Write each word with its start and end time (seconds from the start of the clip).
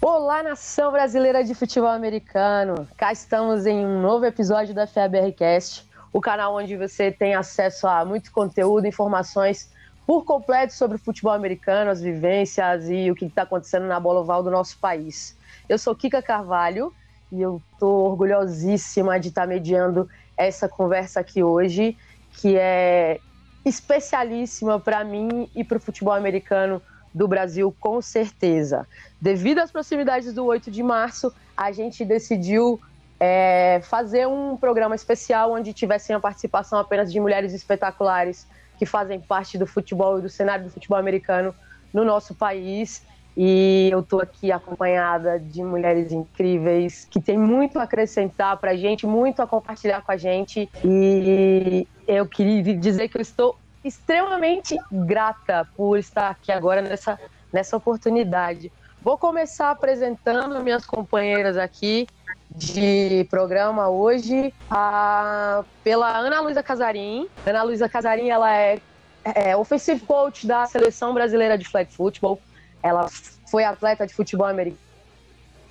Olá, 0.00 0.44
nação 0.44 0.92
brasileira 0.92 1.42
de 1.42 1.56
futebol 1.56 1.90
americano! 1.90 2.86
Cá 2.96 3.10
estamos 3.10 3.66
em 3.66 3.84
um 3.84 4.00
novo 4.00 4.24
episódio 4.24 4.72
da 4.72 4.86
FABRcast, 4.86 5.84
o 6.12 6.20
canal 6.20 6.54
onde 6.54 6.76
você 6.76 7.10
tem 7.10 7.34
acesso 7.34 7.88
a 7.88 8.04
muito 8.04 8.30
conteúdo, 8.30 8.86
informações 8.86 9.72
por 10.06 10.24
completo 10.24 10.72
sobre 10.72 10.96
o 10.96 11.00
futebol 11.00 11.32
americano, 11.32 11.90
as 11.90 12.00
vivências 12.00 12.88
e 12.88 13.10
o 13.10 13.14
que 13.16 13.24
está 13.24 13.42
acontecendo 13.42 13.86
na 13.88 13.98
bola 13.98 14.20
oval 14.20 14.40
do 14.40 14.52
nosso 14.52 14.78
país. 14.78 15.36
Eu 15.68 15.76
sou 15.76 15.96
Kika 15.96 16.22
Carvalho 16.22 16.94
e 17.32 17.42
eu 17.42 17.60
estou 17.72 18.08
orgulhosíssima 18.08 19.18
de 19.18 19.30
estar 19.30 19.42
tá 19.42 19.46
mediando 19.48 20.08
essa 20.36 20.68
conversa 20.68 21.18
aqui 21.18 21.42
hoje, 21.42 21.96
que 22.34 22.56
é 22.56 23.18
especialíssima 23.64 24.78
para 24.78 25.02
mim 25.02 25.50
e 25.56 25.64
para 25.64 25.78
o 25.78 25.80
futebol 25.80 26.14
americano 26.14 26.80
do 27.18 27.26
Brasil, 27.26 27.74
com 27.80 28.00
certeza. 28.00 28.86
Devido 29.20 29.58
às 29.58 29.72
proximidades 29.72 30.32
do 30.32 30.44
8 30.44 30.70
de 30.70 30.84
março, 30.84 31.34
a 31.56 31.72
gente 31.72 32.04
decidiu 32.04 32.80
é, 33.18 33.80
fazer 33.82 34.28
um 34.28 34.56
programa 34.56 34.94
especial 34.94 35.52
onde 35.52 35.72
tivessem 35.72 36.14
a 36.14 36.20
participação 36.20 36.78
apenas 36.78 37.12
de 37.12 37.18
mulheres 37.18 37.52
espetaculares 37.52 38.46
que 38.78 38.86
fazem 38.86 39.20
parte 39.20 39.58
do 39.58 39.66
futebol 39.66 40.20
e 40.20 40.22
do 40.22 40.28
cenário 40.28 40.66
do 40.66 40.70
futebol 40.70 40.96
americano 40.96 41.52
no 41.92 42.04
nosso 42.04 42.36
país. 42.36 43.02
E 43.36 43.88
eu 43.90 44.00
estou 44.00 44.20
aqui 44.20 44.52
acompanhada 44.52 45.40
de 45.40 45.60
mulheres 45.64 46.12
incríveis 46.12 47.04
que 47.10 47.20
têm 47.20 47.36
muito 47.36 47.80
a 47.80 47.82
acrescentar 47.82 48.56
para 48.58 48.70
a 48.70 48.76
gente, 48.76 49.08
muito 49.08 49.42
a 49.42 49.46
compartilhar 49.46 50.02
com 50.02 50.12
a 50.12 50.16
gente. 50.16 50.68
E 50.84 51.84
eu 52.06 52.26
queria 52.26 52.62
dizer 52.76 53.08
que 53.08 53.16
eu 53.16 53.22
estou 53.22 53.56
extremamente 53.84 54.76
grata 54.90 55.68
por 55.76 55.98
estar 55.98 56.30
aqui 56.30 56.50
agora 56.52 56.82
nessa, 56.82 57.18
nessa 57.52 57.76
oportunidade. 57.76 58.72
Vou 59.00 59.16
começar 59.16 59.70
apresentando 59.70 60.62
minhas 60.62 60.84
companheiras 60.84 61.56
aqui 61.56 62.06
de 62.50 63.26
programa 63.30 63.88
hoje 63.88 64.52
a, 64.70 65.62
pela 65.84 66.16
Ana 66.16 66.40
Luísa 66.40 66.62
Casarim. 66.62 67.28
Ana 67.46 67.62
Luísa 67.62 67.88
Casarim, 67.88 68.28
ela 68.28 68.54
é, 68.54 68.80
é 69.24 69.56
offensive 69.56 70.00
coach 70.00 70.46
da 70.46 70.66
Seleção 70.66 71.14
Brasileira 71.14 71.56
de 71.56 71.64
Flag 71.64 71.92
Football. 71.92 72.40
Ela 72.82 73.08
foi 73.50 73.64
atleta 73.64 74.06
de 74.06 74.14
futebol 74.14 74.46
americano, 74.46 74.82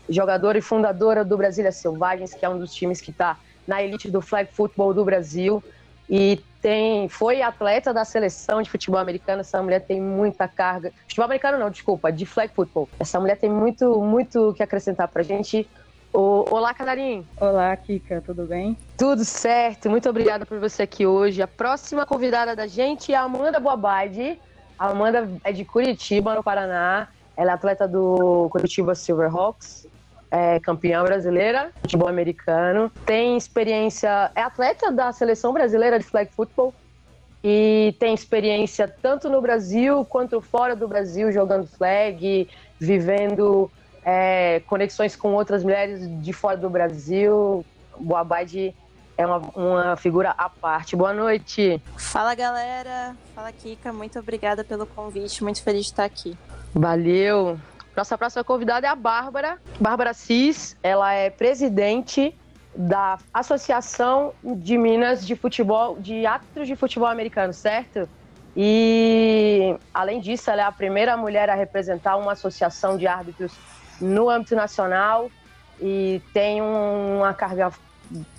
jogadora 0.09 0.57
e 0.57 0.61
fundadora 0.61 1.23
do 1.25 1.37
Brasília 1.37 1.71
Selvagens, 1.71 2.33
que 2.33 2.45
é 2.45 2.49
um 2.49 2.57
dos 2.57 2.73
times 2.73 3.01
que 3.01 3.11
está 3.11 3.37
na 3.67 3.83
elite 3.83 4.09
do 4.09 4.21
flag 4.21 4.49
football 4.53 4.93
do 4.93 5.03
Brasil 5.03 5.61
e 6.09 6.41
tem, 6.67 7.07
foi 7.07 7.41
atleta 7.41 7.93
da 7.93 8.03
seleção 8.03 8.61
de 8.61 8.69
futebol 8.69 8.99
americano. 8.99 9.39
Essa 9.39 9.63
mulher 9.63 9.79
tem 9.85 10.01
muita 10.01 10.49
carga. 10.49 10.91
Futebol 11.03 11.23
americano 11.23 11.57
não, 11.57 11.69
desculpa, 11.69 12.11
de 12.11 12.25
flag 12.25 12.53
football. 12.53 12.89
Essa 12.99 13.21
mulher 13.21 13.37
tem 13.37 13.49
muito, 13.49 14.01
muito 14.01 14.53
que 14.53 14.61
acrescentar 14.61 15.07
pra 15.07 15.23
gente. 15.23 15.65
O, 16.13 16.43
olá, 16.53 16.73
Canarim. 16.73 17.25
Olá, 17.39 17.73
Kika, 17.77 18.21
tudo 18.25 18.45
bem? 18.45 18.77
Tudo 18.97 19.23
certo, 19.23 19.89
muito 19.89 20.09
obrigada 20.09 20.45
por 20.45 20.59
você 20.59 20.83
aqui 20.83 21.05
hoje. 21.05 21.41
A 21.41 21.47
próxima 21.47 22.05
convidada 22.05 22.53
da 22.53 22.67
gente 22.67 23.13
é 23.13 23.15
a 23.15 23.21
Amanda 23.21 23.61
Boabade. 23.61 24.37
A 24.77 24.89
Amanda 24.89 25.25
é 25.45 25.53
de 25.53 25.63
Curitiba, 25.63 26.35
no 26.35 26.43
Paraná. 26.43 27.07
Ela 27.37 27.51
é 27.51 27.53
atleta 27.53 27.87
do 27.87 28.49
Curitiba 28.49 28.93
Silverhawks 28.93 29.87
é 30.29 30.59
campeã 30.59 31.03
brasileira, 31.03 31.71
futebol 31.81 32.07
americano, 32.07 32.91
tem 33.05 33.37
experiência, 33.37 34.31
é 34.35 34.41
atleta 34.41 34.91
da 34.91 35.11
seleção 35.11 35.53
brasileira 35.53 35.97
de 35.97 36.05
flag 36.05 36.31
football 36.33 36.73
e 37.43 37.95
tem 37.99 38.13
experiência 38.13 38.87
tanto 39.01 39.29
no 39.29 39.41
Brasil 39.41 40.03
quanto 40.05 40.41
fora 40.41 40.75
do 40.75 40.87
Brasil 40.87 41.31
jogando 41.31 41.67
flag, 41.67 42.49
vivendo 42.79 43.71
é, 44.03 44.61
conexões 44.67 45.15
com 45.15 45.33
outras 45.33 45.63
mulheres 45.63 46.01
de 46.21 46.33
fora 46.33 46.57
do 46.57 46.69
Brasil. 46.69 47.65
Boabade 47.99 48.75
é 49.17 49.25
uma, 49.25 49.37
uma 49.55 49.95
figura 49.95 50.31
à 50.37 50.49
parte. 50.49 50.95
Boa 50.95 51.13
noite. 51.13 51.81
Fala 51.97 52.35
galera, 52.35 53.15
fala 53.33 53.51
Kika, 53.51 53.91
muito 53.93 54.19
obrigada 54.19 54.63
pelo 54.63 54.85
convite, 54.85 55.43
muito 55.43 55.63
feliz 55.63 55.85
de 55.85 55.91
estar 55.91 56.05
aqui. 56.05 56.37
Valeu. 56.73 57.57
Nossa 57.97 58.15
próxima 58.15 58.43
convidada 58.43 58.85
é 58.85 58.89
a 58.91 58.95
Bárbara. 58.95 59.57
Bárbara 59.79 60.13
Cis, 60.13 60.77
ela 60.83 61.11
é 61.15 61.31
presidente 61.31 62.31
da 62.75 63.17
Associação 63.33 64.35
de 64.43 64.77
Minas 64.77 65.25
de 65.25 65.35
Futebol, 65.35 65.97
de 65.99 66.23
Árbitros 66.23 66.67
de 66.67 66.75
Futebol 66.75 67.07
Americano, 67.07 67.51
certo? 67.51 68.07
E, 68.55 69.75
além 69.91 70.21
disso, 70.21 70.51
ela 70.51 70.61
é 70.61 70.65
a 70.65 70.71
primeira 70.71 71.17
mulher 71.17 71.49
a 71.49 71.55
representar 71.55 72.17
uma 72.17 72.33
associação 72.33 72.99
de 72.99 73.07
árbitros 73.07 73.51
no 73.99 74.29
âmbito 74.29 74.55
nacional 74.55 75.31
e 75.81 76.21
tem 76.31 76.61
uma 76.61 77.33
carga 77.33 77.71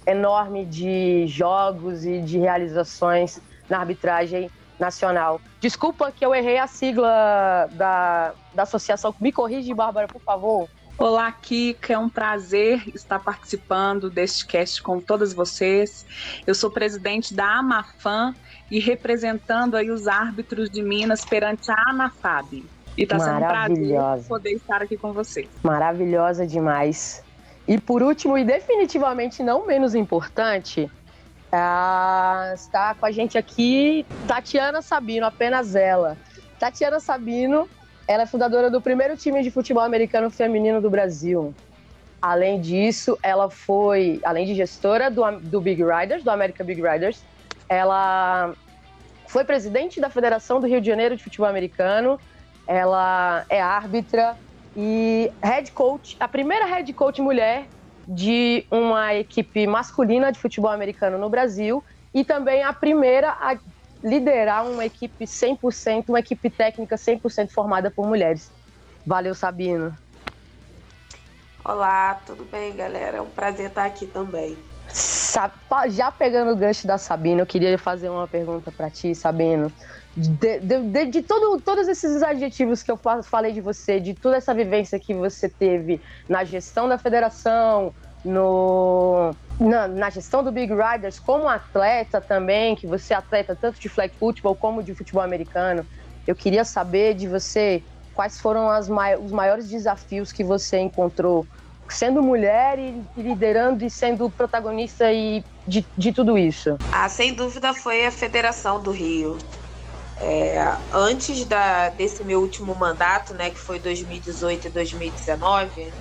enorme 0.06 0.64
de 0.66 1.26
jogos 1.26 2.06
e 2.06 2.20
de 2.20 2.38
realizações 2.38 3.40
na 3.68 3.80
arbitragem 3.80 4.48
nacional. 4.78 5.40
Desculpa 5.60 6.12
que 6.12 6.24
eu 6.24 6.34
errei 6.34 6.58
a 6.58 6.66
sigla 6.66 7.68
da, 7.72 8.32
da 8.54 8.62
associação. 8.62 9.14
Me 9.20 9.32
corrige, 9.32 9.72
Bárbara, 9.74 10.06
por 10.08 10.20
favor. 10.20 10.68
Olá, 10.96 11.30
Kika. 11.30 11.92
É 11.92 11.98
um 11.98 12.08
prazer 12.08 12.82
estar 12.94 13.20
participando 13.20 14.10
deste 14.10 14.44
cast 14.46 14.82
com 14.82 15.00
todas 15.00 15.32
vocês. 15.32 16.04
Eu 16.46 16.54
sou 16.54 16.70
presidente 16.70 17.32
da 17.32 17.58
Amafam 17.58 18.34
e 18.68 18.80
representando 18.80 19.76
aí 19.76 19.90
os 19.90 20.08
árbitros 20.08 20.68
de 20.68 20.82
Minas 20.82 21.24
perante 21.24 21.70
a 21.70 21.90
Anafab. 21.90 22.64
E 22.96 23.02
está 23.02 23.18
sendo 23.20 23.36
um 23.36 23.48
prazer 23.48 24.28
poder 24.28 24.50
estar 24.50 24.82
aqui 24.82 24.96
com 24.96 25.12
vocês. 25.12 25.48
Maravilhosa 25.62 26.44
demais. 26.44 27.22
E 27.68 27.78
por 27.78 28.02
último, 28.02 28.36
e 28.36 28.44
definitivamente 28.44 29.42
não 29.42 29.66
menos 29.66 29.94
importante, 29.94 30.90
ah, 31.50 32.52
está 32.54 32.94
com 32.94 33.06
a 33.06 33.10
gente 33.10 33.38
aqui 33.38 34.04
Tatiana 34.26 34.82
Sabino, 34.82 35.26
apenas 35.26 35.74
ela. 35.74 36.16
Tatiana 36.58 37.00
Sabino, 37.00 37.68
ela 38.06 38.24
é 38.24 38.26
fundadora 38.26 38.70
do 38.70 38.80
primeiro 38.80 39.16
time 39.16 39.42
de 39.42 39.50
futebol 39.50 39.82
americano 39.82 40.30
feminino 40.30 40.80
do 40.80 40.90
Brasil. 40.90 41.54
Além 42.20 42.60
disso, 42.60 43.16
ela 43.22 43.48
foi, 43.48 44.20
além 44.24 44.44
de 44.44 44.54
gestora 44.54 45.10
do, 45.10 45.22
do 45.40 45.60
Big 45.60 45.82
Riders, 45.82 46.24
do 46.24 46.30
American 46.30 46.66
Big 46.66 46.82
Riders, 46.82 47.22
ela 47.68 48.54
foi 49.26 49.44
presidente 49.44 50.00
da 50.00 50.10
Federação 50.10 50.60
do 50.60 50.66
Rio 50.66 50.80
de 50.80 50.86
Janeiro 50.86 51.16
de 51.16 51.22
Futebol 51.22 51.48
Americano, 51.48 52.18
ela 52.66 53.44
é 53.48 53.60
árbitra 53.60 54.36
e 54.76 55.30
head 55.42 55.70
coach, 55.72 56.16
a 56.18 56.26
primeira 56.26 56.66
head 56.66 56.92
coach 56.92 57.22
mulher 57.22 57.66
de 58.08 58.66
uma 58.72 59.14
equipe 59.14 59.66
masculina 59.66 60.32
de 60.32 60.38
futebol 60.40 60.70
americano 60.70 61.18
no 61.18 61.28
Brasil 61.28 61.84
e 62.14 62.24
também 62.24 62.62
a 62.62 62.72
primeira 62.72 63.30
a 63.32 63.58
liderar 64.02 64.66
uma 64.66 64.86
equipe 64.86 65.26
100%, 65.26 66.08
uma 66.08 66.20
equipe 66.20 66.48
técnica 66.50 66.96
100% 66.96 67.52
formada 67.52 67.90
por 67.90 68.06
mulheres. 68.06 68.50
Valeu, 69.04 69.34
Sabino. 69.34 69.92
Olá, 71.64 72.14
tudo 72.14 72.46
bem, 72.46 72.74
galera? 72.74 73.18
É 73.18 73.20
um 73.20 73.28
prazer 73.30 73.68
estar 73.68 73.84
aqui 73.84 74.06
também. 74.06 74.56
Já 75.90 76.10
pegando 76.10 76.52
o 76.52 76.56
gancho 76.56 76.86
da 76.86 76.96
Sabina, 76.96 77.42
eu 77.42 77.46
queria 77.46 77.76
fazer 77.78 78.08
uma 78.08 78.26
pergunta 78.26 78.72
para 78.72 78.90
ti, 78.90 79.14
Sabino. 79.14 79.70
De, 80.18 80.58
de, 80.58 80.80
de, 80.80 81.06
de 81.06 81.22
todo, 81.22 81.60
todos 81.60 81.86
esses 81.86 82.22
adjetivos 82.24 82.82
que 82.82 82.90
eu 82.90 82.98
falei 83.22 83.52
de 83.52 83.60
você, 83.60 84.00
de 84.00 84.14
toda 84.14 84.36
essa 84.36 84.52
vivência 84.52 84.98
que 84.98 85.14
você 85.14 85.48
teve 85.48 86.00
na 86.28 86.42
gestão 86.42 86.88
da 86.88 86.98
federação, 86.98 87.94
no, 88.24 89.30
na, 89.60 89.86
na, 89.86 90.10
gestão 90.10 90.42
do 90.42 90.50
Big 90.50 90.72
Riders, 90.72 91.20
como 91.20 91.48
atleta 91.48 92.20
também, 92.20 92.74
que 92.74 92.86
você 92.86 93.14
é 93.14 93.16
atleta 93.16 93.54
tanto 93.54 93.80
de 93.80 93.88
flag 93.88 94.12
football 94.18 94.56
como 94.56 94.82
de 94.82 94.92
futebol 94.92 95.22
americano, 95.22 95.86
eu 96.26 96.34
queria 96.34 96.64
saber 96.64 97.14
de 97.14 97.28
você 97.28 97.82
quais 98.12 98.40
foram 98.40 98.68
as, 98.68 98.88
os 99.22 99.30
maiores 99.30 99.68
desafios 99.68 100.32
que 100.32 100.42
você 100.42 100.78
encontrou 100.78 101.46
sendo 101.88 102.22
mulher 102.22 102.78
e 102.78 103.02
liderando 103.16 103.84
e 103.84 103.90
sendo 103.90 104.28
protagonista 104.30 105.12
e 105.12 105.42
de, 105.66 105.86
de 105.96 106.12
tudo 106.12 106.36
isso? 106.36 106.76
Ah, 106.92 107.08
sem 107.08 107.32
dúvida 107.32 107.72
foi 107.72 108.04
a 108.04 108.10
Federação 108.10 108.82
do 108.82 108.90
Rio. 108.90 109.38
É, 110.20 110.76
antes 110.92 111.44
da, 111.44 111.90
desse 111.90 112.24
meu 112.24 112.40
último 112.40 112.74
mandato, 112.74 113.34
né, 113.34 113.50
que 113.50 113.58
foi 113.58 113.78
2018 113.78 114.66
e 114.66 114.70
2019, 114.70 115.92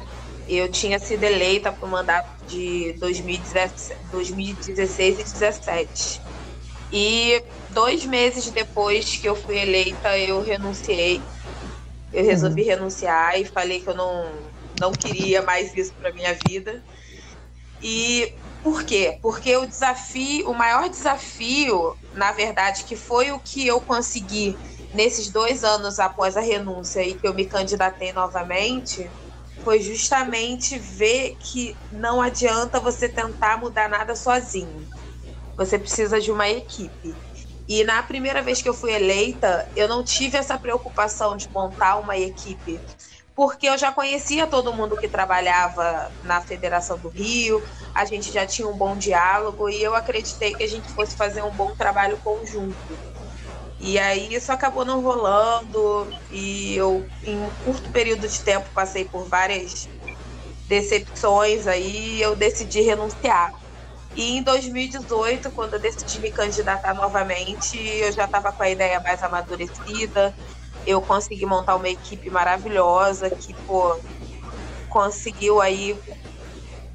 eu 0.48 0.72
tinha 0.72 0.98
sido 0.98 1.24
eleita 1.24 1.72
para 1.72 1.86
o 1.86 1.90
mandato 1.90 2.30
de 2.48 2.94
2016 2.94 3.92
e 3.92 4.12
2017. 4.12 6.22
E 6.92 7.44
dois 7.70 8.06
meses 8.06 8.50
depois 8.50 9.18
que 9.18 9.28
eu 9.28 9.36
fui 9.36 9.58
eleita, 9.58 10.18
eu 10.18 10.42
renunciei. 10.42 11.22
Eu 12.14 12.24
resolvi 12.24 12.62
uhum. 12.62 12.68
renunciar 12.68 13.40
e 13.40 13.46
falei 13.46 13.82
que 13.82 13.88
eu 13.88 13.96
não, 13.96 14.26
não 14.80 14.94
queria 14.94 15.42
mais 15.42 15.76
isso 15.76 15.94
para 15.94 16.14
minha 16.14 16.36
vida. 16.48 16.82
E 17.84 18.34
por 18.64 18.84
quê? 18.84 19.20
Porque 19.22 19.56
o 19.58 19.68
desafio, 19.68 20.50
o 20.50 20.54
maior 20.54 20.90
desafio, 20.90 21.98
na 22.18 22.32
verdade, 22.32 22.84
que 22.86 22.96
foi 22.96 23.32
o 23.32 23.40
que 23.40 23.66
eu 23.66 23.80
consegui 23.80 24.58
nesses 24.94 25.32
dois 25.32 25.64
anos 25.64 26.00
após 26.00 26.36
a 26.36 26.42
renúncia 26.42 27.04
e 27.04 27.14
que 27.16 27.28
eu 27.28 27.34
me 27.34 27.46
candidatei 27.46 28.12
novamente, 28.12 29.10
foi 29.64 29.82
justamente 29.82 30.80
ver 30.80 31.36
que 31.40 31.76
não 31.92 32.22
adianta 32.22 32.80
você 32.80 33.08
tentar 33.08 33.58
mudar 33.58 33.90
nada 33.90 34.16
sozinho. 34.16 34.88
Você 35.56 35.78
precisa 35.78 36.20
de 36.20 36.32
uma 36.32 36.50
equipe. 36.50 37.16
E 37.68 37.84
na 37.84 38.02
primeira 38.02 38.42
vez 38.42 38.62
que 38.62 38.70
eu 38.70 38.74
fui 38.74 38.94
eleita, 38.94 39.70
eu 39.76 39.88
não 39.88 40.04
tive 40.04 40.38
essa 40.38 40.58
preocupação 40.58 41.36
de 41.36 41.50
montar 41.54 41.98
uma 42.00 42.18
equipe, 42.18 42.82
porque 43.38 43.68
eu 43.70 43.78
já 43.80 43.94
conhecia 43.94 44.48
todo 44.50 44.74
mundo 44.76 44.98
que 44.98 45.08
trabalhava 45.10 46.12
na 46.24 46.42
Federação 46.42 47.00
do 47.00 47.10
Rio, 47.10 47.64
a 47.96 48.06
gente 48.06 48.32
já 48.34 48.48
tinha 48.48 48.68
um 48.68 48.78
bom 48.78 48.98
diálogo 48.98 49.70
e 49.70 49.84
eu 49.84 49.96
acreditei 49.96 50.56
que 50.56 50.64
a 50.64 50.68
gente 50.68 50.92
fosse 50.92 51.16
fazer 51.16 51.44
um 51.44 51.56
bom 51.56 51.76
trabalho 51.78 52.20
conjunto. 52.20 53.00
E 53.80 54.00
aí 54.00 54.34
isso 54.34 54.52
acabou 54.52 54.86
não 54.86 55.02
rolando 55.02 56.16
e 56.30 56.76
eu, 56.76 57.12
em 57.24 57.40
um 57.40 57.52
curto 57.56 57.92
período 57.92 58.28
de 58.28 58.44
tempo, 58.44 58.72
passei 58.74 59.06
por 59.10 59.30
várias 59.30 59.90
decepções 60.68 61.68
aí 61.68 62.22
eu 62.22 62.36
decidi 62.36 62.82
renunciar. 62.82 63.52
E 64.16 64.38
em 64.38 64.44
2018, 64.44 65.52
quando 65.52 65.76
eu 65.76 65.82
decidi 65.82 66.20
me 66.22 66.32
candidatar 66.32 66.94
novamente, 66.96 67.78
eu 67.78 68.12
já 68.14 68.26
estava 68.26 68.52
com 68.54 68.64
a 68.64 68.70
ideia 68.70 69.02
mais 69.02 69.22
amadurecida. 69.24 70.36
Eu 70.88 71.02
consegui 71.02 71.46
montar 71.46 71.76
uma 71.76 71.90
equipe 71.90 72.30
maravilhosa 72.30 73.30
que, 73.30 73.54
pô, 73.54 74.00
conseguiu 74.90 75.60
aí 75.62 76.00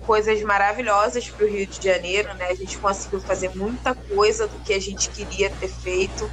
coisas 0.07 0.43
maravilhosas 0.43 1.29
para 1.29 1.45
o 1.45 1.49
Rio 1.49 1.67
de 1.67 1.79
Janeiro, 1.81 2.35
né? 2.35 2.47
A 2.47 2.55
gente 2.55 2.79
conseguiu 2.79 3.21
fazer 3.21 3.55
muita 3.55 3.95
coisa 3.95 4.49
do 4.49 4.59
que 4.61 4.73
a 4.73 4.81
gente 4.81 5.11
queria 5.11 5.51
ter 5.51 5.69
feito. 5.69 6.29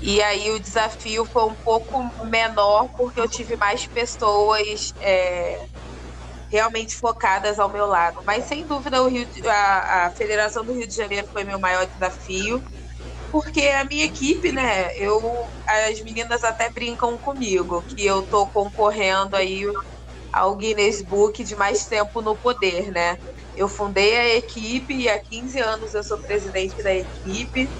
E 0.00 0.22
aí 0.22 0.52
o 0.52 0.60
desafio 0.60 1.26
foi 1.26 1.44
um 1.46 1.54
pouco 1.54 1.98
menor 2.24 2.88
porque 2.96 3.20
eu 3.20 3.28
tive 3.28 3.56
mais 3.56 3.84
pessoas 3.84 4.94
é, 5.00 5.66
realmente 6.48 6.94
focadas 6.96 7.58
ao 7.58 7.68
meu 7.68 7.86
lado. 7.86 8.22
Mas 8.24 8.44
sem 8.44 8.64
dúvida 8.66 9.02
o 9.02 9.08
Rio, 9.08 9.28
a, 9.46 10.06
a 10.06 10.10
Federação 10.10 10.64
do 10.64 10.72
Rio 10.72 10.86
de 10.86 10.94
Janeiro 10.94 11.28
foi 11.32 11.42
meu 11.44 11.58
maior 11.58 11.86
desafio, 11.86 12.62
porque 13.30 13.60
a 13.68 13.84
minha 13.84 14.04
equipe, 14.04 14.52
né? 14.52 14.88
Eu, 14.96 15.20
as 15.66 16.00
meninas 16.02 16.42
até 16.44 16.70
brincam 16.70 17.18
comigo 17.18 17.84
que 17.84 18.04
eu 18.04 18.26
tô 18.26 18.48
concorrendo 18.50 19.36
aí 19.36 19.64
ao 20.32 20.56
Guinness 20.56 21.02
Book 21.02 21.44
de 21.44 21.56
mais 21.56 21.86
tempo 21.86 22.22
no 22.22 22.38
poder, 22.38 22.90
né? 22.92 23.18
Eu 23.54 23.68
fundei 23.68 24.16
a 24.18 24.36
equipe 24.36 24.94
e 24.94 25.08
há 25.08 25.20
15 25.22 25.58
anos 25.60 25.94
eu 25.94 26.04
sou 26.04 26.20
presidente 26.20 26.82
da 26.82 26.94
equipe. 26.94 27.72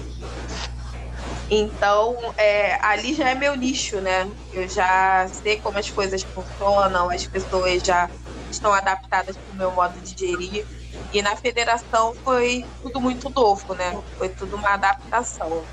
Então, 1.51 2.15
é, 2.37 2.77
ali 2.85 3.13
já 3.15 3.29
é 3.29 3.35
meu 3.35 3.55
nicho, 3.55 3.99
né? 4.01 4.31
Eu 4.51 4.67
já 4.69 5.27
sei 5.29 5.59
como 5.59 5.79
as 5.79 5.89
coisas 5.89 6.23
funcionam, 6.33 7.09
as 7.09 7.25
pessoas 7.27 7.81
já 7.83 8.09
estão 8.49 8.71
adaptadas 8.73 9.37
para 9.37 9.51
o 9.53 9.55
meu 9.57 9.71
modo 9.73 9.99
de 10.01 10.15
gerir. 10.17 10.65
E 11.13 11.21
na 11.21 11.35
federação 11.35 12.13
foi 12.23 12.63
tudo 12.81 13.01
muito 13.01 13.29
novo, 13.29 13.73
né? 13.73 13.97
Foi 14.17 14.29
tudo 14.29 14.55
uma 14.55 14.73
adaptação. 14.73 15.63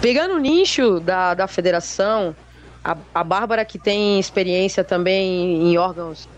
Pegando 0.00 0.34
o 0.34 0.38
nicho 0.38 1.00
da, 1.00 1.34
da 1.34 1.46
federação, 1.48 2.34
a, 2.84 2.96
a 3.14 3.24
Bárbara, 3.24 3.64
que 3.64 3.78
tem 3.78 4.18
experiência 4.18 4.84
também 4.84 5.70
em 5.70 5.76
órgãos 5.76 6.28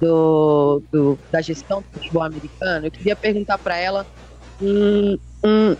do, 0.00 0.82
do 0.92 1.18
da 1.30 1.40
gestão 1.40 1.80
do 1.80 1.86
futebol 1.92 2.22
americano, 2.22 2.86
eu 2.86 2.90
queria 2.90 3.14
perguntar 3.14 3.58
para 3.58 3.76
ela 3.76 4.06
um, 4.60 5.16
um, 5.44 5.76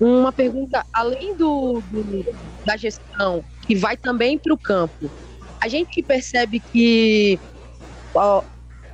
uma 0.00 0.32
pergunta 0.32 0.84
além 0.92 1.36
do, 1.36 1.82
do, 1.86 2.34
da 2.64 2.76
gestão, 2.76 3.44
que 3.66 3.74
vai 3.74 3.96
também 3.96 4.38
para 4.38 4.54
o 4.54 4.58
campo. 4.58 5.10
A 5.60 5.68
gente 5.68 6.02
percebe 6.02 6.60
que 6.60 7.38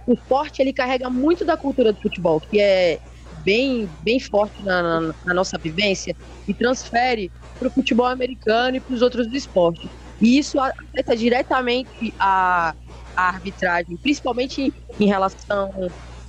o 0.06 0.12
esporte 0.12 0.60
ele 0.60 0.72
carrega 0.72 1.08
muito 1.08 1.44
da 1.44 1.56
cultura 1.56 1.92
do 1.92 2.00
futebol, 2.00 2.40
que 2.40 2.60
é 2.60 2.98
bem, 3.44 3.88
bem 4.02 4.20
forte 4.20 4.62
na, 4.62 4.82
na, 4.82 5.14
na 5.24 5.34
nossa 5.34 5.58
vivência, 5.58 6.16
e 6.46 6.54
transfere 6.54 7.30
para 7.58 7.68
o 7.68 7.70
futebol 7.70 8.06
americano 8.06 8.76
e 8.76 8.80
para 8.80 8.94
os 8.94 9.02
outros 9.02 9.26
esportes. 9.32 9.88
E 10.20 10.38
isso 10.38 10.58
afeta 10.60 11.16
diretamente 11.16 12.14
a, 12.18 12.74
a 13.16 13.28
arbitragem, 13.28 13.96
principalmente 13.96 14.72
em 14.98 15.06
relação 15.06 15.70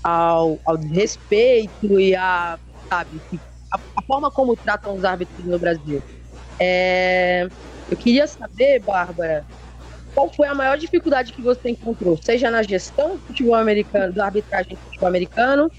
ao, 0.03 0.59
ao 0.65 0.75
respeito 0.77 1.99
e 1.99 2.15
a, 2.15 2.57
sabe, 2.89 3.21
a, 3.71 3.77
a, 3.77 4.01
forma 4.03 4.31
como 4.31 4.55
tratam 4.55 4.95
os 4.95 5.03
árbitros 5.03 5.45
no 5.45 5.59
Brasil. 5.59 6.01
É, 6.59 7.47
eu 7.89 7.97
queria 7.97 8.27
saber, 8.27 8.79
Bárbara, 8.81 9.45
qual 10.15 10.33
foi 10.33 10.47
a 10.47 10.55
maior 10.55 10.77
dificuldade 10.77 11.33
que 11.33 11.41
você 11.41 11.71
encontrou, 11.71 12.17
seja 12.17 12.49
na 12.49 12.63
gestão 12.63 13.17
do 13.17 13.21
futebol 13.23 13.55
americano, 13.55 14.13
da 14.13 14.25
arbitragem 14.25 14.75
do 14.75 14.81
futebol 14.81 15.09
americano, 15.09 15.69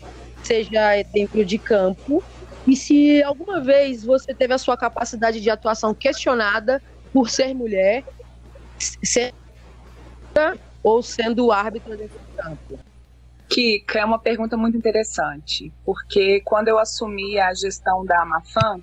seja 0.44 1.02
dentro 1.12 1.42
de 1.44 1.58
campo, 1.58 2.22
e 2.66 2.76
se 2.76 3.22
alguma 3.22 3.60
vez 3.60 4.04
você 4.04 4.34
teve 4.34 4.52
a 4.52 4.58
sua 4.58 4.76
capacidade 4.76 5.40
de 5.40 5.48
atuação 5.48 5.94
questionada 5.94 6.82
por 7.12 7.30
ser 7.30 7.54
mulher, 7.54 8.04
ser 8.78 9.32
ou 10.82 11.02
sendo 11.02 11.50
árbitra 11.50 11.96
dentro 11.96 12.18
do 12.18 12.36
campo? 12.36 12.78
Kika, 13.48 14.00
é 14.00 14.04
uma 14.04 14.18
pergunta 14.18 14.56
muito 14.56 14.76
interessante, 14.76 15.72
porque 15.84 16.42
quando 16.44 16.68
eu 16.68 16.78
assumi 16.78 17.38
a 17.38 17.54
gestão 17.54 18.04
da 18.04 18.20
Amafam, 18.20 18.82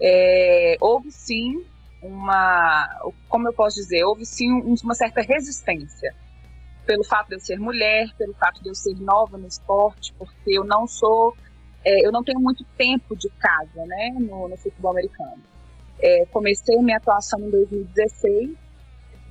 é, 0.00 0.76
houve 0.80 1.10
sim 1.10 1.64
uma, 2.02 2.88
como 3.28 3.48
eu 3.48 3.52
posso 3.52 3.76
dizer, 3.76 4.04
houve 4.04 4.24
sim 4.24 4.50
uma 4.82 4.94
certa 4.94 5.20
resistência 5.20 6.14
pelo 6.86 7.04
fato 7.04 7.28
de 7.28 7.34
eu 7.34 7.40
ser 7.40 7.58
mulher, 7.58 8.08
pelo 8.18 8.34
fato 8.34 8.62
de 8.62 8.68
eu 8.68 8.74
ser 8.74 8.94
nova 8.98 9.38
no 9.38 9.46
esporte, 9.46 10.12
porque 10.18 10.58
eu 10.58 10.64
não 10.64 10.86
sou, 10.86 11.36
é, 11.84 12.04
eu 12.04 12.10
não 12.10 12.24
tenho 12.24 12.40
muito 12.40 12.64
tempo 12.76 13.16
de 13.16 13.28
casa, 13.38 13.84
né, 13.86 14.10
no, 14.18 14.48
no 14.48 14.56
futebol 14.56 14.92
americano. 14.92 15.42
É, 16.00 16.24
comecei 16.26 16.76
minha 16.78 16.96
atuação 16.96 17.38
em 17.40 17.50
2016 17.50 18.50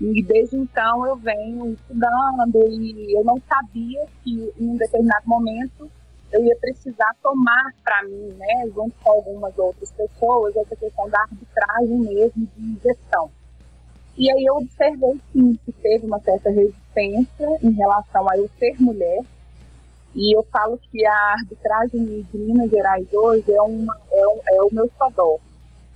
e 0.01 0.23
desde 0.23 0.55
então 0.55 1.05
eu 1.05 1.17
venho 1.17 1.73
estudando 1.73 2.63
e 2.69 3.17
eu 3.17 3.23
não 3.23 3.41
sabia 3.41 4.05
que 4.23 4.53
em 4.57 4.69
um 4.69 4.77
determinado 4.77 5.27
momento 5.27 5.91
eu 6.31 6.43
ia 6.43 6.55
precisar 6.57 7.15
tomar 7.21 7.73
para 7.83 8.03
mim, 8.03 8.33
né, 8.37 8.67
junto 8.73 8.95
com 9.03 9.09
algumas 9.11 9.57
outras 9.57 9.91
pessoas, 9.91 10.55
essa 10.55 10.75
questão 10.75 11.09
da 11.09 11.19
arbitragem 11.21 11.99
mesmo, 11.99 12.47
de 12.55 12.79
gestão. 12.83 13.31
E 14.17 14.29
aí 14.29 14.45
eu 14.45 14.55
observei 14.57 15.19
sim 15.31 15.57
que 15.65 15.71
teve 15.71 16.05
uma 16.05 16.19
certa 16.19 16.49
resistência 16.49 17.47
em 17.63 17.71
relação 17.71 18.29
a 18.29 18.37
eu 18.37 18.49
ser 18.59 18.75
mulher. 18.79 19.21
E 20.13 20.35
eu 20.35 20.43
falo 20.51 20.77
que 20.77 21.05
a 21.05 21.33
arbitragem 21.39 22.23
de 22.23 22.37
Minas 22.37 22.69
Gerais 22.69 23.07
hoje 23.13 23.49
é, 23.51 23.61
uma, 23.61 23.97
é, 24.11 24.27
um, 24.27 24.39
é 24.47 24.61
o 24.61 24.69
meu 24.73 24.91
xodó. 24.97 25.37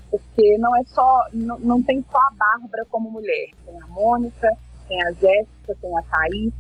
Porque 0.09 0.57
não 0.57 0.73
é 0.77 0.83
só, 0.85 1.27
não, 1.33 1.59
não 1.59 1.83
tem 1.83 2.05
só 2.09 2.17
a 2.17 2.31
Bárbara 2.31 2.85
como 2.89 3.11
mulher. 3.11 3.49
Tem 3.65 3.81
a 3.81 3.87
Mônica, 3.87 4.55
tem 4.87 5.03
a 5.03 5.11
Jéssica, 5.11 5.75
tem 5.81 5.97
a 5.97 6.01
Thaís, 6.03 6.53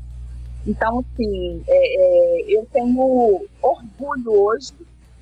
então, 0.65 0.99
assim, 0.99 1.63
é, 1.67 1.75
é, 1.75 2.45
eu 2.47 2.65
tenho 2.71 3.45
orgulho 3.61 4.31
hoje 4.31 4.71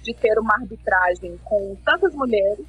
de 0.04 0.14
ter 0.14 0.38
uma 0.40 0.54
arbitragem 0.56 1.38
com 1.44 1.76
tantas 1.84 2.14
mulheres 2.14 2.66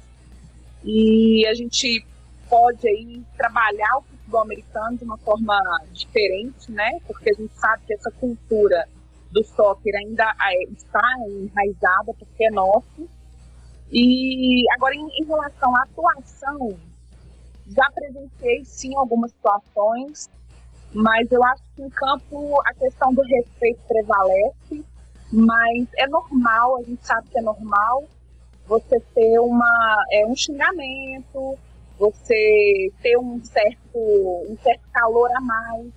e 0.83 1.45
a 1.47 1.53
gente 1.53 2.05
pode 2.49 2.87
aí 2.87 3.21
trabalhar 3.37 3.97
o 3.97 4.01
futebol 4.01 4.41
americano 4.41 4.97
de 4.97 5.03
uma 5.03 5.17
forma 5.17 5.57
diferente, 5.91 6.71
né? 6.71 6.99
Porque 7.07 7.31
a 7.31 7.33
gente 7.33 7.53
sabe 7.55 7.83
que 7.85 7.93
essa 7.93 8.11
cultura 8.11 8.87
do 9.31 9.43
soccer 9.43 9.93
ainda 9.95 10.35
é, 10.41 10.63
está 10.71 11.01
enraizada 11.27 12.13
porque 12.17 12.45
é 12.45 12.51
nosso. 12.51 13.07
E 13.91 14.63
agora, 14.73 14.95
em, 14.95 15.07
em 15.19 15.25
relação 15.25 15.75
à 15.75 15.83
atuação, 15.83 16.75
já 17.67 17.89
presenciei 17.91 18.65
sim 18.65 18.95
algumas 18.95 19.31
situações 19.31 20.29
mas 20.93 21.31
eu 21.31 21.43
acho 21.43 21.63
que 21.75 21.81
em 21.81 21.89
campo 21.89 22.61
a 22.65 22.73
questão 22.73 23.13
do 23.13 23.21
respeito 23.23 23.81
prevalece, 23.87 24.85
mas 25.31 25.87
é 25.97 26.07
normal, 26.07 26.77
a 26.77 26.83
gente 26.83 27.05
sabe 27.05 27.27
que 27.29 27.39
é 27.39 27.41
normal 27.41 28.03
você 28.67 28.99
ter 29.13 29.39
uma, 29.39 30.05
é, 30.11 30.25
um 30.25 30.35
xingamento, 30.35 31.57
você 31.97 32.91
ter 33.01 33.17
um 33.17 33.43
certo, 33.43 33.97
um 33.97 34.57
certo 34.61 34.83
calor 34.93 35.29
a 35.35 35.41
mais 35.41 35.91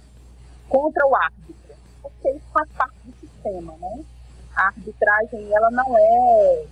contra 0.69 1.07
o 1.07 1.15
árbitro, 1.15 1.77
porque 2.03 2.31
isso 2.31 2.47
faz 2.53 2.69
parte 2.73 2.97
do 3.05 3.13
sistema, 3.21 3.75
né? 3.79 4.05
A 4.57 4.69
arbitragem, 4.69 5.53
ela 5.53 5.71
não 5.71 5.97
é, 5.97 6.65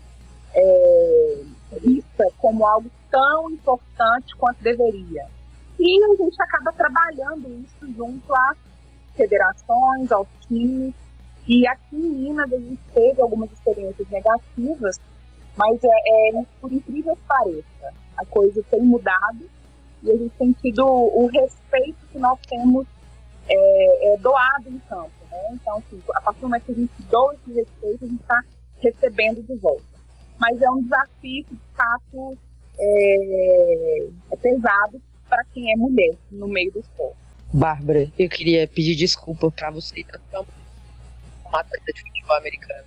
é 0.54 1.44
vista 1.82 2.26
como 2.38 2.64
algo 2.66 2.90
tão 3.10 3.50
importante 3.50 4.34
quanto 4.36 4.62
deveria. 4.62 5.26
E 5.86 6.02
a 6.02 6.16
gente 6.16 6.40
acaba 6.40 6.72
trabalhando 6.72 7.62
isso 7.62 7.92
junto 7.94 8.34
às 8.34 8.56
federações, 9.14 10.10
aos 10.10 10.26
times. 10.48 10.94
E 11.46 11.66
aqui 11.68 11.96
em 11.96 12.08
Minas 12.08 12.50
a 12.50 12.56
gente 12.56 12.80
teve 12.94 13.20
algumas 13.20 13.52
experiências 13.52 14.08
negativas, 14.08 14.98
mas 15.54 15.78
é, 15.84 15.88
é 16.38 16.44
por 16.58 16.72
incrível 16.72 17.14
que 17.14 17.22
pareça, 17.28 17.92
a 18.16 18.24
coisa 18.24 18.64
tem 18.70 18.80
mudado 18.80 19.44
e 20.02 20.10
a 20.10 20.16
gente 20.16 20.34
tem 20.38 20.52
tido 20.52 20.86
o 20.86 21.26
respeito 21.26 21.98
que 22.10 22.18
nós 22.18 22.38
temos 22.48 22.86
é, 23.46 24.14
é 24.14 24.16
doado 24.16 24.70
em 24.70 24.78
campo. 24.88 25.12
Né? 25.30 25.50
Então, 25.52 25.76
assim, 25.76 26.02
a 26.14 26.20
partir 26.22 26.40
do 26.40 26.46
momento 26.46 26.64
que 26.64 26.72
a 26.72 26.76
gente 26.76 27.02
doa 27.10 27.34
esse 27.34 27.52
respeito, 27.52 28.04
a 28.06 28.08
gente 28.08 28.22
está 28.22 28.42
recebendo 28.78 29.42
de 29.42 29.54
volta. 29.56 29.84
Mas 30.38 30.62
é 30.62 30.70
um 30.70 30.82
desafio 30.82 31.44
que, 31.44 31.54
de 31.54 31.76
fato, 31.76 32.38
é, 32.78 34.08
é 34.32 34.36
pesado 34.36 34.98
para 35.34 35.44
quem 35.52 35.72
é 35.72 35.76
mulher 35.76 36.16
no 36.30 36.46
meio 36.46 36.70
do 36.70 36.78
esporte. 36.78 37.16
Bárbara, 37.52 38.08
eu 38.16 38.28
queria 38.28 38.68
pedir 38.68 38.94
desculpa 38.94 39.50
para 39.50 39.68
você 39.72 40.06
é 40.32 40.38
uma 41.44 41.60
atleta 41.60 41.92
de 41.92 42.00
futebol 42.02 42.36
americano. 42.36 42.84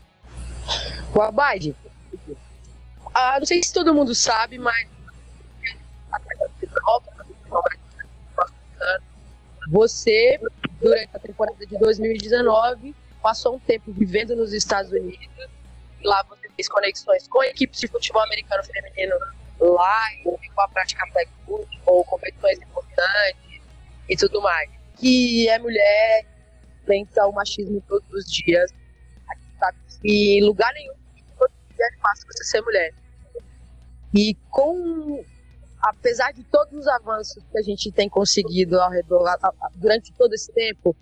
O 1.13 1.21
Abade, 1.21 1.75
ah, 3.13 3.37
não 3.37 3.45
sei 3.45 3.61
se 3.61 3.73
todo 3.73 3.93
mundo 3.93 4.15
sabe, 4.15 4.57
mas 4.57 4.87
você, 9.69 10.39
durante 10.79 11.09
a 11.13 11.19
temporada 11.19 11.65
de 11.65 11.77
2019, 11.77 12.95
passou 13.21 13.55
um 13.55 13.59
tempo 13.59 13.91
vivendo 13.91 14.37
nos 14.37 14.53
Estados 14.53 14.91
Unidos. 14.93 15.49
Lá 16.01 16.23
você 16.29 16.49
fez 16.55 16.69
conexões 16.69 17.27
com 17.27 17.43
equipes 17.43 17.81
de 17.81 17.87
futebol 17.87 18.23
americano 18.23 18.63
feminino 18.63 19.15
lá, 19.59 20.07
a 20.61 20.67
prática 20.69 21.05
flag 21.11 21.29
football, 21.45 22.03
competições 22.05 22.59
importantes 22.59 23.61
e 24.09 24.17
tudo 24.17 24.41
mais. 24.41 24.69
Que 24.97 25.47
é 25.49 25.59
mulher, 25.59 26.25
pensa 26.85 27.25
o 27.27 27.31
machismo 27.31 27.81
todos 27.87 28.09
os 28.11 28.25
dias. 28.25 28.71
A 29.29 29.35
gente 29.35 29.59
sabe 29.59 29.77
que 30.01 30.37
em 30.37 30.43
lugar 30.43 30.73
nenhum 30.73 30.93
é 31.79 31.97
fácil 32.01 32.27
você 32.27 32.43
ser 32.43 32.61
mulher. 32.61 32.93
E 34.15 34.33
com 34.49 35.23
apesar 35.81 36.31
de 36.31 36.43
todos 36.43 36.73
os 36.73 36.87
avanços 36.87 37.43
que 37.51 37.57
a 37.57 37.61
gente 37.61 37.91
tem 37.91 38.09
conseguido 38.09 38.79
ao 38.79 38.89
redor 38.89 39.23
durante 39.75 40.11
todo 40.13 40.33
esse 40.33 40.51
tempo, 40.51 40.95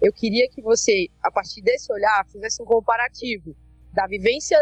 eu 0.00 0.12
queria 0.12 0.48
que 0.48 0.60
você, 0.60 1.08
a 1.22 1.30
partir 1.30 1.62
desse 1.62 1.92
olhar, 1.92 2.26
fizesse 2.26 2.62
um 2.62 2.64
comparativo 2.64 3.54
da 3.92 4.06
vivência 4.06 4.58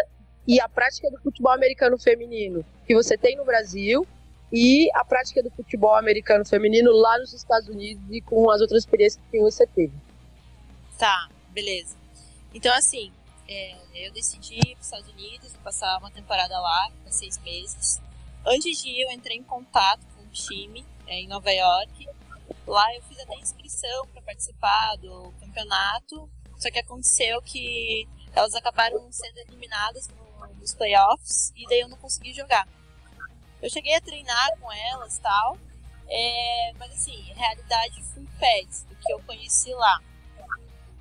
e 0.47 0.61
a 0.61 0.69
prática 0.69 1.11
do 1.11 1.21
futebol 1.21 1.53
americano 1.53 1.99
feminino 1.99 2.65
que 2.87 2.95
você 2.95 3.17
tem 3.17 3.37
no 3.37 3.45
Brasil 3.45 4.07
e 4.53 4.91
a 4.95 5.05
prática 5.05 5.43
do 5.43 5.51
futebol 5.51 5.95
americano 5.95 6.45
feminino 6.45 6.93
lá 6.93 7.19
nos 7.19 7.33
Estados 7.33 7.69
Unidos 7.69 8.05
e 8.11 8.21
com 8.21 8.51
as 8.51 8.61
outras 8.61 8.85
experiências 8.85 9.23
que 9.31 9.41
você 9.41 9.67
teve. 9.67 9.95
Tá, 10.99 11.29
beleza. 11.51 11.97
Então, 12.53 12.73
assim, 12.75 13.11
é, 13.49 13.77
eu 13.95 14.13
decidi 14.13 14.57
ir 14.57 14.75
para 14.75 14.81
os 14.81 14.87
Estados 14.87 15.09
Unidos, 15.09 15.57
passar 15.65 15.99
uma 15.99 16.11
temporada 16.11 16.59
lá, 16.61 16.93
seis 17.07 17.39
meses. 17.39 18.01
Antes 18.45 18.83
de 18.83 18.91
ir, 18.91 19.03
eu 19.03 19.11
entrei 19.11 19.39
em 19.39 19.43
contato 19.43 20.05
com 20.15 20.23
um 20.23 20.29
time 20.29 20.85
é, 21.07 21.21
em 21.21 21.29
Nova 21.29 21.51
York. 21.51 22.07
Lá 22.67 22.95
eu 22.95 23.03
fiz 23.03 23.19
até 23.21 23.35
inscrição 23.37 24.07
para 24.09 24.23
participar 24.23 24.97
do 24.97 25.33
campeonato, 25.41 26.29
só 26.59 26.71
que 26.71 26.79
aconteceu 26.79 27.41
que 27.43 28.07
elas 28.35 28.55
acabaram 28.55 29.11
sendo 29.11 29.39
eliminadas 29.39 30.09
no, 30.09 30.55
nos 30.55 30.75
playoffs 30.75 31.53
e 31.57 31.67
daí 31.69 31.81
eu 31.81 31.89
não 31.89 31.97
consegui 31.97 32.33
jogar. 32.35 32.67
Eu 33.63 33.71
cheguei 33.71 33.95
a 33.95 34.01
treinar 34.01 34.59
com 34.61 34.71
elas 34.73 35.19
tal, 35.19 35.57
é, 36.09 36.73
mas 36.79 36.93
assim, 36.93 37.23
realidade 37.35 38.03
full 38.03 38.27
pads 38.39 38.83
do 38.85 38.97
que 38.97 39.13
eu 39.13 39.21
conheci 39.21 39.73
lá. 39.73 40.03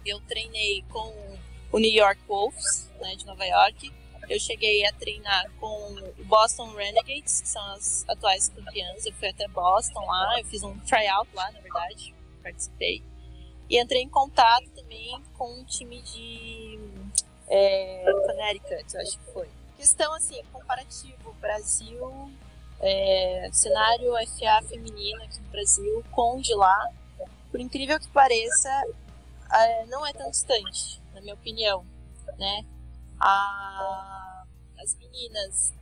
Eu 0.06 0.20
treinei 0.22 0.84
com 0.90 1.38
o 1.72 1.80
New 1.80 1.92
York 1.92 2.22
Wolves, 2.28 2.90
né, 3.00 3.16
de 3.16 3.26
Nova 3.26 3.46
York, 3.46 3.92
eu 4.32 4.40
cheguei 4.40 4.86
a 4.86 4.94
treinar 4.94 5.52
com 5.60 5.68
o 5.68 6.24
Boston 6.24 6.74
Renegades, 6.74 7.42
que 7.42 7.50
são 7.50 7.62
as 7.74 8.08
atuais 8.08 8.48
campeãs. 8.48 9.06
Eu 9.06 9.14
fui 9.14 9.28
até 9.28 9.46
Boston 9.50 10.06
lá, 10.06 10.40
eu 10.40 10.46
fiz 10.46 10.64
um 10.64 10.78
tryout 10.80 11.30
lá, 11.34 11.52
na 11.52 11.60
verdade, 11.60 12.16
participei. 12.42 13.04
E 13.70 13.78
entrei 13.78 14.02
em 14.02 14.10
contato 14.10 14.70
também 14.70 15.22
com 15.38 15.52
um 15.52 15.66
time 15.66 16.02
de 16.02 16.80
é, 17.50 18.06
Connecticut, 18.26 18.98
acho 18.98 19.18
que 19.20 19.34
foi. 19.34 19.50
Questão 19.76 20.14
assim, 20.14 20.42
comparativo, 20.54 21.34
Brasil, 21.42 22.32
é, 22.82 23.50
cenário 23.52 24.14
FA 24.28 24.68
feminino 24.68 25.24
aqui 25.24 25.40
no 25.40 25.50
Brasil 25.50 26.04
com 26.12 26.40
de 26.42 26.54
lá. 26.56 26.88
Por 27.50 27.60
incrível 27.60 28.00
que 28.00 28.08
pareça, 28.10 28.70
é, 29.54 29.86
não 29.88 30.06
é 30.06 30.14
tão 30.14 30.30
distante, 30.30 31.02
na 31.14 31.22
minha 31.22 31.34
opinião, 31.34 31.86
né? 32.38 32.66
a, 33.22 34.44
as 34.80 34.96
meninas 34.96 35.74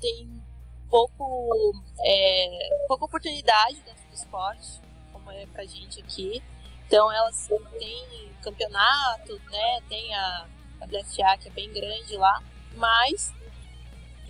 têm 0.00 0.42
pouco, 0.90 1.72
é, 2.04 2.68
pouca 2.86 3.06
oportunidade 3.06 3.80
dentro 3.80 4.06
do 4.08 4.14
esporte, 4.14 4.80
como 5.12 5.30
é 5.30 5.46
pra 5.46 5.64
gente 5.64 6.00
aqui. 6.00 6.42
Então 6.86 7.10
elas 7.10 7.48
têm 7.78 8.30
campeonato, 8.42 9.40
né? 9.50 9.80
Tem 9.88 10.14
a, 10.14 10.46
a 10.82 10.86
BFA 10.86 11.38
que 11.38 11.48
é 11.48 11.52
bem 11.52 11.72
grande 11.72 12.16
lá, 12.16 12.42
mas 12.74 13.32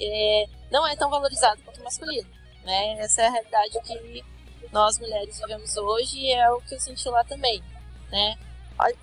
é, 0.00 0.46
não 0.70 0.86
é 0.86 0.96
tão 0.96 1.10
valorizado 1.10 1.60
quanto 1.62 1.80
o 1.80 1.84
masculino. 1.84 2.28
Né? 2.64 2.98
Essa 3.00 3.22
é 3.22 3.26
a 3.26 3.30
realidade 3.30 3.80
que 3.82 4.24
nós 4.72 4.98
mulheres 4.98 5.38
vivemos 5.38 5.76
hoje 5.76 6.18
e 6.18 6.32
é 6.32 6.50
o 6.50 6.60
que 6.60 6.74
eu 6.74 6.80
senti 6.80 7.08
lá 7.08 7.22
também. 7.24 7.62
Né? 8.10 8.36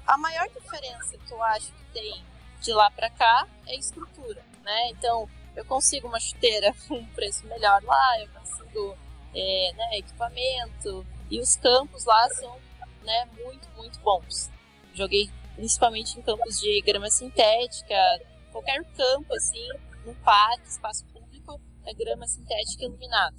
A, 0.05 0.17
maior 0.17 0.47
diferença 0.49 1.17
que 1.17 1.31
eu 1.31 1.41
acho 1.43 1.71
que 1.71 1.83
tem 1.93 2.23
de 2.61 2.73
lá 2.73 2.91
para 2.91 3.09
cá 3.09 3.47
é 3.67 3.75
estrutura, 3.75 4.43
né? 4.63 4.89
Então, 4.89 5.27
eu 5.55 5.65
consigo 5.65 6.07
uma 6.07 6.19
chuteira 6.19 6.73
com 6.87 6.95
um 6.95 7.05
preço 7.07 7.45
melhor 7.47 7.81
lá, 7.83 8.19
eu 8.19 8.27
consigo 8.29 8.97
é, 9.33 9.73
né, 9.73 9.97
equipamento, 9.97 11.05
e 11.29 11.39
os 11.39 11.55
campos 11.55 12.05
lá 12.05 12.29
são 12.31 12.57
né, 13.03 13.27
muito, 13.43 13.67
muito 13.75 13.99
bons. 13.99 14.49
Joguei 14.93 15.29
principalmente 15.55 16.19
em 16.19 16.21
campos 16.21 16.59
de 16.59 16.81
grama 16.81 17.09
sintética, 17.09 17.95
qualquer 18.51 18.83
campo, 18.95 19.33
assim, 19.33 19.69
no 20.05 20.15
parque, 20.15 20.67
espaço 20.67 21.05
público, 21.05 21.59
é 21.85 21.93
grama 21.93 22.27
sintética 22.27 22.85
iluminada. 22.85 23.35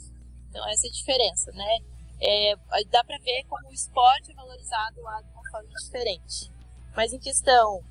Então, 0.49 0.67
essa 0.69 0.87
é 0.87 0.91
a 0.91 0.93
diferença, 0.93 1.53
né? 1.53 1.79
É, 2.21 2.55
dá 2.91 3.03
para 3.03 3.19
ver 3.19 3.45
como 3.49 3.69
o 3.69 3.73
esporte 3.73 4.31
é 4.31 4.35
valorizado 4.35 5.01
lá 5.03 5.21
de 5.21 5.29
uma 5.33 5.51
forma 5.51 5.69
diferente. 5.69 6.51
Mas 6.95 7.13
em 7.13 7.19
questão 7.19 7.83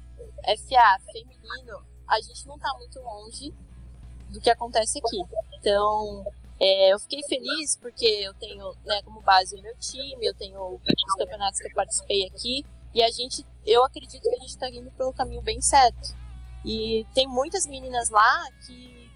FA 0.45 0.99
feminino, 1.11 1.85
a 2.07 2.19
gente 2.21 2.47
não 2.47 2.55
está 2.55 2.73
muito 2.77 2.99
longe 2.99 3.53
do 4.29 4.39
que 4.39 4.49
acontece 4.49 4.99
aqui. 4.99 5.21
Então, 5.59 6.25
é, 6.59 6.93
eu 6.93 6.99
fiquei 6.99 7.21
feliz 7.23 7.75
porque 7.77 8.05
eu 8.05 8.33
tenho 8.35 8.73
né, 8.85 9.01
como 9.03 9.21
base 9.21 9.55
o 9.55 9.61
meu 9.61 9.75
time, 9.77 10.25
eu 10.25 10.33
tenho 10.35 10.75
os 10.75 11.15
campeonatos 11.17 11.59
que 11.59 11.67
eu 11.67 11.73
participei 11.73 12.27
aqui, 12.27 12.63
e 12.93 13.01
a 13.01 13.09
gente, 13.09 13.45
eu 13.65 13.83
acredito 13.83 14.21
que 14.21 14.35
a 14.35 14.39
gente 14.39 14.49
está 14.49 14.69
indo 14.69 14.91
pelo 14.91 15.13
caminho 15.13 15.41
bem 15.41 15.61
certo. 15.61 16.15
E 16.63 17.05
tem 17.13 17.27
muitas 17.27 17.65
meninas 17.65 18.09
lá 18.09 18.47
que 18.65 19.09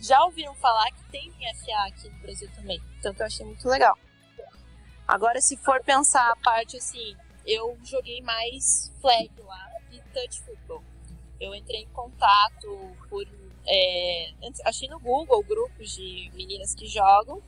já 0.00 0.22
ouviram 0.24 0.54
falar 0.54 0.90
que 0.92 1.04
tem 1.10 1.30
FA 1.32 1.86
aqui 1.88 2.08
no 2.08 2.18
Brasil 2.20 2.48
também. 2.54 2.80
Então, 2.98 3.14
eu 3.18 3.26
achei 3.26 3.44
muito 3.44 3.68
legal. 3.68 3.98
Agora, 5.06 5.40
se 5.40 5.56
for 5.56 5.82
pensar 5.82 6.30
a 6.30 6.36
parte 6.36 6.76
assim, 6.76 7.16
eu 7.44 7.76
joguei 7.82 8.20
mais 8.22 8.92
flag 9.00 9.30
lá, 9.42 9.68
touch 10.12 10.40
football. 10.42 10.82
Eu 11.40 11.54
entrei 11.54 11.82
em 11.82 11.88
contato 11.88 12.96
por. 13.08 13.26
É, 13.66 14.32
achei 14.64 14.88
no 14.88 14.98
Google 14.98 15.42
grupos 15.42 15.94
de 15.94 16.30
meninas 16.34 16.74
que 16.74 16.86
jogam. 16.86 17.42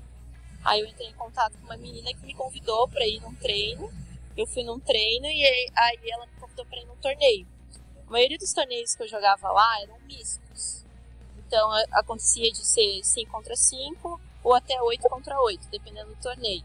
Aí 0.65 0.81
eu 0.81 0.87
entrei 0.87 1.09
em 1.09 1.15
contato 1.15 1.57
com 1.59 1.65
uma 1.65 1.77
menina 1.77 2.13
que 2.13 2.25
me 2.27 2.35
convidou 2.35 2.87
para 2.89 3.07
ir 3.07 3.21
num 3.21 3.35
treino. 3.35 3.91
Eu 4.37 4.47
fui 4.47 4.63
num 4.63 4.79
treino 4.79 5.27
e 5.27 5.45
aí 5.75 5.99
ela 6.11 6.27
me 6.27 6.33
convidou 6.39 6.65
para 6.67 6.79
ir 6.79 6.87
num 6.87 6.97
torneio. 6.97 7.47
A 8.11 8.12
maioria 8.12 8.38
dos 8.38 8.52
torneios 8.52 8.97
que 8.97 9.05
eu 9.05 9.09
jogava 9.09 9.52
lá 9.52 9.83
eram 9.83 9.97
mistos. 10.00 10.85
Então 11.47 11.71
acontecia 11.93 12.50
de 12.50 12.67
ser 12.67 13.05
5 13.05 13.31
contra 13.31 13.55
5 13.55 14.21
ou 14.43 14.52
até 14.52 14.83
8 14.83 15.09
contra 15.09 15.40
8, 15.40 15.69
dependendo 15.71 16.12
do 16.12 16.21
torneio. 16.21 16.64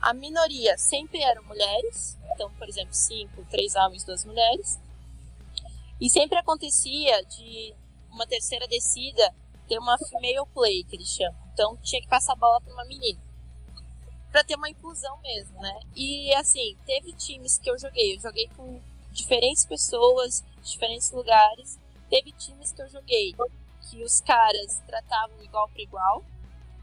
A 0.00 0.12
minoria 0.12 0.76
sempre 0.76 1.22
eram 1.22 1.44
mulheres, 1.44 2.18
então, 2.32 2.50
por 2.54 2.68
exemplo, 2.68 2.92
5, 2.92 3.46
3 3.48 3.76
homens, 3.76 4.02
2 4.02 4.24
mulheres. 4.24 4.80
E 6.00 6.10
sempre 6.10 6.36
acontecia 6.36 7.24
de 7.26 7.72
uma 8.10 8.26
terceira 8.26 8.66
descida 8.66 9.32
ter 9.68 9.78
uma 9.78 9.96
female 9.96 10.44
play, 10.52 10.82
que 10.82 10.96
eles 10.96 11.08
chamam. 11.08 11.38
Então 11.52 11.76
tinha 11.84 12.02
que 12.02 12.08
passar 12.08 12.32
a 12.32 12.36
bola 12.36 12.60
para 12.60 12.72
uma 12.74 12.84
menina. 12.84 13.20
Para 14.32 14.42
ter 14.42 14.56
uma 14.56 14.68
inclusão 14.68 15.20
mesmo, 15.20 15.56
né? 15.60 15.80
E 15.94 16.34
assim, 16.34 16.76
teve 16.84 17.12
times 17.12 17.58
que 17.58 17.70
eu 17.70 17.78
joguei. 17.78 18.16
Eu 18.16 18.20
joguei 18.20 18.48
com 18.56 18.80
diferentes 19.12 19.66
pessoas, 19.66 20.44
diferentes 20.58 21.10
lugares. 21.10 21.78
Teve 22.08 22.32
times 22.32 22.72
que 22.72 22.82
eu 22.82 22.88
joguei 22.88 23.34
que 23.90 24.02
os 24.02 24.20
caras 24.20 24.82
tratavam 24.86 25.42
igual 25.42 25.68
para 25.68 25.82
igual. 25.82 26.24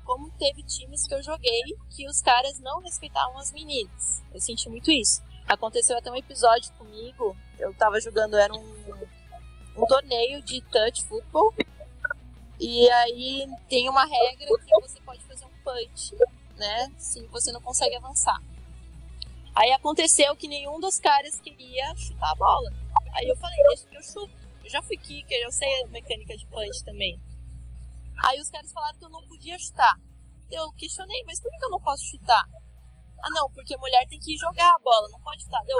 Como 0.03 0.29
teve 0.38 0.63
times 0.63 1.08
que 1.08 1.13
eu 1.15 1.24
joguei 1.24 1.63
que 1.89 2.08
os 2.08 2.22
caras 2.22 2.60
não 2.60 2.79
respeitavam 2.82 3.38
as 3.38 3.51
meninas. 3.51 4.24
Eu 4.34 4.39
senti 4.39 4.70
muito 4.70 4.91
isso. 4.91 5.22
Aconteceu 5.48 5.98
até 5.98 6.12
um 6.12 6.15
episódio 6.15 6.72
comigo, 6.74 7.36
eu 7.60 7.74
tava 7.75 8.00
jogando, 8.00 8.36
era 8.36 8.53
um, 8.53 8.75
um 9.77 9.86
torneio 9.86 10.41
de 10.41 10.62
touch 10.62 11.03
football. 11.05 11.53
E 12.60 12.89
aí 12.89 13.48
tem 13.70 13.89
uma 13.89 14.05
regra 14.05 14.48
que 14.65 14.82
você 14.82 15.00
pode 15.01 15.24
fazer 15.24 15.46
um 15.46 15.63
punch, 15.63 16.15
né? 16.55 16.91
Se 16.98 17.25
você 17.27 17.51
não 17.51 17.62
consegue 17.62 17.96
avançar. 17.96 18.41
Aí 19.53 19.72
aconteceu 19.72 20.36
que 20.36 20.48
nenhum 20.48 20.79
dos 20.79 21.00
caras 21.00 21.39
queria 21.39 21.96
chutar 21.96 22.32
a 22.32 22.36
bola. 22.36 22.85
Aí 23.15 23.27
eu 23.27 23.36
falei, 23.38 23.57
deixa 23.63 23.88
que 23.88 23.95
eu 23.95 24.03
chuto. 24.03 24.34
Eu 24.63 24.69
já 24.69 24.81
fui 24.81 24.98
kicker, 24.98 25.38
eu 25.41 25.51
sei 25.51 25.84
a 25.84 25.88
mecânica 25.88 26.36
de 26.36 26.45
punch 26.48 26.84
também. 26.84 27.19
Aí 28.25 28.39
os 28.39 28.50
caras 28.50 28.72
falaram 28.72 28.98
que 28.98 29.05
eu 29.05 29.10
não 29.10 29.25
podia 29.27 29.57
chutar. 29.57 29.95
Eu 30.51 30.72
questionei, 30.74 31.24
mas 31.25 31.39
por 31.39 31.50
que 31.51 31.65
eu 31.65 31.69
não 31.69 31.81
posso 31.81 32.03
chutar? 32.05 32.43
Ah 33.24 33.29
não, 33.29 33.50
porque 33.51 33.77
mulher 33.77 34.05
tem 34.07 34.19
que 34.19 34.38
jogar 34.38 34.75
a 34.75 34.79
bola, 34.79 35.10
não 35.10 35.19
pode 35.22 35.43
chutar. 35.43 35.62
Eu, 35.67 35.77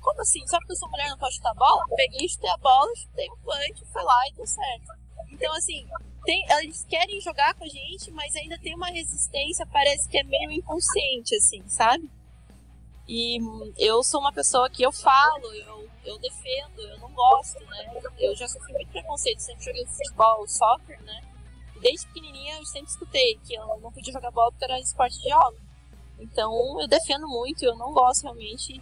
como 0.00 0.20
assim? 0.20 0.46
Só 0.46 0.58
porque 0.58 0.72
eu 0.72 0.76
sou 0.76 0.90
mulher 0.90 1.08
não 1.08 1.18
posso 1.18 1.36
chutar 1.36 1.50
a 1.50 1.54
bola? 1.54 1.84
Peguei, 1.96 2.28
chutei 2.28 2.50
a 2.50 2.56
bola, 2.58 2.94
chutei 2.96 3.28
o 3.28 3.36
punch, 3.38 3.84
foi 3.92 4.02
lá 4.02 4.28
e 4.28 4.34
deu 4.34 4.46
certo. 4.46 4.92
Então 5.30 5.52
assim, 5.54 5.86
tem, 6.24 6.44
eles 6.60 6.84
querem 6.84 7.20
jogar 7.20 7.54
com 7.54 7.64
a 7.64 7.68
gente, 7.68 8.10
mas 8.10 8.34
ainda 8.36 8.58
tem 8.58 8.74
uma 8.74 8.88
resistência, 8.88 9.66
parece 9.66 10.08
que 10.08 10.18
é 10.18 10.24
meio 10.24 10.50
inconsciente, 10.50 11.34
assim, 11.36 11.66
sabe? 11.68 12.10
E 13.08 13.38
eu 13.78 14.02
sou 14.02 14.20
uma 14.20 14.32
pessoa 14.32 14.68
que 14.68 14.82
eu 14.82 14.90
falo, 14.90 15.52
eu, 15.54 15.88
eu 16.04 16.18
defendo, 16.18 16.80
eu 16.80 16.98
não 16.98 17.10
gosto, 17.12 17.58
né? 17.66 18.02
Eu 18.18 18.34
já 18.34 18.48
sofri 18.48 18.72
muito 18.72 18.90
preconceito, 18.90 19.40
sempre 19.40 19.64
joguei 19.64 19.86
futebol, 19.86 20.46
soccer, 20.48 21.00
né? 21.02 21.22
Desde 21.80 22.06
pequenininha 22.08 22.56
eu 22.58 22.66
sempre 22.66 22.88
escutei 22.90 23.38
que 23.44 23.54
eu 23.54 23.66
não 23.80 23.92
podia 23.92 24.12
jogar 24.12 24.30
bola 24.32 24.50
porque 24.50 24.64
era 24.64 24.80
esporte 24.80 25.20
de 25.20 25.32
homem. 25.32 25.60
Então 26.18 26.80
eu 26.80 26.88
defendo 26.88 27.28
muito, 27.28 27.64
eu 27.64 27.76
não 27.76 27.92
gosto 27.92 28.24
realmente 28.24 28.80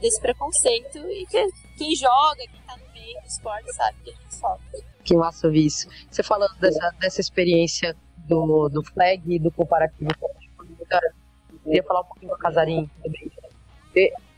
desse 0.00 0.20
preconceito 0.20 0.98
e 0.98 1.24
que 1.26 1.48
quem 1.78 1.94
joga, 1.94 2.46
quem 2.50 2.60
tá 2.66 2.76
no 2.76 2.92
meio 2.92 3.20
do 3.20 3.26
esporte 3.26 3.72
sabe 3.72 3.96
que 4.04 4.10
a 4.10 4.14
gente 4.14 4.34
sofre. 4.34 4.84
Que 5.02 5.16
massa 5.16 5.46
ouvir 5.46 5.64
isso. 5.64 5.88
Você 6.10 6.22
falando 6.22 6.54
dessa, 6.58 6.90
dessa 6.98 7.20
experiência 7.20 7.96
do, 8.18 8.68
do 8.68 8.84
flag 8.84 9.22
e 9.26 9.38
do 9.38 9.50
comparativo 9.50 10.10
com 10.18 10.30
queria 11.70 11.82
falar 11.84 12.00
um 12.00 12.04
pouquinho 12.04 12.32
do 12.32 12.38
Casarim 12.38 12.90
também. 13.02 13.30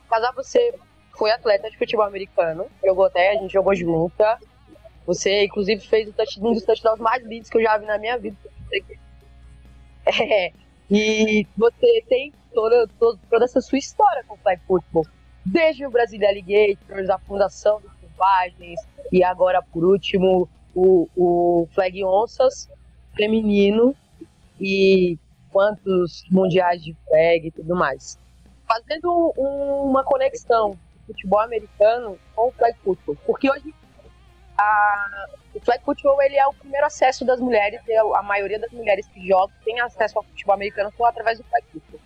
Casar, 0.09 0.33
você 0.35 0.75
foi 1.17 1.31
atleta 1.31 1.71
de 1.71 1.79
futebol 1.79 2.05
americano, 2.05 2.67
jogou 2.85 3.07
até, 3.07 3.31
a 3.31 3.35
gente 3.35 3.53
jogou 3.53 3.75
junta. 3.75 4.39
Você, 5.07 5.45
inclusive, 5.45 5.81
fez 5.81 6.09
um 6.39 6.53
dos 6.53 6.65
touchdowns 6.65 7.01
mais 7.01 7.25
lindos 7.25 7.51
que 7.51 7.57
eu 7.57 7.63
já 7.63 7.77
vi 7.79 7.87
na 7.87 7.99
minha 7.99 8.19
vida. 8.19 8.37
É, 10.05 10.53
e 10.91 11.47
você 11.57 12.03
tem 12.09 12.33
toda, 12.53 12.89
toda, 12.99 13.17
toda 13.31 13.45
essa 13.45 13.61
sua 13.61 13.79
história 13.79 14.25
com 14.27 14.35
o 14.35 14.39
flag 14.39 14.61
football. 14.67 15.07
Desde 15.47 15.87
o 15.87 15.91
Brasília 15.93 16.29
Alligators, 16.29 17.09
a 17.09 17.21
fundação 17.21 17.81
dos 17.81 17.93
Selvagens, 18.01 18.81
e 19.13 19.23
agora, 19.23 19.63
por 19.63 19.85
último, 19.85 20.49
o, 20.75 21.09
o 21.17 21.69
Flag 21.73 22.03
Onças 22.03 22.69
feminino. 23.15 23.95
E 24.61 25.17
quantos 25.53 26.25
mundiais 26.31 26.83
de 26.83 26.97
flag 27.07 27.47
e 27.47 27.51
tudo 27.51 27.77
mais. 27.77 28.19
Fazendo 28.67 29.33
um, 29.37 29.91
uma 29.91 30.03
conexão 30.03 30.71
do 30.71 31.07
futebol 31.07 31.41
americano 31.41 32.19
com 32.35 32.49
o 32.49 32.53
flag 32.53 32.77
football, 32.83 33.17
porque 33.27 33.51
hoje 33.51 33.75
a, 34.59 35.27
o 35.55 35.61
flag 35.61 35.85
football 35.85 36.23
ele 36.23 36.37
é 36.37 36.47
o 36.47 36.55
primeiro 36.55 36.87
acesso 36.87 37.25
das 37.25 37.41
mulheres, 37.41 37.81
a 38.15 38.23
maioria 38.23 38.59
das 38.59 38.71
mulheres 38.71 39.07
que 39.09 39.27
jogam 39.27 39.55
tem 39.65 39.81
acesso 39.81 40.19
ao 40.19 40.25
futebol 40.25 40.55
americano 40.55 40.93
só 40.97 41.05
através 41.07 41.39
do 41.39 41.45
flag 41.45 41.67
football. 41.73 42.01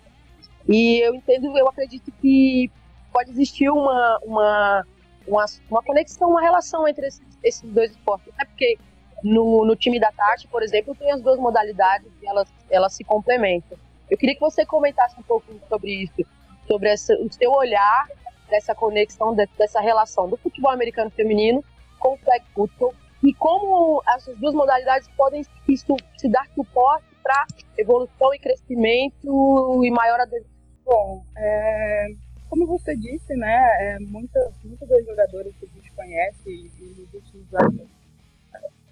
E 0.67 0.99
eu 0.99 1.15
entendo, 1.15 1.57
eu 1.57 1.67
acredito 1.69 2.11
que 2.21 2.69
pode 3.13 3.31
existir 3.31 3.69
uma, 3.69 4.19
uma, 4.23 4.85
uma, 5.25 5.45
uma 5.69 5.81
conexão, 5.81 6.29
uma 6.29 6.41
relação 6.41 6.85
entre 6.87 7.07
esses, 7.07 7.21
esses 7.41 7.69
dois 7.71 7.91
esportes. 7.91 8.33
Até 8.33 8.45
porque 8.45 8.77
no, 9.23 9.65
no 9.65 9.75
time 9.75 9.99
da 9.99 10.11
Tati, 10.11 10.47
por 10.47 10.63
exemplo, 10.63 10.95
tem 10.95 11.11
as 11.11 11.21
duas 11.21 11.39
modalidades 11.39 12.11
e 12.21 12.27
elas, 12.27 12.47
elas 12.69 12.93
se 12.93 13.03
complementam. 13.03 13.77
Eu 14.09 14.17
queria 14.17 14.35
que 14.35 14.41
você 14.41 14.65
comentasse 14.65 15.19
um 15.19 15.23
pouco 15.23 15.45
sobre 15.67 16.03
isso, 16.03 16.25
sobre 16.67 16.89
essa, 16.89 17.13
o 17.15 17.31
seu 17.31 17.51
olhar 17.51 18.07
dessa 18.49 18.73
conexão, 18.73 19.35
dessa 19.35 19.81
relação 19.81 20.29
do 20.29 20.37
futebol 20.37 20.71
americano 20.71 21.09
feminino 21.09 21.63
com 21.99 22.13
o 22.13 22.17
flag 22.17 22.45
football 22.53 22.93
e 23.23 23.33
como 23.33 24.01
essas 24.07 24.37
duas 24.37 24.53
modalidades 24.53 25.09
podem 25.17 25.43
isso, 25.67 25.95
se 26.17 26.29
dar 26.29 26.47
suporte 26.53 27.05
para 27.21 27.45
evolução 27.77 28.33
e 28.33 28.39
crescimento 28.39 29.83
e 29.83 29.91
maior 29.91 30.19
adesão. 30.21 30.47
Bom, 30.85 31.23
é, 31.35 32.07
como 32.49 32.65
você 32.65 32.95
disse, 32.95 33.35
né, 33.35 33.69
é, 33.81 33.99
muitas, 33.99 34.53
muitos 34.63 34.87
dos 34.87 35.05
jogadores 35.05 35.53
que 35.57 35.65
a 35.65 35.69
gente 35.69 35.91
conhece 35.91 36.49
e 36.49 37.01
nos 37.01 37.13
últimos 37.13 37.53
anos 37.55 37.96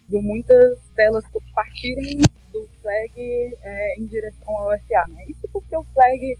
viu 0.08 0.22
muitas 0.22 0.78
delas 0.96 1.24
partirem 1.54 2.20
do 2.52 2.68
flag 2.82 3.58
é, 3.62 4.00
em 4.00 4.06
direção 4.06 4.56
ao 4.58 4.78
FA, 4.80 5.06
né? 5.10 5.26
Isso 5.28 5.48
porque 5.52 5.76
o 5.76 5.84
flag 5.94 6.38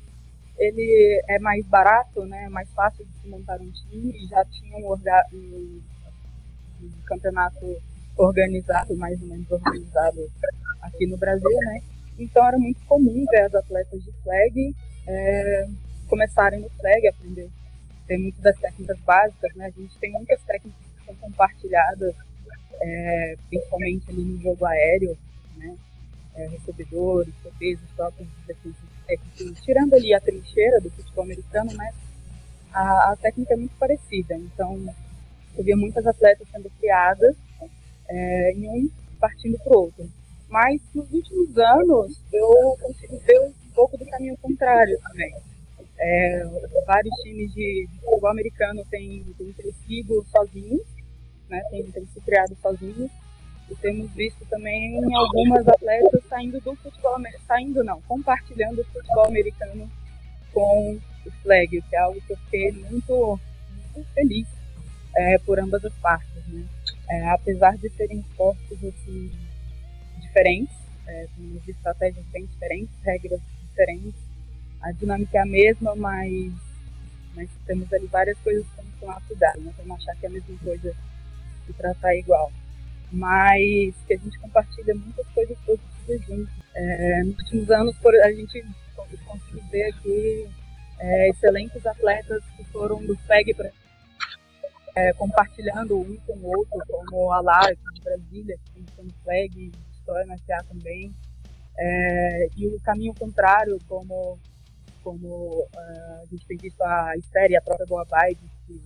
ele 0.58 1.24
é 1.28 1.40
mais 1.40 1.66
barato, 1.66 2.26
né? 2.26 2.46
É 2.46 2.50
mais 2.50 2.70
fácil 2.72 3.06
de 3.06 3.22
se 3.22 3.28
montar 3.28 3.60
um 3.60 3.72
time, 3.72 4.28
já 4.28 4.44
tinha 4.46 4.78
um, 4.78 4.94
um, 5.34 5.82
um 6.82 6.92
campeonato 7.06 7.82
organizado, 8.18 8.96
mais 8.96 9.22
ou 9.22 9.28
menos 9.28 9.52
organizado 9.52 10.32
aqui 10.82 11.06
no 11.08 11.18
Brasil, 11.18 11.58
né? 11.66 11.82
Então 12.18 12.48
era 12.48 12.58
muito 12.58 12.80
comum 12.86 13.26
ver 13.30 13.42
as 13.42 13.56
atletas 13.56 14.02
de 14.04 14.12
flag 14.24 14.76
é, 15.08 15.68
começarem 16.08 16.62
no 16.62 16.70
flag, 16.70 17.08
aprender. 17.08 17.50
Tem 18.08 18.20
muitas 18.20 18.42
das 18.42 18.58
técnicas 18.60 19.00
básicas, 19.00 19.54
né? 19.56 19.66
A 19.66 19.82
gente 19.82 19.98
tem 19.98 20.12
muitas 20.12 20.42
técnicas 20.44 20.80
que 20.98 21.06
são 21.06 21.16
compartilhadas 21.16 22.16
é, 22.82 23.36
principalmente 23.50 24.10
ali 24.10 24.24
no 24.24 24.42
jogo 24.42 24.66
aéreo, 24.66 25.18
né? 25.58 25.76
É, 26.36 26.48
recebedores, 26.48 27.34
defesas, 27.44 27.90
trocas 27.96 28.28
de 28.28 28.48
defesa, 28.48 28.76
tirando 29.64 29.94
ali 29.94 30.14
a 30.14 30.20
trincheira 30.20 30.82
do 30.82 30.90
futebol 30.92 31.24
americano, 31.24 31.72
mas 31.76 31.96
a, 32.74 33.12
a, 33.12 33.16
técnica 33.16 33.54
é 33.54 33.58
muito 33.58 33.76
parecida. 33.78 34.36
Então, 34.36 34.78
eu 35.58 35.64
via 35.64 35.78
muitas 35.78 36.06
atletas 36.06 36.48
sendo 36.52 36.70
criadas 36.72 37.36
é, 38.10 38.52
em 38.54 38.70
um 38.70 38.90
partindo 39.20 39.58
para 39.60 39.78
o 39.78 39.82
outro. 39.82 40.10
Mas 40.50 40.82
nos 40.94 41.12
últimos 41.12 41.58
anos 41.58 42.22
eu 42.32 42.78
consigo 42.82 43.18
ver 43.20 43.40
um 43.40 43.54
pouco 43.74 43.98
do 43.98 44.06
caminho 44.06 44.38
contrário 44.38 44.98
também. 45.02 45.34
É, 45.98 46.46
vários 46.86 47.16
times 47.22 47.54
de, 47.54 47.88
de 47.90 48.00
futebol 48.00 48.30
americano 48.30 48.86
têm, 48.90 49.24
têm 49.38 49.54
crescido 49.54 50.26
sozinhos 50.30 50.95
né? 51.50 51.62
Tem, 51.70 51.84
tem 51.92 52.06
se 52.08 52.22
criado 52.22 52.56
sozinhos. 52.62 53.12
E 53.70 53.76
temos 53.78 54.12
visto 54.12 54.46
também 54.46 54.96
algumas 55.16 55.68
atletas 55.68 56.24
saindo 56.30 56.62
do 56.62 56.76
futebol, 56.76 57.18
saindo 57.48 57.84
não, 57.84 58.00
compartilhando 58.04 58.82
o 58.82 58.86
futebol 58.86 59.26
americano 59.26 59.90
com 60.54 61.00
o 61.26 61.32
flag, 61.42 61.82
que 61.82 61.96
é 61.96 62.00
algo 62.00 62.22
que 62.22 62.34
eu 62.34 62.38
fiquei 62.38 62.72
muito, 62.72 63.40
muito 63.96 64.08
feliz 64.14 64.48
é, 65.16 65.38
por 65.40 65.60
ambas 65.60 65.84
as 65.84 65.94
partes, 65.96 66.48
né? 66.48 66.64
É, 67.10 67.30
apesar 67.30 67.78
de 67.78 67.90
serem 67.90 68.20
esportes 68.20 68.84
assim, 68.84 69.32
diferentes, 70.22 70.76
é, 71.08 71.28
temos 71.36 71.68
estratégias 71.68 72.26
bem 72.28 72.46
diferentes, 72.46 72.94
regras 73.04 73.40
diferentes, 73.70 74.22
a 74.82 74.92
dinâmica 74.92 75.38
é 75.38 75.42
a 75.42 75.46
mesma, 75.46 75.96
mas, 75.96 76.54
mas 77.36 77.50
temos 77.66 77.92
ali 77.94 78.08
várias 78.08 78.38
coisas 78.40 78.66
que 78.66 78.76
temos 78.76 78.94
que 78.94 79.00
tomar 79.00 79.22
cuidado, 79.28 79.58
não 79.58 79.66
né? 79.66 79.74
vamos 79.78 80.02
achar 80.02 80.16
que 80.18 80.26
é 80.26 80.30
a 80.30 80.32
mesma 80.32 80.58
coisa 80.64 80.96
se 81.66 81.74
tratar 81.74 82.16
igual. 82.16 82.52
Mas 83.12 83.96
que 84.08 84.14
a 84.14 84.18
gente 84.18 84.40
compartilha 84.40 84.96
muitas 84.96 85.28
coisas 85.28 85.58
positivas 85.60 86.26
juntos. 86.28 86.54
É, 86.74 87.24
nos 87.24 87.38
últimos 87.40 87.72
anos, 87.72 87.98
por, 87.98 88.14
a 88.16 88.32
gente 88.32 88.66
conseguiu 89.26 89.64
ver 89.72 89.84
aqui 89.84 90.50
é, 91.00 91.30
excelentes 91.30 91.86
atletas 91.86 92.44
que 92.58 92.64
foram 92.66 93.04
do 93.06 93.16
FEG 93.16 93.54
para 93.54 93.72
é, 94.96 95.12
compartilhando 95.14 96.00
um 96.00 96.16
com 96.26 96.34
o 96.34 96.58
outro, 96.58 96.80
como 96.88 97.32
a 97.32 97.42
Lara 97.42 97.76
de 97.76 98.02
Brasília, 98.02 98.58
que 98.74 98.84
tem 98.84 99.06
no 99.06 99.14
FEG, 99.26 99.72
História 99.92 100.26
na 100.26 100.38
FA 100.38 100.64
também. 100.70 101.14
É, 101.78 102.48
e 102.56 102.68
o 102.68 102.80
caminho 102.80 103.14
contrário, 103.14 103.78
como, 103.88 104.40
como 105.04 105.68
uh, 105.76 106.22
a 106.22 106.26
gente 106.32 106.46
tem 106.46 106.58
visto 106.58 106.82
a 106.82 107.18
Esther 107.18 107.52
e 107.52 107.58
a 107.58 107.62
própria 107.62 107.86
Boa 107.86 108.06
Vibe, 108.06 108.40
que 108.66 108.82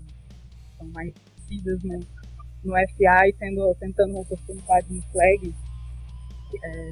são 0.78 0.88
mais 0.88 1.14
conhecidas 1.14 1.84
no, 1.84 2.00
no 2.64 2.74
FA 2.74 3.28
e 3.28 3.34
tendo, 3.34 3.76
tentando 3.80 4.12
uma 4.12 4.22
oportunidade 4.22 4.94
no 4.94 5.02
flag, 5.12 5.54
é, 6.64 6.92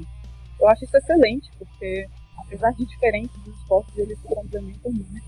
eu 0.59 0.67
acho 0.67 0.85
isso 0.85 0.97
excelente, 0.97 1.49
porque 1.57 2.07
apesar 2.37 2.71
de 2.71 2.85
diferentes 2.85 3.35
dos 3.43 3.55
esportes, 3.59 3.97
eles 3.97 4.19
se 4.19 4.27
complementam 4.27 4.91
muito. 4.91 5.27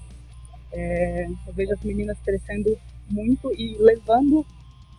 É, 0.71 1.27
eu 1.47 1.53
vejo 1.53 1.73
as 1.73 1.81
meninas 1.81 2.17
crescendo 2.19 2.77
muito 3.09 3.51
e 3.53 3.75
levando 3.79 4.45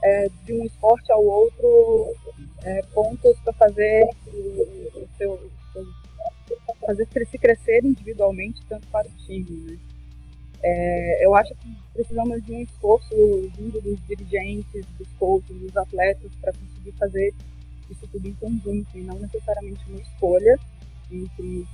é, 0.02 0.28
de 0.44 0.52
um 0.52 0.64
esporte 0.64 1.12
ao 1.12 1.24
outro 1.24 2.14
é, 2.64 2.82
pontos 2.92 3.38
para 3.40 3.52
fazer 3.52 4.08
o, 4.26 4.98
o 4.98 5.08
seu, 5.16 5.50
fazer 6.84 7.06
se 7.26 7.38
crescer 7.38 7.84
individualmente 7.84 8.60
tanto 8.68 8.86
para 8.88 9.06
o 9.06 9.10
time. 9.26 9.50
Né? 9.50 9.78
É, 10.62 11.24
eu 11.24 11.34
acho 11.34 11.54
que 11.54 11.76
precisamos 11.92 12.44
de 12.44 12.52
um 12.52 12.60
esforço 12.60 13.14
vindo 13.56 13.80
dos 13.80 13.98
dirigentes, 14.06 14.84
dos 14.98 15.08
coaches, 15.18 15.56
dos 15.58 15.76
atletas 15.76 16.30
para 16.40 16.52
conseguir 16.52 16.92
fazer 16.92 17.34
isso 17.90 18.06
tudo 18.12 18.28
em 18.28 18.34
conjunto 18.34 18.88
e 18.96 19.00
não 19.00 19.18
necessariamente 19.18 19.80
uma 19.88 20.00
escolha 20.00 20.58
entre, 21.10 21.66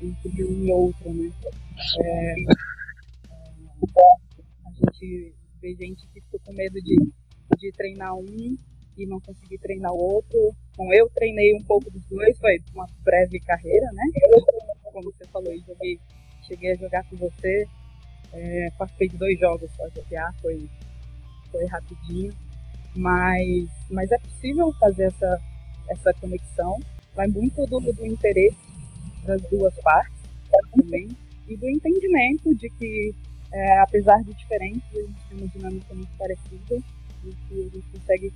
entre 0.00 0.44
um 0.44 0.64
e 0.64 0.72
outro, 0.72 1.12
né? 1.12 1.30
É, 2.04 2.34
gente 5.00 5.34
vê 5.60 5.74
gente 5.74 6.06
que 6.08 6.20
ficou 6.20 6.40
com 6.40 6.52
medo 6.52 6.80
de, 6.82 6.96
de 7.58 7.72
treinar 7.72 8.14
um 8.14 8.56
e 8.96 9.06
não 9.06 9.20
conseguir 9.20 9.58
treinar 9.58 9.92
o 9.92 9.98
outro. 9.98 10.54
Bom, 10.76 10.92
eu 10.92 11.08
treinei 11.10 11.54
um 11.54 11.62
pouco 11.64 11.90
dos 11.90 12.04
dois, 12.04 12.38
foi 12.38 12.58
uma 12.74 12.86
breve 13.02 13.40
carreira, 13.40 13.86
né? 13.92 14.02
Como 14.82 15.12
você 15.12 15.24
falou, 15.26 15.52
eu 15.52 15.60
joguei, 15.60 15.98
cheguei 16.46 16.72
a 16.72 16.76
jogar 16.76 17.04
com 17.08 17.16
você, 17.16 17.66
é, 18.32 18.70
participei 18.78 19.08
de 19.08 19.16
dois 19.16 19.38
jogos 19.38 19.70
só 19.76 19.88
jogar, 19.90 20.34
foi, 20.40 20.68
foi 21.50 21.66
rapidinho. 21.66 22.32
Mas, 22.94 23.68
mas 23.90 24.10
é 24.10 24.18
possível 24.18 24.72
fazer 24.80 25.04
essa, 25.04 25.40
essa 25.88 26.12
conexão. 26.14 26.80
Vai 27.14 27.28
muito 27.28 27.64
do, 27.66 27.80
do 27.80 28.06
interesse 28.06 28.56
das 29.24 29.40
duas 29.42 29.74
partes 29.82 30.20
também 30.72 31.08
e 31.46 31.56
do 31.56 31.68
entendimento 31.68 32.54
de 32.54 32.68
que, 32.70 33.14
é, 33.52 33.78
apesar 33.80 34.22
de 34.22 34.32
diferentes, 34.34 34.82
a 34.92 35.00
gente 35.00 35.20
tem 35.28 35.38
uma 35.38 35.48
dinâmica 35.48 35.94
muito 35.94 36.10
parecida 36.16 36.76
e 37.24 37.34
que 37.48 37.60
a 37.60 37.64
gente 37.64 37.86
consegue 37.92 38.32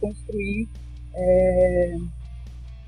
construir 0.00 0.68
é, 1.14 1.94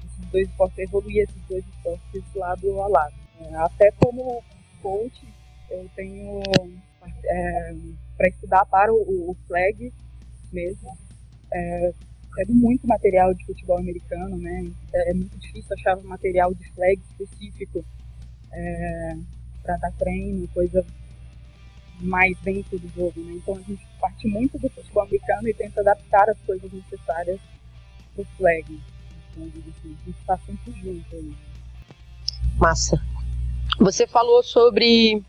esses 0.05 0.31
dois 0.31 0.49
esportes, 0.49 0.79
evoluir 0.79 1.23
esses 1.23 1.43
dois 1.49 1.65
esportes 1.67 2.35
lado 2.35 2.81
a 2.81 2.89
lado. 2.89 3.15
É, 3.41 3.57
até 3.57 3.91
como 3.93 4.43
coach, 4.83 5.27
eu 5.71 5.89
tenho 5.95 6.43
é, 7.25 7.75
para 8.17 8.29
estudar 8.29 8.65
para 8.67 8.93
o, 8.93 9.31
o 9.31 9.37
flag 9.47 9.93
mesmo. 10.53 10.97
É, 11.53 11.93
pego 12.35 12.55
muito 12.55 12.87
material 12.87 13.35
de 13.35 13.45
futebol 13.45 13.79
americano, 13.79 14.37
né? 14.37 14.71
É, 14.93 15.11
é 15.11 15.15
muito 15.15 15.37
difícil 15.39 15.75
achar 15.75 15.97
material 16.03 16.55
de 16.55 16.71
flag 16.73 17.01
específico 17.11 17.85
é, 18.53 19.17
para 19.63 19.77
dar 19.77 19.93
treino, 19.93 20.47
coisa 20.49 20.85
mais 22.01 22.37
dentro 22.41 22.79
do 22.79 22.89
jogo, 22.89 23.21
né? 23.21 23.33
Então 23.35 23.57
a 23.57 23.61
gente 23.61 23.87
parte 24.01 24.27
muito 24.27 24.59
do 24.59 24.69
futebol 24.71 25.03
americano 25.03 25.49
e 25.49 25.55
tenta 25.55 25.81
adaptar 25.81 26.29
as 26.31 26.39
coisas 26.41 26.73
necessárias 26.73 27.39
para 28.15 28.23
o 28.23 28.27
flag. 28.37 28.81
Então, 29.33 29.45
a 29.45 30.05
gente 30.05 30.19
está 30.19 30.39
sempre 30.39 30.73
junto 30.73 31.15
aí. 31.15 31.35
Massa. 32.57 33.01
Você 33.79 34.07
falou 34.07 34.43
sobre 34.43 35.23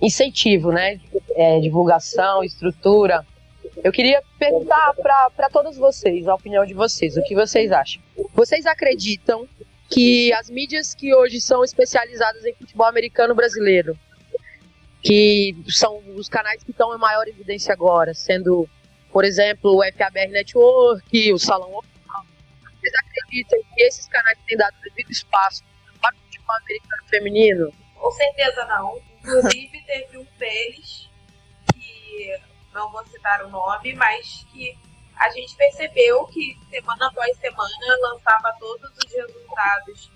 incentivo, 0.00 0.70
né? 0.70 1.00
É, 1.34 1.60
divulgação, 1.60 2.42
estrutura. 2.42 3.26
Eu 3.82 3.92
queria 3.92 4.22
perguntar 4.38 4.94
para 4.94 5.48
todos 5.50 5.76
vocês, 5.76 6.26
a 6.26 6.34
opinião 6.34 6.64
de 6.64 6.74
vocês, 6.74 7.16
o 7.16 7.22
que 7.22 7.34
vocês 7.34 7.70
acham. 7.70 8.02
Vocês 8.34 8.66
acreditam 8.66 9.48
que 9.88 10.32
as 10.32 10.50
mídias 10.50 10.94
que 10.94 11.14
hoje 11.14 11.40
são 11.40 11.64
especializadas 11.64 12.44
em 12.44 12.54
futebol 12.54 12.86
americano 12.86 13.34
brasileiro, 13.34 13.98
que 15.02 15.56
são 15.68 15.98
os 16.16 16.28
canais 16.28 16.62
que 16.62 16.72
estão 16.72 16.94
em 16.94 16.98
maior 16.98 17.26
evidência 17.28 17.72
agora, 17.72 18.12
sendo, 18.14 18.68
por 19.12 19.24
exemplo, 19.24 19.76
o 19.76 19.82
FABR 19.82 20.30
Network, 20.30 21.32
o 21.32 21.38
Salão 21.38 21.74
Oficial, 21.76 22.24
vocês 22.80 22.92
acreditam 22.94 23.58
que 23.74 23.82
esses 23.82 24.06
canais 24.08 24.38
têm 24.46 24.56
dado 24.56 24.74
devido 24.82 25.10
espaço 25.10 25.62
para 26.00 26.14
o 26.14 26.18
futebol 26.18 26.56
americano 26.56 27.02
feminino? 27.08 27.72
Com 27.94 28.10
certeza 28.12 28.64
não. 28.66 29.07
Inclusive, 29.28 29.82
teve 29.82 30.16
um 30.16 30.26
deles 30.38 31.10
que 31.74 32.40
não 32.72 32.90
vou 32.90 33.04
citar 33.06 33.44
o 33.44 33.50
nome, 33.50 33.94
mas 33.94 34.46
que 34.50 34.74
a 35.16 35.28
gente 35.30 35.54
percebeu 35.54 36.24
que 36.28 36.56
semana 36.70 37.08
após 37.08 37.36
semana 37.36 37.98
lançava 38.00 38.56
todos 38.58 38.90
os 39.04 39.12
resultados 39.12 40.10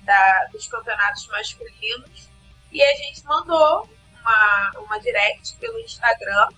da, 0.00 0.46
dos 0.46 0.66
campeonatos 0.66 1.28
masculinos 1.28 2.28
e 2.72 2.82
a 2.82 2.94
gente 2.96 3.24
mandou 3.24 3.88
uma, 4.20 4.72
uma 4.80 4.98
direct 4.98 5.56
pelo 5.58 5.78
Instagram 5.78 6.48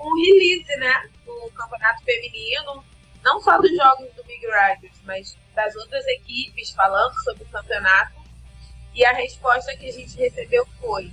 um 0.00 0.14
release, 0.24 0.76
né, 0.76 1.10
do 1.24 1.50
campeonato 1.52 2.02
feminino, 2.04 2.84
não 3.22 3.40
só 3.40 3.58
dos 3.58 3.74
jogos 3.74 4.12
do 4.14 4.24
Big 4.24 4.46
Riders, 4.46 5.00
mas 5.04 5.36
das 5.54 5.74
outras 5.76 6.06
equipes 6.06 6.70
falando 6.70 7.14
sobre 7.24 7.44
o 7.44 7.48
campeonato. 7.48 8.14
E 8.94 9.04
a 9.04 9.12
resposta 9.12 9.76
que 9.76 9.88
a 9.88 9.92
gente 9.92 10.16
recebeu 10.16 10.66
foi: 10.80 11.10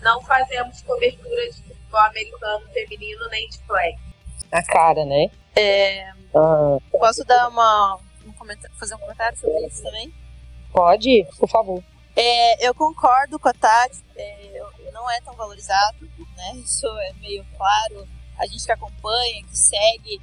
não 0.00 0.22
fazemos 0.22 0.80
cobertura 0.82 1.50
de 1.50 1.62
futebol 1.62 2.00
americano 2.00 2.66
feminino 2.72 3.28
nem 3.30 3.48
de 3.48 3.58
flag. 3.58 3.96
A 4.52 4.62
cara, 4.62 5.04
né? 5.04 5.30
É, 5.54 6.10
ah. 6.34 6.78
Posso 6.92 7.24
dar 7.24 7.48
uma, 7.48 7.98
um 8.26 8.32
fazer 8.78 8.94
um 8.94 8.98
comentário 8.98 9.36
sobre 9.38 9.66
isso 9.66 9.82
também? 9.82 10.12
Pode, 10.72 11.26
por 11.38 11.48
favor. 11.48 11.82
É, 12.14 12.66
eu 12.66 12.74
concordo 12.74 13.38
com 13.38 13.48
a 13.48 13.52
Tati, 13.52 14.02
é, 14.16 14.62
não 14.92 15.10
é 15.10 15.20
tão 15.20 15.34
valorizado, 15.34 15.98
né? 16.36 16.52
Isso 16.56 16.86
é 16.86 17.12
meio 17.14 17.44
claro. 17.56 18.08
A 18.38 18.46
gente 18.46 18.64
que 18.64 18.72
acompanha, 18.72 19.42
que 19.44 19.56
segue. 19.56 20.20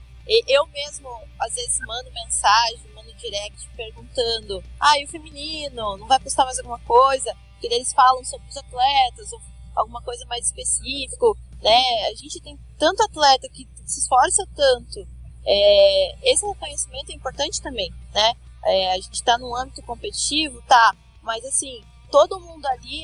Eu 0.48 0.66
mesmo, 0.68 1.10
às 1.40 1.54
vezes, 1.54 1.80
mando 1.86 2.12
mensagem, 2.12 2.80
mando 2.96 3.14
direct 3.16 3.70
perguntando: 3.76 4.64
ah, 4.80 4.98
e 5.00 5.06
o 5.06 5.08
feminino? 5.08 5.98
Não 5.98 6.08
vai 6.08 6.20
postar 6.20 6.46
mais 6.46 6.58
alguma 6.60 6.80
coisa? 6.80 7.36
Porque 7.52 7.68
eles 7.68 7.94
falam 7.94 8.24
sobre 8.24 8.48
os 8.48 8.58
atletas, 8.58 9.32
ou 9.34 9.42
alguma 9.76 10.02
coisa 10.02 10.26
mais 10.26 10.46
específico, 10.46 11.38
né? 11.62 12.08
A 12.12 12.16
gente 12.16 12.42
tem 12.42 12.58
tanto 12.78 13.04
atleta 13.04 13.48
que 13.50 13.68
se 13.86 14.00
esforça 14.00 14.46
tanto. 14.56 15.08
É, 15.46 16.32
esse 16.32 16.46
reconhecimento 16.46 17.12
é 17.12 17.16
importante 17.16 17.62
também, 17.62 17.92
né? 18.14 18.34
É, 18.66 18.94
a 18.94 18.96
gente 18.96 19.14
está 19.14 19.38
num 19.38 19.56
âmbito 19.56 19.82
competitivo, 19.84 20.62
tá? 20.68 20.96
Mas 21.22 21.44
assim, 21.46 21.84
todo 22.12 22.40
mundo 22.40 22.66
ali, 22.68 23.04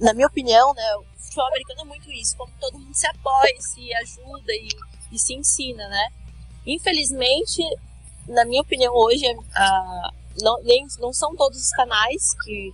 na 0.00 0.12
minha 0.14 0.26
opinião, 0.26 0.72
né? 0.74 0.96
O 0.96 1.04
futebol 1.18 1.46
americano 1.46 1.80
é 1.82 1.84
muito 1.84 2.10
isso, 2.10 2.36
como 2.36 2.52
todo 2.60 2.78
mundo 2.78 2.94
se 2.94 3.06
apoia, 3.06 3.60
se 3.60 3.94
ajuda 3.94 4.52
e, 4.52 4.68
e 5.12 5.18
se 5.18 5.34
ensina, 5.34 5.86
né? 5.88 6.08
Infelizmente, 6.66 7.62
na 8.26 8.44
minha 8.44 8.62
opinião, 8.62 8.94
hoje, 8.94 9.24
a, 9.54 10.10
não, 10.42 10.62
nem, 10.62 10.86
não 10.98 11.12
são 11.12 11.34
todos 11.36 11.58
os 11.58 11.70
canais 11.70 12.34
que 12.44 12.72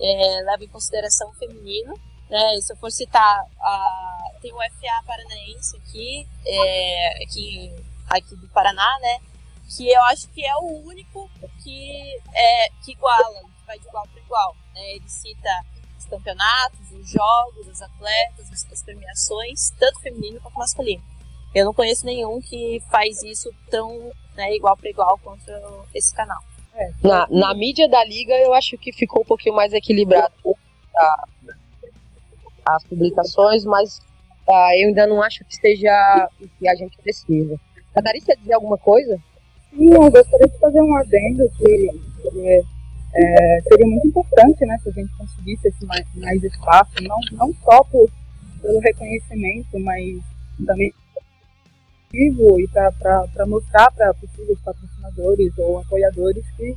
é, 0.00 0.42
levam 0.42 0.64
em 0.64 0.68
consideração 0.68 1.30
o 1.30 1.34
feminino. 1.34 1.94
Né? 2.30 2.60
Se 2.60 2.72
eu 2.72 2.76
for 2.76 2.92
citar, 2.92 3.44
a, 3.60 4.30
tem 4.40 4.52
o 4.52 4.56
FA 4.56 5.02
Paranaense 5.04 5.76
aqui, 5.76 6.26
é, 6.46 7.24
aqui, 7.24 7.74
aqui 8.08 8.36
do 8.36 8.48
Paraná, 8.48 8.98
né? 9.00 9.18
Que 9.76 9.88
eu 9.88 10.02
acho 10.04 10.28
que 10.28 10.44
é 10.44 10.54
o 10.56 10.86
único 10.86 11.28
que, 11.62 12.18
é, 12.32 12.68
que 12.84 12.92
iguala, 12.92 13.40
que 13.40 13.66
vai 13.66 13.78
de 13.78 13.86
igual 13.86 14.06
para 14.06 14.22
igual. 14.22 14.56
Né? 14.74 14.94
Ele 14.94 15.08
cita 15.08 15.50
os 15.98 16.06
campeonatos, 16.06 16.92
os 16.92 17.10
jogos, 17.10 17.66
os 17.66 17.82
atletas, 17.82 18.50
as 18.52 18.82
premiações, 18.82 19.70
tanto 19.78 20.00
feminino 20.00 20.40
quanto 20.40 20.54
masculino. 20.54 21.02
Eu 21.52 21.64
não 21.64 21.74
conheço 21.74 22.06
nenhum 22.06 22.40
que 22.40 22.80
faz 22.90 23.22
isso 23.24 23.52
tão 23.68 24.12
né, 24.36 24.54
igual 24.54 24.76
para 24.76 24.90
igual 24.90 25.18
quanto 25.18 25.50
esse 25.92 26.14
canal. 26.14 26.40
É. 26.74 26.92
Na, 27.02 27.26
na 27.28 27.54
mídia 27.54 27.88
da 27.88 28.04
liga, 28.04 28.34
eu 28.36 28.54
acho 28.54 28.78
que 28.78 28.92
ficou 28.92 29.22
um 29.22 29.24
pouquinho 29.24 29.56
mais 29.56 29.72
equilibrado 29.72 30.32
tá? 31.00 31.28
As 32.66 32.84
publicações, 32.84 33.64
mas 33.64 34.00
ah, 34.48 34.70
eu 34.78 34.88
ainda 34.88 35.06
não 35.06 35.22
acho 35.22 35.44
que 35.44 35.52
esteja 35.52 36.28
o 36.40 36.48
que 36.58 36.68
a 36.68 36.74
gente 36.74 36.96
precisa. 36.98 37.58
Catarina, 37.94 38.26
quer 38.26 38.36
dizer 38.36 38.54
alguma 38.54 38.78
coisa? 38.78 39.18
Sim, 39.70 39.92
eu 39.92 40.10
gostaria 40.10 40.48
de 40.48 40.58
fazer 40.58 40.82
um 40.82 40.96
adendo 40.96 41.50
que, 41.56 41.90
que 42.22 42.62
é, 43.14 43.60
seria 43.62 43.86
muito 43.86 44.08
importante 44.08 44.64
né, 44.66 44.78
se 44.82 44.88
a 44.88 44.92
gente 44.92 45.12
conseguisse 45.16 45.68
esse 45.68 45.84
mais, 45.84 46.06
mais 46.14 46.42
espaço, 46.42 46.92
não, 47.02 47.18
não 47.32 47.54
só 47.64 47.82
por, 47.84 48.08
pelo 48.62 48.78
reconhecimento, 48.80 49.78
mas 49.78 50.20
também 50.66 50.92
e 52.12 52.68
para 52.72 53.46
mostrar 53.46 53.90
para 53.92 54.12
possíveis 54.14 54.58
patrocinadores 54.64 55.56
ou 55.58 55.78
apoiadores 55.78 56.44
que 56.56 56.74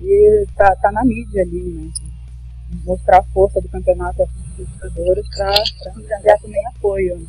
está 0.00 0.74
tá 0.76 0.90
na 0.90 1.04
mídia 1.04 1.42
ali, 1.42 1.62
né? 1.62 1.90
Mostrar 2.84 3.20
a 3.20 3.22
força 3.32 3.60
do 3.60 3.68
campeonato 3.68 4.28
patrocinadores 4.56 5.28
para 5.28 5.92
engajar 5.96 6.40
também 6.40 6.66
apoio. 6.66 7.18
Né? 7.18 7.26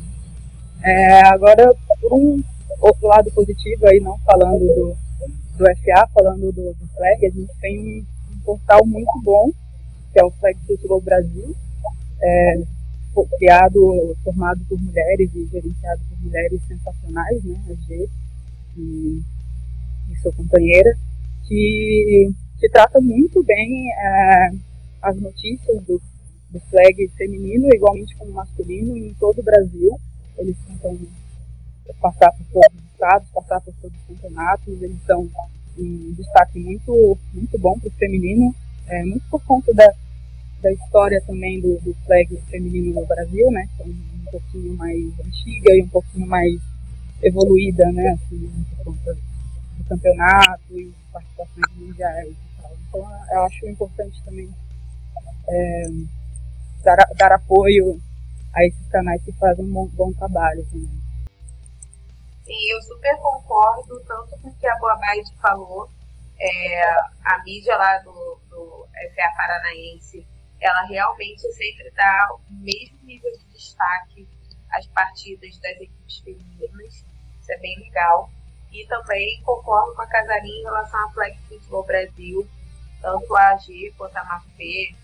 É, 0.82 1.26
agora, 1.26 1.74
por 2.00 2.12
um 2.12 2.42
outro 2.80 3.06
lado 3.06 3.30
positivo, 3.32 3.86
aí 3.86 4.00
não 4.00 4.18
falando 4.20 4.60
do, 4.60 4.96
do 5.56 5.64
FA, 5.64 6.08
falando 6.14 6.52
do, 6.52 6.74
do 6.74 6.88
a 7.04 7.30
gente 7.30 7.52
tem 7.60 7.78
um, 7.78 8.04
um 8.34 8.40
portal 8.40 8.84
muito 8.86 9.20
bom, 9.22 9.50
que 10.12 10.20
é 10.20 10.24
o 10.24 10.30
Flag 10.30 10.56
Futebol 10.66 11.00
Brasil. 11.00 11.54
É, 12.20 12.62
criado, 13.38 14.16
formado 14.22 14.60
por 14.68 14.80
mulheres 14.80 15.30
e 15.34 15.46
gerenciado 15.46 16.00
por 16.08 16.24
mulheres 16.24 16.60
sensacionais, 16.68 17.42
né, 17.44 17.60
a 17.68 17.74
G 17.86 18.08
e, 18.76 19.22
e 20.10 20.16
sua 20.22 20.32
companheira, 20.32 20.96
que, 21.46 22.30
que 22.60 22.68
trata 22.68 23.00
muito 23.00 23.42
bem 23.42 23.90
é, 23.92 24.50
as 25.02 25.16
notícias 25.20 25.82
do, 25.84 26.00
do 26.50 26.60
flag 26.60 27.08
feminino, 27.16 27.68
igualmente 27.74 28.16
como 28.16 28.32
masculino, 28.32 28.96
em 28.96 29.14
todo 29.14 29.40
o 29.40 29.44
Brasil. 29.44 29.98
Eles 30.38 30.56
tentam 30.66 30.98
passar 32.00 32.32
por 32.32 32.46
todos 32.52 32.78
os 32.78 32.92
estados, 32.92 33.28
passar 33.30 33.60
por 33.60 33.74
todos 33.80 33.96
os 33.96 34.06
campeonatos, 34.06 34.82
eles 34.82 34.98
são 35.06 35.28
um 35.78 36.12
destaque 36.12 36.58
muito, 36.58 37.18
muito 37.32 37.58
bom 37.58 37.78
para 37.78 37.88
o 37.88 37.92
feminino, 37.92 38.54
é, 38.86 39.04
muito 39.04 39.24
por 39.30 39.42
conta 39.44 39.72
da, 39.74 39.92
da 40.62 40.72
história 40.72 41.22
também 41.26 41.60
do, 41.60 41.78
do 41.80 41.94
flag 42.04 42.36
feminino 42.50 43.00
no 43.00 43.06
Brasil, 43.06 43.50
né? 43.50 43.68
É 43.78 43.82
um 43.84 44.18
um 44.28 44.30
pouquinho 44.30 44.76
mais 44.76 45.20
antiga 45.24 45.72
e 45.74 45.82
um 45.82 45.88
pouquinho 45.88 46.26
mais 46.26 46.60
evoluída, 47.22 47.90
né? 47.92 48.10
Assim, 48.10 48.50
por 48.76 48.84
conta 48.84 49.14
do 49.14 49.84
campeonato 49.84 50.78
e 50.78 50.92
participações 51.12 51.76
mundiais 51.76 52.28
e 52.28 52.62
tal. 52.62 52.76
Então 52.88 53.00
eu 53.32 53.42
acho 53.44 53.66
importante 53.66 54.22
também 54.22 54.48
é, 55.48 55.90
dar, 56.82 56.98
dar 57.16 57.32
apoio 57.32 58.00
a 58.54 58.64
esses 58.64 58.88
canais 58.88 59.22
que 59.22 59.32
fazem 59.32 59.64
um 59.64 59.72
bom, 59.72 59.86
bom 59.88 60.12
trabalho 60.12 60.64
também. 60.66 60.98
Sim, 62.44 62.70
eu 62.72 62.82
super 62.82 63.16
concordo, 63.18 64.00
tanto 64.06 64.38
com 64.40 64.48
o 64.48 64.54
que 64.54 64.66
a 64.66 64.78
Boa 64.78 64.96
Baide 64.96 65.30
falou, 65.36 65.88
é, 66.40 66.82
a 67.24 67.42
mídia 67.44 67.76
lá 67.76 67.98
do, 67.98 68.40
do 68.48 68.86
FA 69.14 69.36
Paranaense, 69.36 70.26
ela 70.60 70.82
realmente 70.86 71.42
sempre 71.52 71.90
dá 71.90 72.28
o 72.32 72.40
mesmo 72.52 72.98
nível 73.02 73.30
de 73.32 73.44
destaque 73.52 74.26
às 74.72 74.86
partidas 74.86 75.58
das 75.58 75.72
equipes 75.72 76.18
femininas, 76.18 77.04
isso 77.40 77.52
é 77.52 77.58
bem 77.58 77.78
legal. 77.80 78.30
E 78.72 78.86
também 78.86 79.40
concordo 79.42 79.94
com 79.94 80.02
a 80.02 80.06
Casarinha 80.06 80.60
em 80.60 80.64
relação 80.64 81.08
à 81.08 81.12
Flag 81.12 81.38
Football 81.48 81.84
Brasil, 81.84 82.48
tanto 83.00 83.36
a 83.36 83.50
AG 83.50 83.94
quanto 83.96 84.16
a 84.16 84.24
Mafê 84.24 84.94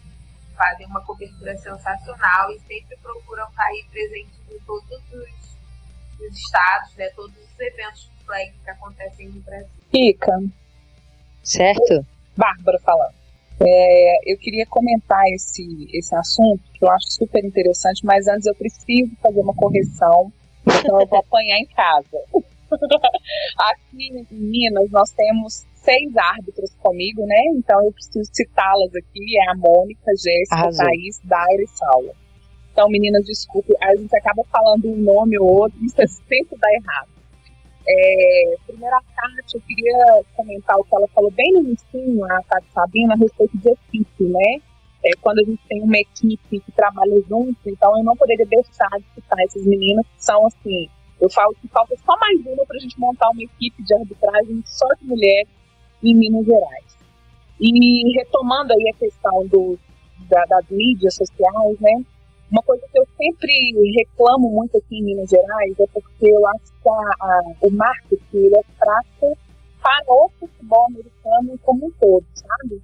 fazem 0.55 0.87
uma 0.87 1.01
cobertura 1.03 1.57
sensacional 1.57 2.51
e 2.51 2.59
sempre 2.61 2.97
procuram 3.03 3.47
estar 3.49 3.65
aí 3.65 3.85
presentes 3.91 4.41
em 4.51 4.59
todos 4.61 4.91
os, 4.91 6.21
os 6.21 6.37
estados, 6.37 6.95
né, 6.97 7.09
todos 7.11 7.37
os 7.37 7.61
eventos 7.61 8.11
de 8.19 8.25
flag 8.25 8.53
que 8.63 8.71
acontecem 8.71 9.29
no 9.29 9.41
Brasil. 9.41 9.69
Fica. 9.91 10.43
Certo. 11.43 12.07
Bárbara 12.37 12.79
falando. 12.81 13.15
É, 13.61 14.33
eu 14.33 14.37
queria 14.39 14.67
comentar 14.67 15.23
esse, 15.29 15.89
esse 15.93 16.15
assunto, 16.15 16.63
que 16.73 16.85
eu 16.85 16.91
acho 16.91 17.07
super 17.09 17.45
interessante, 17.45 18.05
mas 18.05 18.27
antes 18.27 18.47
eu 18.47 18.55
preciso 18.55 19.15
fazer 19.23 19.41
uma 19.41 19.55
correção, 19.55 20.33
então 20.67 21.01
eu 21.01 21.07
vou 21.07 21.19
apanhar 21.21 21.59
em 21.59 21.67
casa. 21.67 22.19
Aqui 23.59 24.09
em 24.09 24.27
Minas 24.31 24.91
nós 24.91 25.11
temos 25.13 25.65
seis 25.85 26.17
árbitros 26.17 26.75
comigo, 26.81 27.25
né? 27.27 27.41
Então 27.57 27.85
eu 27.85 27.93
preciso 27.93 28.29
citá-las 28.33 28.95
aqui: 28.95 29.39
é 29.39 29.51
a 29.51 29.55
Mônica, 29.55 30.11
Jéssica, 30.17 30.57
Arrasou. 30.57 30.87
Thaís, 30.87 31.21
Daira 31.25 31.63
e 31.63 31.67
Saula. 31.69 32.13
Então, 32.73 32.89
meninas, 32.89 33.25
desculpe, 33.25 33.73
a 33.81 33.95
gente 33.95 34.17
acaba 34.17 34.43
falando 34.51 34.91
um 34.91 34.97
nome 34.97 35.39
ou 35.39 35.47
outro, 35.47 35.79
isso 35.85 35.95
sempre 36.27 36.59
dá 36.59 36.69
errado. 36.73 37.09
É, 37.87 38.57
primeira 38.67 39.01
parte, 39.15 39.55
eu 39.55 39.61
queria 39.61 40.25
comentar 40.35 40.77
o 40.77 40.83
que 40.83 40.97
ela 40.97 41.07
falou 41.09 41.31
bem 41.31 41.53
no 41.53 41.61
início, 41.61 42.25
a 42.25 42.43
Tati 42.43 42.67
Sabina, 42.73 43.15
a 43.15 43.17
respeito 43.17 43.57
de 43.59 43.69
equipe, 43.69 44.25
né? 44.25 44.61
É, 45.05 45.11
quando 45.21 45.39
a 45.39 45.45
gente 45.45 45.61
tem 45.69 45.83
uma 45.83 45.99
equipe 45.99 46.61
que 46.61 46.73
trabalha 46.73 47.23
junto, 47.29 47.57
então 47.67 47.97
eu 47.97 48.03
não 48.03 48.17
poderia 48.17 48.47
deixar 48.47 48.89
de 48.99 49.05
citar 49.15 49.39
essas 49.45 49.65
meninas 49.65 50.05
que 50.07 50.25
são 50.25 50.45
assim. 50.47 50.89
Eu 51.21 51.31
falo 51.31 51.55
que 51.61 51.69
falta 51.69 51.95
só 52.05 52.19
mais 52.19 52.41
uma 52.45 52.67
para 52.67 52.77
a 52.77 52.81
gente 52.81 52.99
montar 52.99 53.31
uma 53.31 53.43
equipe 53.43 53.85
de 53.85 53.95
arbitragem 53.95 54.63
só 54.67 54.89
de 55.01 55.07
mulheres 55.07 55.49
em 56.11 56.15
Minas 56.15 56.45
Gerais. 56.47 56.97
E 57.61 58.19
retomando 58.19 58.73
aí 58.73 58.93
a 58.95 58.99
questão 58.99 59.47
do, 59.47 59.79
da, 60.29 60.45
das 60.45 60.69
mídias 60.71 61.15
sociais, 61.15 61.81
né? 61.81 62.05
Uma 62.51 62.63
coisa 62.63 62.87
que 62.93 62.99
eu 62.99 63.07
sempre 63.17 63.73
reclamo 63.97 64.51
muito 64.51 64.77
aqui 64.77 64.99
em 64.99 65.03
Minas 65.03 65.31
Gerais 65.31 65.75
é 65.79 65.87
porque 65.93 66.27
eu 66.27 66.47
acho 66.49 66.73
que 66.83 66.89
a, 66.89 66.93
a, 66.93 67.43
o 67.63 67.71
marketing 67.71 68.55
é 68.55 68.63
fraco 68.79 69.39
para 69.83 70.05
o 70.09 70.31
futebol 70.39 70.87
americano 70.87 71.59
como 71.63 71.87
um 71.87 71.91
todo, 72.01 72.25
sabe? 72.35 72.83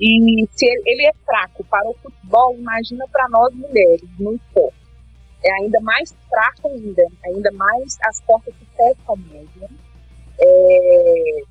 E 0.00 0.46
se 0.52 0.66
ele, 0.66 0.82
ele 0.86 1.06
é 1.06 1.12
fraco 1.24 1.64
para 1.64 1.88
o 1.88 1.94
futebol, 1.94 2.54
imagina 2.54 3.04
para 3.10 3.28
nós 3.28 3.52
mulheres 3.54 4.08
no 4.18 4.34
esporte. 4.34 4.78
É 5.44 5.52
ainda 5.62 5.80
mais 5.80 6.14
fraco 6.28 6.68
ainda, 6.68 7.02
ainda 7.24 7.50
mais 7.52 7.96
as 8.04 8.20
portas 8.20 8.54
se 8.54 8.64
fecham 8.76 9.16
mesmo. 9.16 9.50
Né? 9.60 9.68
É, 10.40 11.42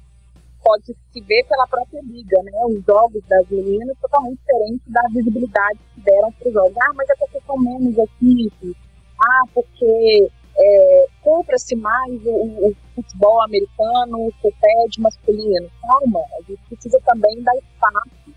pode 0.67 0.83
se 0.85 1.21
ver 1.21 1.45
pela 1.45 1.65
própria 1.65 2.01
liga, 2.01 2.43
né? 2.43 2.51
Os 2.65 2.83
jogos 2.83 3.23
das 3.29 3.49
meninas 3.49 3.95
totalmente 4.01 4.37
diferentes 4.39 4.91
da 4.91 5.01
visibilidade 5.13 5.79
que 5.95 6.01
deram 6.01 6.29
para 6.33 6.47
os 6.49 6.53
jogos. 6.53 6.77
Ah, 6.77 6.93
mas 6.93 7.09
é 7.09 7.15
porque 7.15 7.39
são 7.47 7.57
menos 7.57 7.97
equipes. 7.97 8.75
Ah, 9.17 9.43
porque 9.53 10.29
é, 10.57 11.05
compra-se 11.21 11.73
mais 11.77 12.13
o, 12.25 12.67
o, 12.67 12.75
futebol 12.93 13.41
americano, 13.43 14.27
o 14.27 14.33
pede 14.41 14.99
masculino. 14.99 15.69
Calma, 15.81 16.19
a 16.37 16.41
gente 16.45 16.61
precisa 16.67 16.99
também 17.05 17.41
dar 17.43 17.55
espaço 17.55 18.35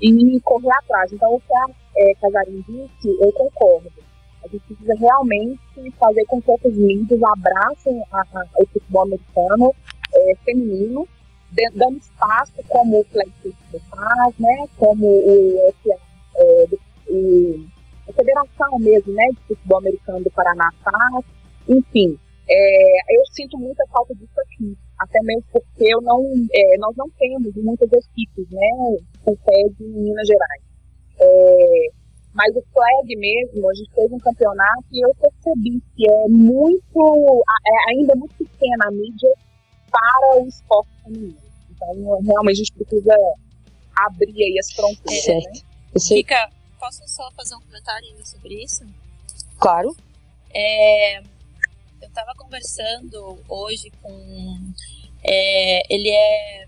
e 0.00 0.40
correr 0.40 0.72
atrás. 0.78 1.12
Então, 1.12 1.34
o 1.34 1.40
que 1.40 1.54
a 1.54 1.66
é, 1.98 2.14
Casarim 2.14 2.64
disse, 2.66 3.08
eu 3.20 3.30
concordo. 3.32 3.92
A 4.42 4.48
gente 4.48 4.64
precisa 4.64 4.94
realmente 4.98 5.60
fazer 5.98 6.24
com 6.24 6.40
que 6.40 6.52
essas 6.52 6.74
mídias 6.74 7.20
abracem 7.22 8.02
a, 8.12 8.20
a, 8.20 8.46
o 8.60 8.66
futebol 8.66 9.02
americano 9.02 9.74
é, 10.14 10.34
feminino 10.44 11.06
dando 11.74 11.98
espaço 11.98 12.52
como 12.68 13.00
o 13.00 13.04
Flexfit 13.04 13.56
faz, 13.90 14.38
né, 14.38 14.66
como 14.76 15.06
o, 15.06 15.72
é, 16.36 16.66
o, 17.08 17.66
a 18.08 18.12
federação 18.12 18.78
mesmo, 18.78 19.12
né, 19.12 19.26
de 19.30 19.40
futebol 19.48 19.78
americano 19.78 20.24
do 20.24 20.30
Paraná 20.30 20.70
faz, 20.84 21.24
enfim, 21.68 22.18
é, 22.48 23.16
eu 23.16 23.26
sinto 23.32 23.58
muita 23.58 23.84
falta 23.88 24.14
disso 24.14 24.40
aqui, 24.40 24.76
até 24.98 25.20
mesmo 25.22 25.44
porque 25.52 25.84
eu 25.92 26.00
não, 26.00 26.22
é, 26.52 26.78
nós 26.78 26.94
não 26.96 27.08
temos 27.18 27.54
muitas 27.56 27.90
equipes, 27.92 28.50
né, 28.50 28.96
com 29.24 29.36
sede 29.36 29.84
em 29.84 30.02
Minas 30.02 30.26
Gerais. 30.26 30.62
É, 31.18 31.90
mas 32.36 32.54
o 32.54 32.62
flag 32.70 33.16
mesmo, 33.16 33.68
a 33.68 33.74
gente 33.74 33.90
fez 33.94 34.12
um 34.12 34.18
campeonato 34.18 34.84
e 34.92 35.02
eu 35.02 35.10
percebi 35.18 35.82
que 35.96 36.08
é 36.08 36.28
muito, 36.28 37.44
é 37.66 37.90
ainda 37.90 38.14
muito 38.14 38.34
pequena 38.36 38.88
a 38.88 38.90
mídia 38.90 39.32
para 39.90 40.42
o 40.42 40.46
esporte 40.46 40.90
feminino. 41.02 41.45
Então, 41.76 42.20
realmente, 42.22 42.56
a 42.56 42.64
gente 42.64 42.72
precisa 42.72 43.14
abrir 43.94 44.42
aí 44.42 44.58
as 44.58 44.72
fronteiras, 44.72 45.24
certo. 45.24 45.52
né? 45.52 46.00
Fica, 46.00 46.50
posso 46.78 47.06
só 47.06 47.30
fazer 47.32 47.54
um 47.54 47.60
comentário 47.60 48.08
ainda 48.08 48.24
sobre 48.24 48.62
isso? 48.62 48.84
Claro. 49.58 49.96
É, 50.52 51.18
eu 51.20 52.08
estava 52.08 52.34
conversando 52.34 53.38
hoje 53.48 53.90
com. 54.02 54.72
É, 55.22 55.94
ele 55.94 56.10
é 56.10 56.66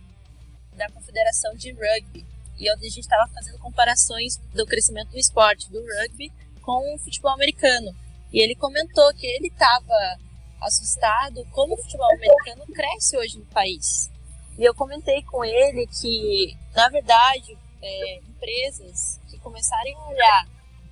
da 0.79 0.89
Confederação 0.91 1.55
de 1.55 1.73
Rugby. 1.73 2.25
E 2.59 2.69
a 2.69 2.77
gente 2.77 3.01
estava 3.01 3.29
fazendo 3.33 3.59
comparações 3.59 4.39
do 4.53 4.67
crescimento 4.67 5.11
do 5.11 5.19
esporte, 5.19 5.71
do 5.71 5.81
rugby, 5.81 6.33
com 6.61 6.95
o 6.95 6.99
futebol 6.99 7.33
americano. 7.33 7.95
E 8.33 8.43
ele 8.43 8.57
comentou 8.57 9.15
que 9.15 9.27
ele 9.27 9.47
estava 9.47 10.19
assustado 10.61 11.47
como 11.53 11.75
o 11.75 11.77
futebol 11.77 12.13
americano 12.13 12.67
cresce 12.75 13.17
hoje 13.17 13.39
no 13.39 13.47
país. 13.47 14.11
E 14.59 14.65
eu 14.65 14.75
comentei 14.75 15.23
com 15.23 15.45
ele 15.45 15.87
que, 15.87 16.57
na 16.75 16.89
verdade, 16.89 17.57
é, 17.81 18.17
empresas 18.17 19.21
que 19.31 19.39
começarem 19.39 19.95
a 19.95 20.09
olhar 20.09 20.49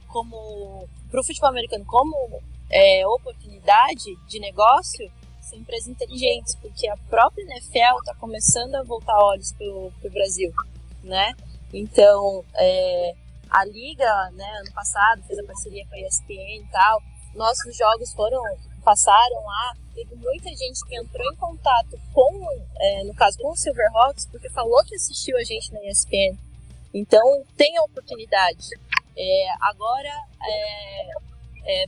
como 0.07 0.89
para 1.11 1.21
o 1.21 1.25
futebol 1.25 1.51
americano 1.51 1.85
como 1.85 2.41
é, 2.71 3.07
oportunidade 3.07 4.17
de 4.29 4.39
negócio 4.39 5.11
são 5.41 5.59
empresas 5.59 5.89
inteligentes, 5.89 6.55
porque 6.57 6.89
a 6.89 6.97
própria 7.09 7.43
NFL 7.43 7.99
está 7.99 8.15
começando 8.19 8.75
a 8.77 8.83
voltar 8.83 9.17
olhos 9.19 9.53
para 9.53 9.67
o 9.67 10.11
Brasil, 10.13 10.53
né? 11.03 11.33
Então, 11.73 12.45
é, 12.55 13.15
a 13.51 13.65
liga, 13.65 14.31
né, 14.33 14.49
ano 14.61 14.73
passado 14.73 15.23
fez 15.25 15.39
a 15.39 15.45
parceria 15.45 15.87
com 15.87 15.95
a 15.95 16.01
ESPN 16.01 16.63
e 16.63 16.69
tal. 16.71 17.03
Nossos 17.35 17.77
jogos 17.77 18.13
foram 18.13 18.43
passaram 18.87 19.45
lá, 19.45 19.75
teve 19.93 20.15
muita 20.15 20.49
gente 20.51 20.81
que 20.87 20.97
entrou 20.97 21.33
em 21.33 21.37
contato 21.37 21.99
com, 22.15 22.47
é, 22.79 23.03
no 23.03 23.13
caso, 23.15 23.37
com 23.39 23.51
o 23.51 23.57
Silverhawks, 23.57 24.27
porque 24.27 24.49
falou 24.51 24.81
que 24.85 24.95
assistiu 24.95 25.37
a 25.37 25.43
gente 25.43 25.73
na 25.73 25.85
ESPN. 25.87 26.39
Então, 26.95 27.43
tem 27.57 27.77
a 27.79 27.83
oportunidade. 27.83 28.69
É, 29.17 29.49
agora, 29.61 30.13
é, 30.41 31.11
é, 31.65 31.87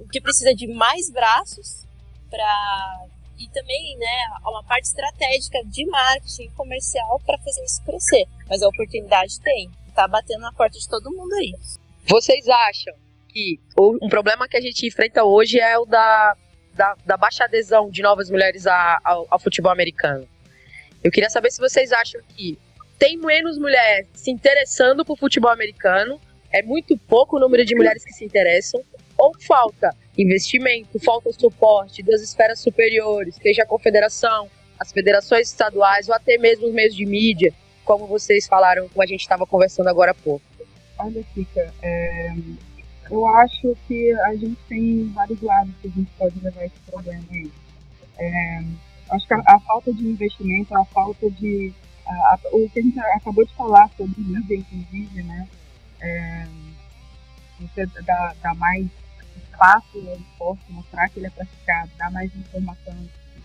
o 0.00 0.08
que 0.08 0.20
precisa 0.20 0.52
de 0.52 0.66
mais 0.66 1.08
braços 1.12 1.86
para 2.28 3.06
e 3.38 3.48
também, 3.48 3.96
né, 3.96 4.36
uma 4.42 4.62
parte 4.64 4.84
estratégica 4.84 5.64
de 5.64 5.86
marketing 5.86 6.50
comercial 6.50 7.18
para 7.24 7.38
fazer 7.38 7.64
isso 7.64 7.82
crescer. 7.84 8.26
Mas 8.48 8.62
a 8.62 8.68
oportunidade 8.68 9.40
tem, 9.40 9.70
tá 9.94 10.06
batendo 10.06 10.40
na 10.40 10.52
porta 10.52 10.78
de 10.78 10.86
todo 10.86 11.10
mundo 11.10 11.32
aí. 11.36 11.54
Vocês 12.06 12.46
acham 12.48 12.94
que 13.32 13.58
um 13.78 14.08
problema 14.08 14.48
que 14.48 14.56
a 14.56 14.60
gente 14.60 14.86
enfrenta 14.86 15.24
hoje 15.24 15.58
é 15.58 15.78
o 15.78 15.84
da, 15.84 16.36
da, 16.74 16.96
da 17.04 17.16
baixa 17.16 17.44
adesão 17.44 17.90
de 17.90 18.02
novas 18.02 18.30
mulheres 18.30 18.66
a, 18.66 18.98
ao, 19.04 19.26
ao 19.30 19.38
futebol 19.38 19.72
americano? 19.72 20.28
Eu 21.02 21.10
queria 21.10 21.30
saber 21.30 21.50
se 21.50 21.60
vocês 21.60 21.92
acham 21.92 22.20
que 22.28 22.58
tem 22.98 23.16
menos 23.16 23.58
mulheres 23.58 24.08
se 24.14 24.30
interessando 24.30 25.04
por 25.04 25.16
futebol 25.16 25.50
americano, 25.50 26.20
é 26.52 26.62
muito 26.62 26.96
pouco 26.98 27.36
o 27.36 27.40
número 27.40 27.64
de 27.64 27.74
mulheres 27.74 28.04
que 28.04 28.12
se 28.12 28.24
interessam, 28.24 28.82
ou 29.16 29.32
falta 29.40 29.94
investimento, 30.18 30.98
falta 31.00 31.32
suporte 31.32 32.02
das 32.02 32.20
esferas 32.20 32.60
superiores, 32.60 33.36
seja 33.36 33.62
a 33.62 33.66
confederação, 33.66 34.50
as 34.78 34.92
federações 34.92 35.48
estaduais 35.48 36.08
ou 36.08 36.14
até 36.14 36.36
mesmo 36.38 36.66
os 36.66 36.74
meios 36.74 36.94
de 36.94 37.06
mídia, 37.06 37.52
como 37.84 38.06
vocês 38.06 38.46
falaram, 38.46 38.88
como 38.88 39.02
a 39.02 39.06
gente 39.06 39.20
estava 39.20 39.46
conversando 39.46 39.88
agora 39.88 40.10
há 40.10 40.14
pouco. 40.14 40.44
Olha, 40.98 41.24
Fica, 41.34 41.72
é, 41.82 42.32
eu 43.10 43.26
acho 43.26 43.76
que 43.88 44.12
a 44.12 44.34
gente 44.36 44.58
tem 44.68 45.08
vários 45.12 45.40
lados 45.42 45.74
que 45.82 45.88
a 45.88 45.90
gente 45.90 46.10
pode 46.12 46.38
levar 46.40 46.64
esse 46.64 46.78
problema 46.86 47.24
aí. 47.30 47.50
É, 48.18 48.62
acho 49.10 49.26
que 49.26 49.34
a, 49.34 49.42
a, 49.46 49.60
falta 49.60 49.92
de 49.92 50.06
investimento, 50.06 50.74
a 50.76 50.84
falta 50.84 51.28
de. 51.30 51.72
A, 52.06 52.12
a, 52.12 52.38
o 52.52 52.70
que 52.70 52.78
a 52.78 52.82
gente 52.82 52.98
acabou 53.00 53.44
de 53.44 53.54
falar 53.54 53.90
sobre 53.96 54.20
mídia, 54.20 54.56
inclusive, 54.56 55.22
né? 55.24 55.48
É, 56.00 56.46
você 57.60 57.84
dá, 58.06 58.34
dá 58.40 58.54
mais 58.54 58.86
espaço 59.36 59.98
ao 59.98 60.16
esporte, 60.16 60.72
mostrar 60.72 61.08
que 61.08 61.18
ele 61.18 61.26
é 61.26 61.30
praticado, 61.30 61.90
dar 61.98 62.10
mais 62.10 62.34
informação, 62.34 62.94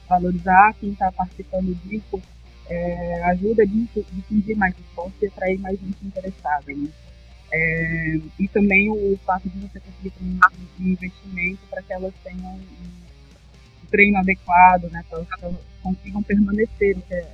valorizar 0.07 0.73
quem 0.79 0.91
está 0.91 1.11
participando 1.11 1.75
disso, 1.83 2.21
é, 2.67 3.23
ajuda 3.23 3.63
a 3.63 3.65
difundir 3.65 4.55
mais 4.55 4.77
esporte 4.77 5.17
e 5.21 5.27
atrair 5.27 5.59
mais 5.59 5.79
gente 5.79 6.05
interessada. 6.05 6.65
Né? 6.67 6.89
É, 7.51 8.19
e 8.39 8.47
também 8.47 8.89
o 8.89 9.17
fato 9.25 9.47
de 9.49 9.59
você 9.59 9.79
conseguir 9.79 10.13
um, 10.21 10.39
um 10.79 10.87
investimento 10.87 11.61
para 11.69 11.81
que 11.81 11.93
elas 11.93 12.13
tenham 12.23 12.53
um 12.53 13.85
treino 13.89 14.17
adequado, 14.17 14.89
né, 14.91 15.03
para 15.09 15.23
que 15.23 15.45
elas 15.45 15.55
consigam 15.81 16.23
permanecer, 16.23 16.97
que 17.07 17.13
é 17.13 17.31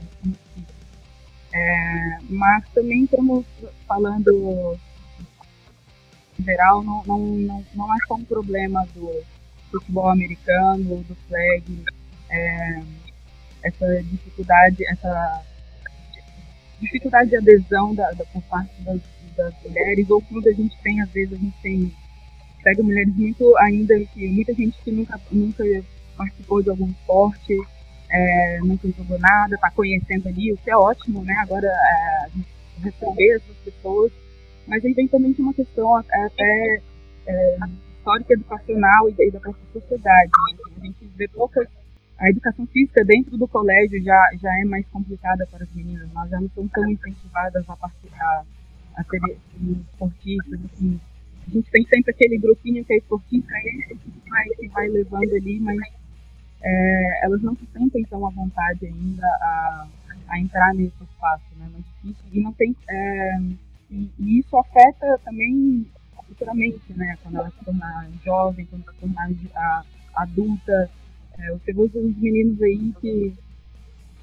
É, 1.54 2.17
mas 2.30 2.63
também 2.69 3.04
estamos 3.04 3.45
falando 3.88 4.78
em 6.39 6.43
geral, 6.43 6.84
não, 6.84 7.04
não, 7.06 7.19
não, 7.19 7.65
não 7.76 7.93
é 7.93 7.97
só 8.08 8.15
um 8.15 8.24
problema 8.24 8.88
do 8.93 9.21
futebol 9.69 10.10
americano, 10.10 11.04
do 11.04 11.15
flag, 11.28 11.84
é, 12.30 12.84
essa 13.63 14.04
dificuldade, 14.04 14.86
essa 14.86 15.43
dificuldade 16.80 17.30
de 17.30 17.38
adesão 17.38 17.93
da, 17.93 18.12
da, 18.12 18.26
por 18.26 18.41
parte 18.43 18.82
das, 18.82 19.00
das 19.36 19.54
mulheres, 19.63 20.10
ou 20.10 20.22
quando 20.22 20.48
a 20.48 20.54
gente 20.54 20.78
tem, 20.82 21.02
às 21.02 21.10
vezes, 21.12 21.34
a 21.34 21.38
gente 21.38 21.56
tem, 21.62 21.91
pega 22.63 22.84
mulheres 22.84 23.15
muito 23.15 23.58
ainda, 23.58 24.00
que 24.13 24.28
muita 24.28 24.54
gente 24.54 24.78
que 24.84 24.91
nunca, 24.91 25.20
nunca 25.32 25.63
participou 26.17 26.62
de 26.62 26.70
algum 26.70 26.89
esporte, 26.89 27.58
é, 28.10 28.60
nunca 28.60 28.88
jogou 28.89 29.20
nada, 29.20 29.56
está 29.56 29.72
conhecendo 29.72 30.28
ali, 30.28 30.52
o 30.52 30.58
que 30.58 30.70
é 30.70 30.78
ótimo, 30.78 31.24
né? 31.24 31.34
Agora, 31.39 31.67
é, 31.67 32.28
receber 32.84 33.36
essas 33.36 33.56
pessoas 33.58 34.12
mas 34.67 34.86
aí 34.86 34.94
vem 34.94 35.08
também 35.08 35.34
de 35.34 35.41
uma 35.41 35.54
questão 35.54 35.96
até 35.96 36.82
é, 37.28 37.58
histórica 37.98 38.34
educacional 38.34 39.10
e 39.10 39.32
da 39.32 39.39
própria 39.39 39.65
sociedade. 39.74 40.32
Né? 40.32 40.58
A 40.78 40.86
gente 40.86 41.08
vê 41.15 41.28
poucas. 41.28 41.67
A 42.17 42.30
educação 42.30 42.67
física 42.67 43.04
dentro 43.04 43.36
do 43.36 43.48
colégio 43.48 44.02
já, 44.04 44.30
já 44.39 44.50
é 44.62 44.63
mais 44.63 44.86
complicada 44.89 45.46
para 45.48 45.63
as 45.63 45.74
meninas, 45.74 46.08
nós 46.13 46.30
já 46.30 46.39
não 46.39 46.48
somos 46.50 46.72
tão 46.72 46.88
incentivadas 46.88 47.67
a, 47.67 47.76
participar, 47.76 48.46
a 48.95 49.04
ser 49.04 49.19
esportistas. 49.62 50.60
Assim. 50.65 50.99
A 51.47 51.51
gente 51.51 51.71
tem 51.71 51.86
sempre 51.86 52.12
aquele 52.12 52.38
grupinho 52.38 52.86
que 52.86 52.93
é 52.93 52.97
esportista, 52.97 53.54
é 53.54 53.62
que 53.95 54.30
vai, 54.30 54.45
que 54.49 54.67
vai 54.69 54.88
levando 54.89 55.34
ali, 55.34 55.60
mas 55.60 55.80
é, 56.62 57.25
elas 57.25 57.41
não 57.41 57.56
se 57.56 57.65
sentem 57.73 58.04
tão 58.04 58.25
à 58.25 58.30
vontade 58.30 58.86
ainda 58.86 59.25
a, 59.25 59.88
a 60.27 60.39
entrar 60.39 60.73
nesse 60.73 61.04
espaço, 61.04 61.43
né? 61.58 61.65
É 61.65 61.69
muito 61.69 61.88
difícil. 62.04 62.25
E 62.32 62.39
não 62.39 62.54
tem. 62.54 62.75
É, 62.89 63.39
e, 63.89 64.10
e 64.19 64.39
isso 64.39 64.56
afeta 64.58 65.19
também 65.23 65.86
futuramente, 66.27 66.93
né? 66.95 67.17
Quando 67.21 67.38
ela 67.38 67.49
se 67.49 67.65
tornar 67.65 68.10
jovem, 68.23 68.65
quando 68.65 68.84
ela 68.84 68.93
se 68.93 68.99
tornar 68.99 69.30
a, 69.56 69.84
adulta. 70.15 70.89
É, 71.38 71.51
você 71.51 71.73
vê 71.73 71.82
os 71.82 71.93
meninos 72.17 72.62
aí 72.62 72.93
que, 73.01 73.34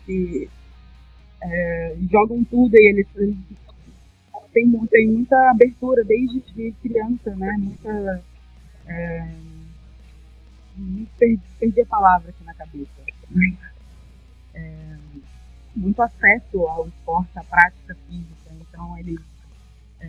que 0.05 0.49
é, 1.43 1.97
jogam 2.11 2.45
tudo 2.45 2.75
e 2.75 2.91
eles, 2.91 3.07
eles 3.17 3.37
tem, 4.59 4.87
tem 4.87 5.09
muita 5.09 5.51
abertura 5.51 6.03
desde 6.05 6.41
de 6.41 6.73
criança, 6.83 7.35
né? 7.37 7.55
Muita. 7.59 8.23
É, 8.87 9.29
perdi, 11.19 11.41
perdi 11.61 11.81
a 11.83 11.87
palavra 11.87 12.31
aqui 12.31 12.45
na 12.45 12.55
cabeça. 12.55 12.91
É, 14.55 14.97
muito 15.77 16.03
acesso 16.03 16.67
ao 16.67 16.89
esporte, 16.89 17.39
à 17.39 17.45
prática 17.45 17.95
física. 18.07 18.51
Então, 18.61 18.99
eles 18.99 19.21
é, 20.01 20.09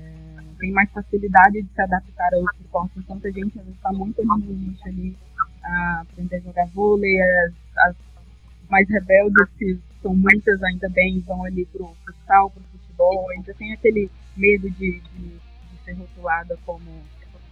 tem 0.58 0.72
mais 0.72 0.90
facilidade 0.92 1.62
de 1.62 1.70
se 1.74 1.82
adaptar 1.82 2.34
a 2.34 2.38
outros 2.38 2.62
esportes, 2.62 2.98
enquanto 2.98 3.28
a 3.28 3.32
gente 3.32 3.60
está 3.60 3.92
muito 3.92 4.20
ali 4.22 4.30
no 4.30 4.54
nicho 4.54 4.88
ali, 4.88 5.16
a 5.64 6.02
aprender 6.02 6.38
a 6.38 6.40
jogar 6.40 6.68
vôlei, 6.68 7.22
as, 7.22 7.54
as 7.78 7.96
mais 8.70 8.88
rebeldes, 8.90 9.50
que 9.58 9.80
são 10.02 10.16
muitas 10.16 10.64
ainda 10.64 10.90
bem, 10.90 11.20
vão 11.20 11.44
ali 11.44 11.66
para 11.66 11.84
o 11.84 11.96
futsal, 12.06 12.50
para 12.50 12.62
o 12.62 12.79
futebol, 13.00 13.30
ainda 13.32 13.54
tem 13.54 13.74
aquele 13.74 14.12
medo 14.36 14.70
de, 14.72 15.00
de, 15.00 15.30
de 15.30 15.84
ser 15.86 15.94
rotulada 15.94 16.58
como 16.66 16.86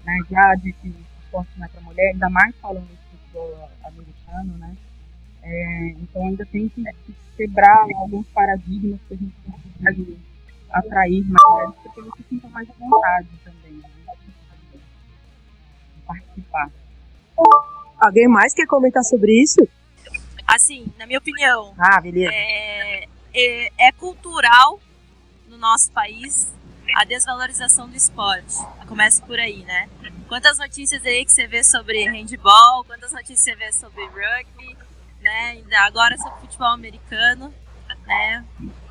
né, 0.04 0.20
já 0.30 0.56
de 0.56 0.74
que 0.74 0.94
esporte 1.24 1.52
não 1.58 1.66
é 1.66 1.70
para 1.70 1.82
mulher, 1.82 2.12
ainda 2.12 2.30
mais 2.30 2.56
falando 2.58 2.88
de 2.88 2.98
futebol 3.10 3.70
americano, 3.84 4.58
né? 4.58 4.76
É, 5.42 5.90
então 6.02 6.28
ainda 6.28 6.46
tem 6.46 6.68
que, 6.70 6.84
que 6.84 7.16
quebrar 7.38 7.88
alguns 7.96 8.28
paradigmas 8.28 9.00
que 9.08 9.14
a 9.14 9.18
gente 9.18 9.36
consegue 9.46 10.18
atrair 10.70 11.26
mais 11.26 11.44
mulheres 11.48 11.76
porque 11.84 12.02
você 12.02 12.24
sinta 12.30 12.48
mais 12.50 12.68
vontade 12.68 13.28
também 13.44 13.74
né, 13.74 13.90
de 15.96 16.02
participar. 16.06 16.70
Alguém 18.00 18.28
mais 18.28 18.54
quer 18.54 18.68
comentar 18.68 19.04
sobre 19.04 19.42
isso? 19.42 19.68
Assim, 20.46 20.88
na 20.98 21.06
minha 21.06 21.20
opinião, 21.20 21.74
ah, 21.78 22.00
beleza. 22.00 22.32
É, 22.34 23.04
é, 23.34 23.72
é 23.78 23.92
cultural 23.92 24.80
no 25.48 25.58
nosso 25.58 25.92
país 25.92 26.52
a 26.96 27.04
desvalorização 27.04 27.90
do 27.90 27.96
esporte. 27.96 28.56
Começa 28.88 29.26
por 29.26 29.40
aí, 29.40 29.64
né? 29.64 29.90
Quantas 30.28 30.58
notícias 30.58 31.06
aí 31.06 31.26
que 31.26 31.32
você 31.32 31.48
vê 31.48 31.64
sobre 31.64 32.06
handball, 32.06 32.84
quantas 32.86 33.12
notícias 33.12 33.40
você 33.40 33.56
vê 33.56 33.72
sobre 33.72 34.06
rugby, 34.06 34.78
né? 35.22 35.64
Agora 35.80 36.18
sobre 36.18 36.42
futebol 36.42 36.68
americano, 36.68 37.54
né? 38.06 38.46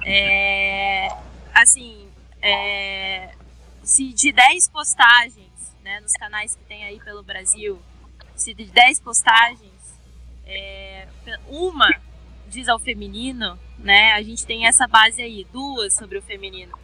É, 0.05 1.09
assim, 1.55 2.09
é, 2.40 3.35
se 3.83 4.12
de 4.12 4.33
10 4.33 4.69
postagens, 4.69 5.75
né, 5.83 6.01
nos 6.01 6.12
canais 6.12 6.55
que 6.55 6.64
tem 6.64 6.85
aí 6.85 7.01
pelo 7.01 7.23
Brasil, 7.23 7.81
se 8.35 8.53
de 8.55 8.66
10 8.66 9.01
postagens, 9.01 9.73
é, 10.45 11.09
uma 11.49 11.88
diz 12.48 12.68
ao 12.68 12.78
feminino, 12.78 13.59
né, 13.78 14.12
a 14.12 14.22
gente 14.22 14.46
tem 14.46 14.66
essa 14.66 14.87
base 14.87 15.22
aí, 15.22 15.46
duas 15.52 15.94
sobre 15.94 16.18
o 16.18 16.22
feminino. 16.22 16.76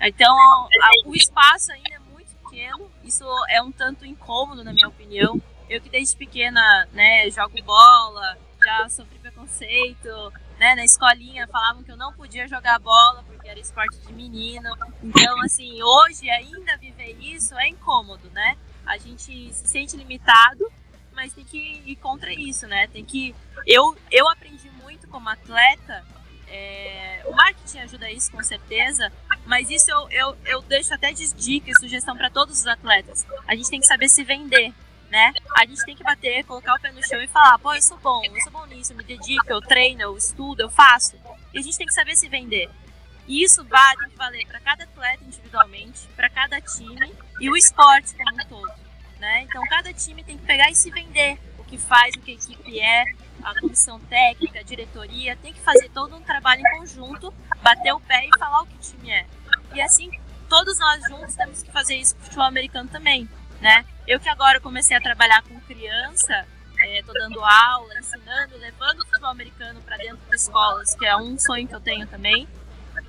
Então, 0.00 0.36
a, 0.36 0.90
o 1.06 1.14
espaço 1.14 1.72
ainda 1.72 1.94
é 1.94 1.98
muito 1.98 2.34
pequeno, 2.36 2.90
isso 3.02 3.24
é 3.48 3.62
um 3.62 3.72
tanto 3.72 4.04
incômodo, 4.04 4.62
na 4.62 4.72
minha 4.72 4.88
opinião. 4.88 5.40
Eu 5.68 5.80
que 5.80 5.88
desde 5.88 6.16
pequena, 6.16 6.86
né, 6.92 7.30
jogo 7.30 7.60
bola, 7.62 8.36
já 8.64 8.88
sofri 8.88 9.18
preconceito, 9.18 10.32
né, 10.58 10.74
na 10.74 10.84
escolinha 10.84 11.46
falavam 11.48 11.82
que 11.82 11.90
eu 11.90 11.96
não 11.96 12.12
podia 12.12 12.46
jogar 12.46 12.78
bola 12.78 13.22
porque 13.26 13.48
era 13.48 13.58
esporte 13.58 13.98
de 13.98 14.12
menino. 14.12 14.70
Então, 15.02 15.40
assim, 15.42 15.82
hoje 15.82 16.28
ainda 16.30 16.76
viver 16.76 17.16
isso 17.20 17.54
é 17.58 17.68
incômodo, 17.68 18.30
né? 18.30 18.56
A 18.86 18.98
gente 18.98 19.52
se 19.52 19.68
sente 19.68 19.96
limitado, 19.96 20.70
mas 21.12 21.32
tem 21.32 21.44
que 21.44 21.82
ir 21.86 21.96
contra 21.96 22.32
isso, 22.32 22.66
né? 22.66 22.86
Tem 22.88 23.04
que. 23.04 23.34
Eu, 23.66 23.96
eu 24.10 24.28
aprendi 24.28 24.70
como 25.14 25.28
atleta. 25.28 26.04
É... 26.48 27.22
O 27.26 27.32
marketing 27.32 27.78
ajuda 27.78 28.10
isso 28.10 28.32
com 28.32 28.42
certeza, 28.42 29.12
mas 29.46 29.70
isso 29.70 29.88
eu, 29.88 30.08
eu, 30.10 30.36
eu 30.44 30.62
deixo 30.62 30.92
até 30.92 31.12
de 31.12 31.32
dica 31.32 31.70
e 31.70 31.78
sugestão 31.78 32.16
para 32.16 32.28
todos 32.28 32.58
os 32.58 32.66
atletas. 32.66 33.24
A 33.46 33.54
gente 33.54 33.70
tem 33.70 33.78
que 33.78 33.86
saber 33.86 34.08
se 34.08 34.24
vender 34.24 34.74
né? 35.14 35.32
A 35.56 35.64
gente 35.64 35.84
tem 35.84 35.94
que 35.94 36.02
bater, 36.02 36.44
colocar 36.44 36.74
o 36.74 36.80
pé 36.80 36.90
no 36.90 37.06
chão 37.06 37.22
e 37.22 37.28
falar, 37.28 37.56
pô, 37.60 37.72
eu 37.72 37.80
sou 37.80 37.96
bom, 37.98 38.20
eu 38.24 38.40
sou 38.42 38.50
bom 38.50 38.66
nisso, 38.66 38.92
eu 38.92 38.96
me 38.96 39.04
dedico, 39.04 39.46
eu 39.48 39.60
treino, 39.60 40.02
eu 40.02 40.16
estudo, 40.16 40.62
eu 40.62 40.68
faço. 40.68 41.16
E 41.52 41.58
a 41.60 41.62
gente 41.62 41.78
tem 41.78 41.86
que 41.86 41.94
saber 41.94 42.16
se 42.16 42.28
vender. 42.28 42.68
E 43.28 43.44
isso 43.44 43.64
vai, 43.64 43.96
tem 43.96 44.10
que 44.10 44.16
valer 44.16 44.44
para 44.44 44.58
cada 44.58 44.82
atleta 44.82 45.22
individualmente, 45.22 46.08
para 46.16 46.28
cada 46.28 46.60
time 46.60 47.14
e 47.40 47.48
o 47.48 47.56
esporte 47.56 48.12
como 48.16 48.42
um 48.42 48.48
todo, 48.48 48.74
né? 49.20 49.42
Então 49.42 49.62
cada 49.68 49.92
time 49.92 50.24
tem 50.24 50.36
que 50.36 50.44
pegar 50.44 50.68
e 50.68 50.74
se 50.74 50.90
vender, 50.90 51.38
o 51.58 51.62
que 51.62 51.78
faz, 51.78 52.12
o 52.16 52.20
que 52.20 52.32
a 52.32 52.34
equipe 52.34 52.80
é, 52.80 53.04
a 53.44 53.60
comissão 53.60 54.00
técnica, 54.00 54.60
a 54.60 54.62
diretoria, 54.62 55.36
tem 55.36 55.52
que 55.52 55.60
fazer 55.60 55.88
todo 55.90 56.16
um 56.16 56.20
trabalho 56.22 56.60
em 56.60 56.78
conjunto, 56.78 57.32
bater 57.62 57.92
o 57.92 58.00
pé 58.00 58.26
e 58.26 58.38
falar 58.38 58.62
o 58.62 58.66
que 58.66 58.74
o 58.74 58.80
time 58.80 59.10
é. 59.10 59.26
E 59.74 59.80
assim, 59.80 60.10
todos 60.48 60.78
nós 60.78 61.02
juntos 61.08 61.34
temos 61.34 61.62
que 61.62 61.70
fazer 61.70 61.96
isso 61.96 62.14
com 62.14 62.22
o 62.22 62.24
futebol 62.24 62.46
americano 62.46 62.88
também 62.88 63.28
né? 63.64 63.84
Eu 64.06 64.20
que 64.20 64.28
agora 64.28 64.60
comecei 64.60 64.94
a 64.94 65.00
trabalhar 65.00 65.42
com 65.42 65.58
criança, 65.60 66.46
estou 66.82 67.16
é, 67.16 67.18
dando 67.18 67.42
aula, 67.42 67.98
ensinando, 67.98 68.58
levando 68.58 69.00
o 69.00 69.06
futebol 69.06 69.30
americano 69.30 69.80
para 69.80 69.96
dentro 69.96 70.20
de 70.28 70.36
escolas, 70.36 70.94
que 70.94 71.06
é 71.06 71.16
um 71.16 71.38
sonho 71.38 71.66
que 71.66 71.74
eu 71.74 71.80
tenho 71.80 72.06
também. 72.06 72.46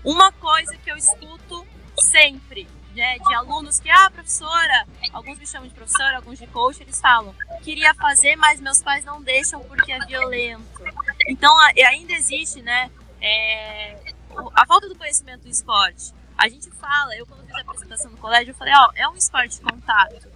Uma 0.01 0.31
coisa 0.31 0.77
que 0.77 0.89
eu 0.89 0.95
escuto 0.95 1.67
sempre, 1.99 2.67
né, 2.95 3.17
de 3.19 3.33
alunos 3.33 3.79
que, 3.79 3.89
ah, 3.89 4.09
professora, 4.09 4.87
alguns 5.11 5.37
me 5.37 5.45
chamam 5.45 5.67
de 5.67 5.73
professora, 5.73 6.17
alguns 6.17 6.39
de 6.39 6.47
coach, 6.47 6.81
eles 6.81 6.99
falam, 6.99 7.35
queria 7.63 7.93
fazer, 7.95 8.35
mas 8.35 8.59
meus 8.59 8.81
pais 8.81 9.03
não 9.05 9.21
deixam 9.21 9.59
porque 9.61 9.91
é 9.91 9.99
violento. 10.05 10.63
Então, 11.27 11.55
ainda 11.59 12.13
existe, 12.13 12.61
né, 12.61 12.89
é, 13.21 14.13
a 14.53 14.65
falta 14.65 14.87
do 14.87 14.95
conhecimento 14.95 15.43
do 15.43 15.49
esporte. 15.49 16.13
A 16.37 16.49
gente 16.49 16.69
fala, 16.71 17.15
eu 17.15 17.25
quando 17.25 17.45
fiz 17.45 17.55
a 17.55 17.61
apresentação 17.61 18.11
no 18.11 18.17
colégio, 18.17 18.51
eu 18.51 18.55
falei, 18.55 18.73
ó, 18.75 18.91
é 18.95 19.07
um 19.07 19.15
esporte 19.15 19.55
de 19.55 19.61
contato 19.61 20.35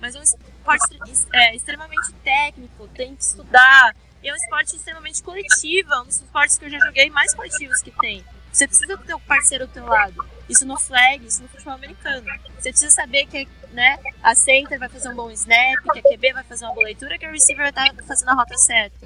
mas 0.00 0.14
é 0.14 0.20
um 0.20 0.22
esporte 0.22 0.98
é, 1.32 1.56
extremamente 1.56 2.12
técnico, 2.22 2.88
tem 2.88 3.16
que 3.16 3.22
estudar. 3.22 3.94
É 4.22 4.32
um 4.32 4.36
esporte 4.36 4.76
extremamente 4.76 5.22
coletivo, 5.22 5.92
é 5.92 6.00
um 6.00 6.04
dos 6.04 6.16
esportes 6.16 6.58
que 6.58 6.64
eu 6.64 6.70
já 6.70 6.78
joguei 6.80 7.08
mais 7.10 7.32
coletivos 7.34 7.80
que 7.80 7.90
tem. 7.92 8.24
Você 8.52 8.66
precisa 8.66 8.96
ter 8.96 9.14
um 9.14 9.20
parceiro 9.20 9.66
do 9.66 9.72
teu 9.72 9.86
lado. 9.86 10.24
Isso 10.48 10.64
no 10.64 10.78
flag, 10.78 11.26
isso 11.26 11.42
no 11.42 11.48
futebol 11.48 11.74
americano. 11.74 12.26
Você 12.58 12.70
precisa 12.70 12.90
saber 12.90 13.26
que 13.26 13.48
né, 13.72 13.98
a 14.22 14.34
center 14.34 14.78
vai 14.78 14.88
fazer 14.88 15.08
um 15.08 15.14
bom 15.14 15.30
snap, 15.30 15.82
que 15.92 15.98
a 15.98 16.02
QB 16.02 16.32
vai 16.32 16.44
fazer 16.44 16.64
uma 16.64 16.74
boa 16.74 16.86
leitura, 16.86 17.18
que 17.18 17.26
a 17.26 17.30
receiver 17.30 17.72
vai 17.72 17.86
estar 17.86 18.04
fazendo 18.04 18.28
a 18.28 18.34
rota 18.34 18.56
certa. 18.56 18.96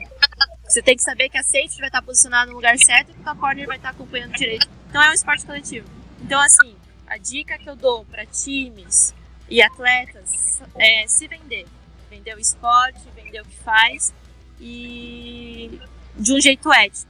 Você 0.64 0.82
tem 0.82 0.96
que 0.96 1.02
saber 1.02 1.28
que 1.28 1.38
a 1.38 1.42
safety 1.42 1.78
vai 1.78 1.88
estar 1.88 2.02
posicionada 2.02 2.50
no 2.50 2.56
lugar 2.56 2.78
certo 2.78 3.10
e 3.10 3.14
que 3.14 3.28
a 3.28 3.34
corner 3.34 3.66
vai 3.66 3.76
estar 3.76 3.90
acompanhando 3.90 4.32
direito. 4.34 4.68
Então 4.88 5.02
é 5.02 5.10
um 5.10 5.14
esporte 5.14 5.44
coletivo. 5.44 5.88
Então, 6.20 6.40
assim, 6.40 6.76
a 7.06 7.16
dica 7.16 7.58
que 7.58 7.68
eu 7.68 7.74
dou 7.74 8.04
para 8.04 8.24
times 8.26 9.12
e 9.48 9.60
atletas 9.60 10.60
é 10.76 11.06
se 11.08 11.26
vender. 11.26 11.66
Vender 12.08 12.36
o 12.36 12.38
esporte, 12.38 13.00
vender 13.16 13.40
o 13.40 13.44
que 13.44 13.56
faz 13.58 14.12
e 14.60 15.80
de 16.16 16.32
um 16.32 16.40
jeito 16.40 16.72
ético? 16.72 17.09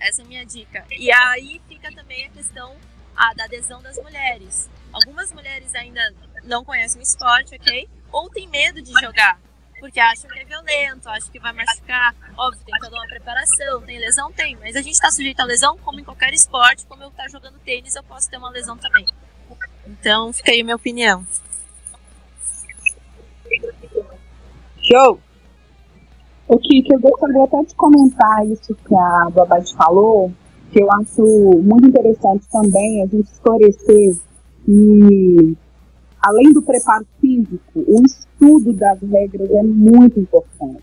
Essa 0.00 0.22
é 0.22 0.24
a 0.24 0.28
minha 0.28 0.46
dica. 0.46 0.84
E 0.90 1.10
aí 1.10 1.60
fica 1.68 1.92
também 1.92 2.26
a 2.26 2.30
questão 2.30 2.76
da 3.36 3.44
adesão 3.44 3.82
das 3.82 3.96
mulheres. 3.96 4.70
Algumas 4.92 5.32
mulheres 5.32 5.74
ainda 5.74 6.00
não 6.44 6.64
conhecem 6.64 7.00
o 7.00 7.02
esporte, 7.02 7.54
ok? 7.54 7.88
Ou 8.12 8.30
tem 8.30 8.48
medo 8.48 8.80
de 8.80 8.92
jogar, 9.00 9.38
porque 9.80 10.00
acham 10.00 10.30
que 10.30 10.38
é 10.38 10.44
violento, 10.44 11.08
acham 11.08 11.30
que 11.30 11.38
vai 11.38 11.52
machucar. 11.52 12.14
Óbvio, 12.36 12.64
tem 12.64 12.78
toda 12.80 12.96
uma 12.96 13.06
preparação, 13.06 13.82
tem 13.82 13.98
lesão? 13.98 14.32
Tem, 14.32 14.56
mas 14.56 14.76
a 14.76 14.82
gente 14.82 14.94
está 14.94 15.10
sujeito 15.10 15.40
a 15.40 15.44
lesão 15.44 15.76
como 15.78 16.00
em 16.00 16.04
qualquer 16.04 16.32
esporte, 16.32 16.86
como 16.86 17.02
eu 17.02 17.08
estar 17.08 17.24
tá 17.24 17.28
jogando 17.28 17.58
tênis, 17.60 17.94
eu 17.94 18.02
posso 18.04 18.30
ter 18.30 18.38
uma 18.38 18.50
lesão 18.50 18.78
também. 18.78 19.04
Então, 19.86 20.32
fica 20.32 20.52
aí 20.52 20.60
a 20.60 20.64
minha 20.64 20.76
opinião. 20.76 21.26
Show! 24.82 25.20
O 26.48 26.56
Kiki, 26.56 26.94
eu 26.94 26.98
gostaria 26.98 27.44
até 27.44 27.62
de 27.62 27.74
comentar 27.74 28.46
isso 28.46 28.74
que 28.74 28.94
a 28.94 29.28
Babade 29.28 29.74
falou, 29.74 30.32
que 30.72 30.82
eu 30.82 30.90
acho 30.92 31.22
muito 31.62 31.88
interessante 31.88 32.46
também 32.50 33.02
a 33.02 33.06
gente 33.06 33.30
esclarecer 33.30 34.16
que, 34.64 35.56
além 36.22 36.52
do 36.54 36.62
preparo 36.62 37.06
físico, 37.20 37.60
o 37.76 38.02
estudo 38.02 38.72
das 38.72 38.98
regras 39.02 39.50
é 39.50 39.62
muito 39.62 40.20
importante. 40.20 40.82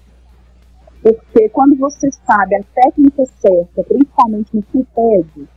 Porque 1.01 1.49
quando 1.49 1.75
você 1.77 2.11
sabe 2.11 2.57
a 2.57 2.63
técnica 2.75 3.23
certa, 3.39 3.83
principalmente 3.83 4.49
no 4.53 4.85
pede, 4.93 5.47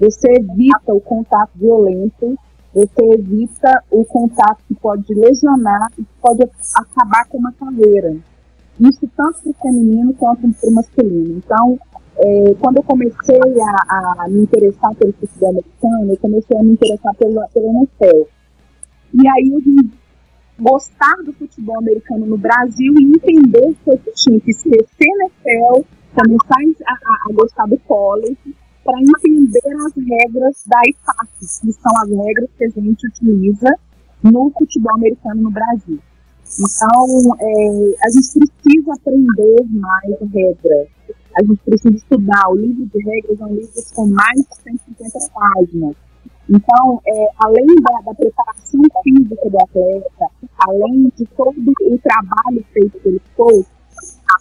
você 0.00 0.28
evita 0.40 0.92
o 0.92 1.00
contato 1.00 1.50
violento, 1.54 2.36
você 2.74 3.04
evita 3.14 3.84
o 3.92 4.04
contato 4.04 4.58
que 4.66 4.74
pode 4.74 5.14
lesionar 5.14 5.86
e 5.96 6.04
pode 6.20 6.42
acabar 6.74 7.28
com 7.28 7.38
uma 7.38 7.52
carreira. 7.52 8.16
Isso 8.80 9.08
tanto 9.16 9.40
para 9.42 9.50
o 9.50 9.54
feminino 9.54 10.14
quanto 10.14 10.40
para 10.40 10.70
o 10.70 10.72
masculino. 10.72 11.38
Então, 11.38 11.78
é, 12.16 12.54
quando 12.60 12.78
eu 12.78 12.82
comecei 12.82 13.38
a, 13.38 14.24
a, 14.24 14.28
me 14.28 14.42
interessar 14.42 14.94
pelo 14.94 15.12
futebol 15.12 15.50
americano, 15.50 16.12
eu 16.12 16.16
comecei 16.18 16.56
a 16.56 16.62
me 16.62 16.72
interessar 16.72 17.14
pelo, 17.14 17.48
pelo 17.52 17.70
NFL. 17.70 18.28
E 19.14 19.28
aí 19.28 19.50
eu 19.52 19.60
vim 19.60 19.92
gostar 20.58 21.16
do 21.24 21.32
futebol 21.32 21.78
americano 21.78 22.26
no 22.26 22.38
Brasil 22.38 22.94
e 22.98 23.04
entender 23.04 23.74
que 23.84 23.90
eu 23.90 24.00
tinha 24.14 24.40
que 24.40 24.50
esquecer 24.50 25.06
NFL, 25.06 25.84
começar 26.14 26.56
a, 26.86 26.92
a, 26.92 27.30
a 27.30 27.32
gostar 27.32 27.66
do 27.66 27.78
college, 27.80 28.38
para 28.84 28.98
entender 29.00 29.76
as 29.86 29.92
regras 29.94 30.64
da 30.66 30.80
IFAC, 30.88 31.28
que 31.38 31.72
são 31.72 31.92
as 32.02 32.08
regras 32.10 32.50
que 32.58 32.64
a 32.64 32.68
gente 32.68 33.06
utiliza 33.06 33.78
no 34.22 34.50
futebol 34.50 34.94
americano 34.94 35.42
no 35.42 35.50
Brasil. 35.50 36.00
Então, 36.58 37.36
é, 37.40 38.06
a 38.06 38.10
gente 38.10 38.38
precisa 38.38 38.92
aprender 38.94 39.64
mais 39.70 40.32
regras 40.32 40.88
a 41.34 41.42
gente 41.42 41.60
precisa 41.64 41.96
estudar. 41.96 42.50
O 42.50 42.56
livro 42.56 42.86
de 42.86 43.02
regras 43.04 43.40
é 43.40 43.44
um 43.44 43.54
livro 43.54 43.82
com 43.94 44.06
mais 44.06 44.36
de 44.36 44.56
150 44.62 45.18
páginas. 45.32 45.96
Então, 46.48 47.00
é, 47.06 47.28
além 47.38 47.66
da, 47.76 48.00
da, 48.04 48.14
preparação 48.14 48.82
física 49.02 49.48
do 49.48 49.58
atleta, 49.62 50.26
além 50.68 51.10
de 51.16 51.24
todo 51.36 51.56
o 51.56 51.98
trabalho 51.98 52.64
feito 52.72 52.98
pelo 53.00 53.20
coach, 53.36 53.66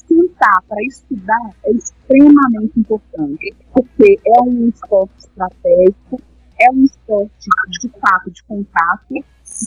sentar 0.08 0.62
para 0.68 0.84
estudar 0.84 1.52
é 1.64 1.72
extremamente 1.72 2.80
importante, 2.80 3.56
porque 3.74 4.20
é 4.26 4.42
um 4.42 4.68
esporte 4.68 5.14
estratégico, 5.20 6.22
é 6.60 6.72
um 6.72 6.84
esporte 6.84 7.50
de 7.80 7.90
fato 8.00 8.32
de 8.32 8.44
contato, 8.44 9.14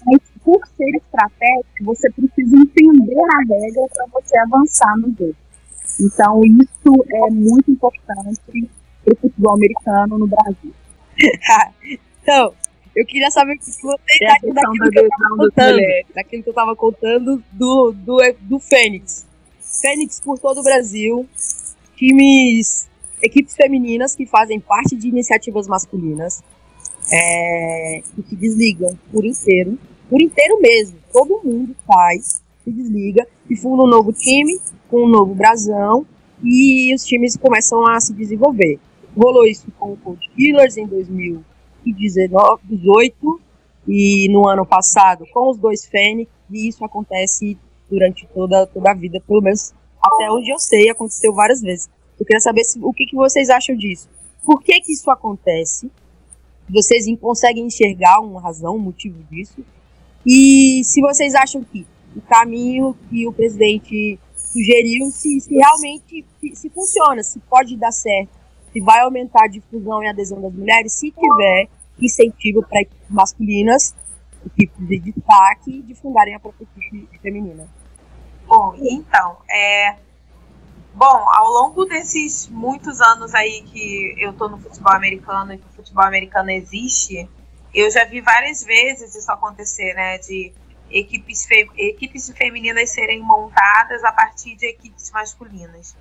mas 0.07 0.21
por 0.45 0.61
ser 0.77 0.91
estratégico, 0.97 1.85
você 1.85 2.11
precisa 2.11 2.57
entender 2.57 3.19
a 3.19 3.39
regra 3.49 3.83
para 3.95 4.07
você 4.13 4.39
avançar 4.39 4.97
no 4.99 5.09
jogo. 5.19 5.37
Então, 6.01 6.45
isso 6.45 7.05
é 7.13 7.31
muito 7.31 7.71
importante 7.71 8.41
para 9.03 9.15
o 9.15 9.17
futebol 9.17 9.55
americano 9.55 10.19
no 10.19 10.27
Brasil. 10.27 10.75
então, 12.23 12.53
eu 12.95 13.07
queria 13.07 13.31
saber 13.31 13.55
o 13.55 13.59
que 13.59 13.65
vocês 13.65 14.21
é 14.21 14.27
acham 14.27 14.53
daquilo 14.53 14.91
que 14.91 14.99
eu 14.99 15.09
estava 15.09 15.37
contando, 15.37 15.81
daquilo 16.15 16.43
que 16.43 16.49
eu 16.49 16.53
estava 16.53 16.77
contando 16.77 17.45
do, 17.53 17.93
do, 17.93 18.19
do 18.41 18.59
Fênix. 18.59 19.27
Fênix 19.61 20.21
por 20.21 20.39
todo 20.39 20.61
o 20.61 20.63
Brasil, 20.63 21.29
times, 21.97 22.89
equipes 23.23 23.57
femininas 23.57 24.15
que 24.15 24.27
fazem 24.27 24.61
parte 24.61 24.95
de 24.95 25.09
iniciativas 25.09 25.67
masculinas 25.67 26.43
é, 27.13 27.99
e 28.19 28.23
que 28.23 28.37
desligam 28.37 28.97
por 29.11 29.25
inteiro, 29.25 29.79
por 30.09 30.21
inteiro 30.21 30.61
mesmo. 30.61 30.99
Todo 31.13 31.41
mundo 31.45 31.77
faz, 31.87 32.43
se 32.63 32.71
desliga 32.71 33.27
e 33.49 33.57
funda 33.57 33.83
um 33.83 33.87
novo 33.87 34.13
time 34.13 34.59
com 34.89 35.05
um 35.05 35.09
novo 35.09 35.35
brasão 35.35 36.07
e 36.43 36.95
os 36.95 37.05
times 37.05 37.37
começam 37.37 37.87
a 37.87 38.01
se 38.01 38.13
desenvolver. 38.13 38.79
Rolou 39.17 39.47
isso 39.47 39.67
com 39.79 39.93
o 39.93 39.97
Coach 39.97 40.29
Killers 40.31 40.77
em 40.77 40.87
2018 40.87 43.41
e 43.87 44.29
no 44.31 44.49
ano 44.49 44.67
passado 44.67 45.25
com 45.33 45.51
os 45.51 45.59
dois 45.59 45.85
Fênix 45.85 46.29
e 46.51 46.69
isso 46.69 46.85
acontece 46.85 47.57
durante 47.89 48.27
toda, 48.35 48.67
toda 48.67 48.91
a 48.91 48.95
vida, 48.95 49.23
pelo 49.27 49.41
menos 49.41 49.73
até 50.03 50.29
onde 50.31 50.51
eu 50.51 50.59
sei, 50.59 50.91
aconteceu 50.91 51.33
várias 51.33 51.63
vezes. 51.63 51.89
Eu 52.19 52.27
queria 52.27 52.41
saber 52.41 52.65
se, 52.65 52.81
o 52.81 52.93
que, 52.93 53.07
que 53.07 53.17
vocês 53.17 53.49
acham 53.49 53.77
disso. 53.77 54.09
Por 54.45 54.61
que 54.63 54.81
que 54.81 54.93
isso 54.93 55.11
acontece? 55.11 55.91
Vocês 56.69 57.07
conseguem 57.19 57.67
enxergar 57.67 58.21
uma 58.21 58.41
razão, 58.41 58.77
um 58.77 58.81
motivo 58.81 59.23
disso? 59.31 59.65
E 60.27 60.83
se 60.85 61.01
vocês 61.01 61.35
acham 61.35 61.63
que 61.63 61.87
o 62.17 62.21
caminho 62.23 62.97
que 63.09 63.27
o 63.27 63.33
presidente 63.33 64.19
sugeriu 64.37 65.11
se, 65.11 65.41
se 65.41 65.55
realmente 65.55 66.25
se, 66.41 66.55
se, 66.55 66.71
funciona, 66.71 67.23
se 67.23 67.39
pode 67.41 67.77
dar 67.77 67.93
certo, 67.93 68.31
se 68.73 68.81
vai 68.81 69.01
aumentar 69.01 69.45
a 69.45 69.49
difusão 69.49 70.03
e 70.03 70.09
adesão 70.09 70.41
das 70.41 70.53
mulheres, 70.53 70.93
se 70.93 71.11
tiver 71.11 71.69
incentivo 72.01 72.63
para 72.63 72.83
equipes 72.83 73.11
masculinas, 73.11 73.95
equipes 74.47 74.89
de 74.89 74.99
destaque, 74.99 75.83
de 75.83 75.95
fundarem 75.95 76.35
a 76.35 76.41
própria 76.41 76.65
equipe 76.65 77.19
feminina. 77.19 77.69
Bom, 78.47 78.75
então, 78.81 79.39
é, 79.51 79.97
Bom, 80.95 81.29
ao 81.29 81.49
longo 81.49 81.85
desses 81.87 82.49
muitos 82.49 83.01
anos 83.01 83.35
aí 83.35 83.63
que 83.63 84.15
eu 84.17 84.33
tô 84.33 84.49
no 84.49 84.59
futebol 84.59 84.93
americano 84.93 85.53
e 85.53 85.59
que 85.59 85.65
o 85.67 85.73
futebol 85.75 86.05
americano 86.05 86.51
existe, 86.51 87.29
eu 87.75 87.91
já 87.91 88.05
vi 88.05 88.21
várias 88.21 88.63
vezes 88.63 89.15
isso 89.15 89.31
acontecer, 89.33 89.95
né? 89.95 90.19
De 90.19 90.53
equipes, 90.91 91.45
fe 91.45 91.69
equipes 91.77 92.31
femininas 92.31 92.91
serem 92.91 93.21
montadas 93.21 94.05
a 94.05 94.13
partir 94.13 94.55
de 94.57 94.67
equipes 94.67 95.11
masculinas. 95.11 95.97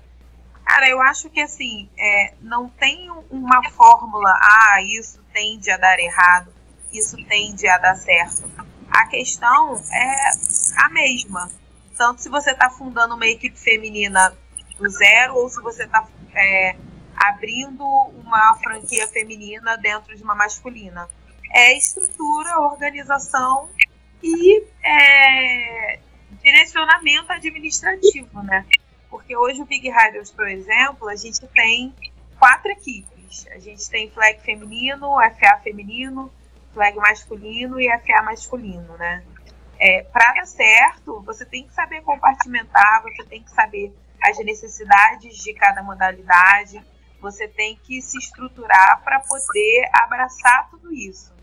Cara, 0.64 0.88
eu 0.88 1.00
acho 1.02 1.28
que 1.28 1.40
assim, 1.40 1.90
é, 1.98 2.34
não 2.40 2.68
tem 2.68 3.10
uma 3.30 3.62
fórmula, 3.70 4.30
ah, 4.40 4.80
isso 4.82 5.22
tende 5.32 5.70
a 5.70 5.76
dar 5.76 5.98
errado, 5.98 6.52
isso 6.92 7.16
tende 7.26 7.68
a 7.68 7.76
dar 7.76 7.96
certo. 7.96 8.50
A 8.90 9.06
questão 9.06 9.82
é 9.92 10.30
a 10.78 10.88
mesma. 10.88 11.50
Tanto 11.96 12.22
se 12.22 12.28
você 12.28 12.52
está 12.52 12.70
fundando 12.70 13.14
uma 13.14 13.26
equipe 13.26 13.58
feminina 13.58 14.34
do 14.78 14.88
zero 14.88 15.36
ou 15.36 15.48
se 15.48 15.60
você 15.60 15.84
está 15.84 16.06
é, 16.34 16.76
abrindo 17.14 17.84
uma 17.84 18.56
franquia 18.56 19.06
feminina 19.08 19.76
dentro 19.76 20.16
de 20.16 20.22
uma 20.22 20.34
masculina. 20.34 21.08
É 21.54 21.76
estrutura, 21.76 22.58
organização 22.60 23.68
e 24.22 24.64
é, 24.82 26.00
direcionamento 26.42 27.32
administrativo, 27.32 28.42
né? 28.42 28.66
Porque 29.08 29.36
hoje 29.36 29.62
o 29.62 29.64
Big 29.64 29.88
Riders, 29.88 30.30
por 30.32 30.48
exemplo, 30.48 31.08
a 31.08 31.14
gente 31.14 31.46
tem 31.48 31.94
quatro 32.38 32.70
equipes. 32.72 33.46
A 33.52 33.58
gente 33.58 33.88
tem 33.88 34.10
flag 34.10 34.40
feminino, 34.40 35.16
FA 35.38 35.60
feminino, 35.62 36.32
flag 36.72 36.96
masculino 36.96 37.80
e 37.80 37.88
FA 38.00 38.22
masculino, 38.22 38.96
né? 38.96 39.22
É, 39.78 40.02
para 40.02 40.32
dar 40.32 40.46
certo, 40.46 41.20
você 41.22 41.44
tem 41.44 41.66
que 41.66 41.74
saber 41.74 42.02
compartimentar, 42.02 43.02
você 43.02 43.24
tem 43.24 43.42
que 43.42 43.50
saber 43.50 43.92
as 44.22 44.38
necessidades 44.38 45.36
de 45.36 45.52
cada 45.54 45.82
modalidade, 45.82 46.80
você 47.20 47.48
tem 47.48 47.76
que 47.76 48.00
se 48.00 48.18
estruturar 48.18 49.02
para 49.02 49.20
poder 49.20 49.88
abraçar 49.92 50.70
tudo 50.70 50.92
isso. 50.92 51.33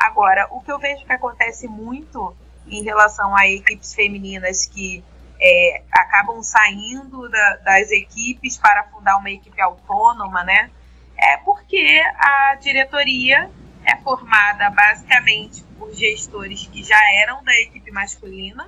Agora, 0.00 0.48
o 0.50 0.62
que 0.62 0.72
eu 0.72 0.78
vejo 0.78 1.04
que 1.04 1.12
acontece 1.12 1.68
muito 1.68 2.34
em 2.66 2.82
relação 2.82 3.36
a 3.36 3.46
equipes 3.46 3.92
femininas 3.92 4.64
que 4.64 5.04
é, 5.38 5.82
acabam 5.92 6.42
saindo 6.42 7.28
da, 7.28 7.56
das 7.56 7.90
equipes 7.90 8.56
para 8.56 8.84
fundar 8.84 9.18
uma 9.18 9.30
equipe 9.30 9.60
autônoma, 9.60 10.42
né? 10.42 10.70
É 11.18 11.36
porque 11.36 12.02
a 12.16 12.54
diretoria 12.54 13.50
é 13.84 13.94
formada 13.96 14.70
basicamente 14.70 15.62
por 15.78 15.92
gestores 15.92 16.66
que 16.66 16.82
já 16.82 16.98
eram 17.16 17.44
da 17.44 17.52
equipe 17.60 17.90
masculina 17.90 18.66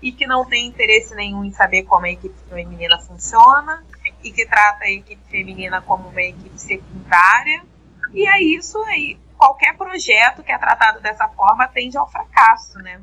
e 0.00 0.12
que 0.12 0.24
não 0.24 0.44
têm 0.44 0.68
interesse 0.68 1.16
nenhum 1.16 1.44
em 1.44 1.50
saber 1.50 1.82
como 1.82 2.06
a 2.06 2.10
equipe 2.10 2.36
feminina 2.48 2.96
funciona 3.00 3.84
e 4.22 4.30
que 4.30 4.46
trata 4.46 4.84
a 4.84 4.90
equipe 4.90 5.20
feminina 5.28 5.82
como 5.82 6.10
uma 6.10 6.22
equipe 6.22 6.60
secundária. 6.60 7.60
E 8.12 8.24
é 8.28 8.40
isso 8.40 8.78
aí. 8.84 9.18
Qualquer 9.40 9.74
projeto 9.74 10.42
que 10.42 10.52
é 10.52 10.58
tratado 10.58 11.00
dessa 11.00 11.26
forma 11.28 11.66
tende 11.66 11.96
ao 11.96 12.06
fracasso, 12.06 12.78
né? 12.80 13.00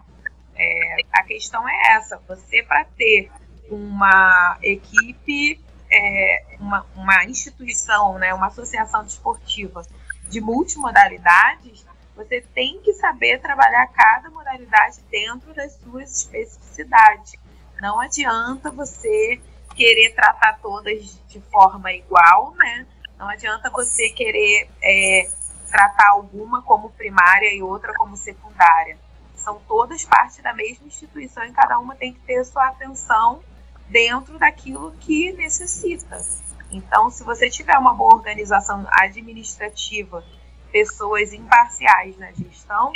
É, 0.56 0.98
a 1.12 1.24
questão 1.24 1.68
é 1.68 1.96
essa: 1.96 2.22
você, 2.28 2.62
para 2.62 2.86
ter 2.86 3.32
uma 3.72 4.56
equipe, 4.62 5.60
é, 5.92 6.46
uma, 6.60 6.86
uma 6.96 7.24
instituição, 7.24 8.20
né, 8.20 8.36
uma 8.36 8.48
associação 8.48 9.04
desportiva 9.04 9.82
de 10.30 10.40
multimodalidades, 10.40 11.84
você 12.16 12.42
tem 12.54 12.80
que 12.82 12.94
saber 12.94 13.42
trabalhar 13.42 13.88
cada 13.88 14.30
modalidade 14.30 15.02
dentro 15.10 15.56
das 15.56 15.74
suas 15.80 16.20
especificidades. 16.20 17.34
Não 17.82 18.00
adianta 18.00 18.70
você 18.70 19.42
querer 19.76 20.14
tratar 20.14 20.60
todas 20.62 21.20
de 21.28 21.42
forma 21.52 21.92
igual, 21.94 22.54
né? 22.54 22.86
Não 23.18 23.28
adianta 23.28 23.72
você 23.72 24.12
querer 24.12 24.70
é, 24.84 25.32
tratar 25.70 26.10
alguma 26.10 26.62
como 26.62 26.90
primária 26.92 27.54
e 27.54 27.62
outra 27.62 27.94
como 27.94 28.16
secundária. 28.16 28.98
São 29.36 29.60
todas 29.68 30.04
parte 30.04 30.42
da 30.42 30.54
mesma 30.54 30.88
instituição 30.88 31.44
e 31.46 31.52
cada 31.52 31.80
uma 31.80 31.96
tem 31.96 32.14
que 32.14 32.20
ter 32.22 32.44
sua 32.44 32.68
atenção 32.68 33.42
dentro 33.88 34.38
daquilo 34.38 34.92
que 35.00 35.32
necessita. 35.34 36.20
Então, 36.70 37.10
se 37.10 37.24
você 37.24 37.50
tiver 37.50 37.78
uma 37.78 37.94
boa 37.94 38.16
organização 38.16 38.86
administrativa, 38.92 40.24
pessoas 40.72 41.34
imparciais 41.34 42.18
na 42.18 42.32
gestão, 42.32 42.92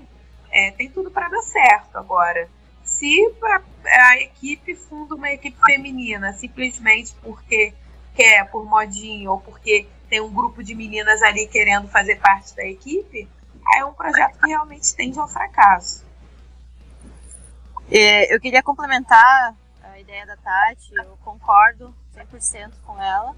é, 0.51 0.71
tem 0.71 0.89
tudo 0.89 1.09
para 1.09 1.29
dar 1.29 1.41
certo. 1.41 1.97
Agora, 1.97 2.49
se 2.83 3.17
a, 3.43 3.61
a, 4.09 4.17
equipe 4.21 4.75
funda 4.75 5.15
uma 5.15 5.31
equipe 5.31 5.57
feminina 5.65 6.33
simplesmente 6.33 7.15
porque 7.21 7.73
quer, 8.13 8.49
por 8.51 8.65
modinho, 8.65 9.31
ou 9.31 9.39
porque 9.39 9.87
tem 10.11 10.19
um 10.19 10.29
grupo 10.29 10.61
de 10.61 10.75
meninas 10.75 11.23
ali 11.23 11.47
querendo 11.47 11.87
fazer 11.87 12.17
parte 12.17 12.53
da 12.53 12.65
equipe, 12.65 13.29
é 13.77 13.85
um 13.85 13.93
projeto 13.93 14.37
que 14.37 14.47
realmente 14.49 14.93
tende 14.93 15.17
ao 15.17 15.25
fracasso. 15.25 16.05
É, 17.89 18.35
eu 18.35 18.37
queria 18.37 18.61
complementar 18.61 19.55
a 19.81 19.97
ideia 19.97 20.25
da 20.25 20.35
Tati, 20.35 20.93
eu 20.93 21.17
concordo 21.23 21.95
100% 22.13 22.73
com 22.85 23.01
ela. 23.01 23.33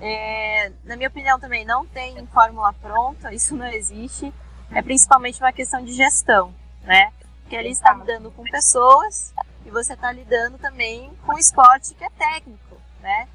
É, 0.00 0.72
na 0.82 0.96
minha 0.96 1.08
opinião 1.08 1.38
também 1.38 1.64
não 1.64 1.86
tem 1.86 2.26
fórmula 2.26 2.72
pronta, 2.72 3.32
isso 3.32 3.54
não 3.54 3.68
existe. 3.68 4.34
É 4.72 4.82
principalmente 4.82 5.40
uma 5.40 5.52
questão 5.52 5.84
de 5.84 5.92
gestão, 5.92 6.52
né? 6.82 7.12
Porque 7.42 7.56
ali 7.56 7.70
está 7.70 7.94
lidando 7.94 8.32
com 8.32 8.42
pessoas 8.42 9.32
e 9.64 9.70
você 9.70 9.92
está 9.92 10.10
lidando 10.10 10.58
também 10.58 11.12
com 11.24 11.38
esporte 11.38 11.94
que 11.94 12.04
é 12.04 12.10
técnico, 12.10 12.76
né? 13.00 13.28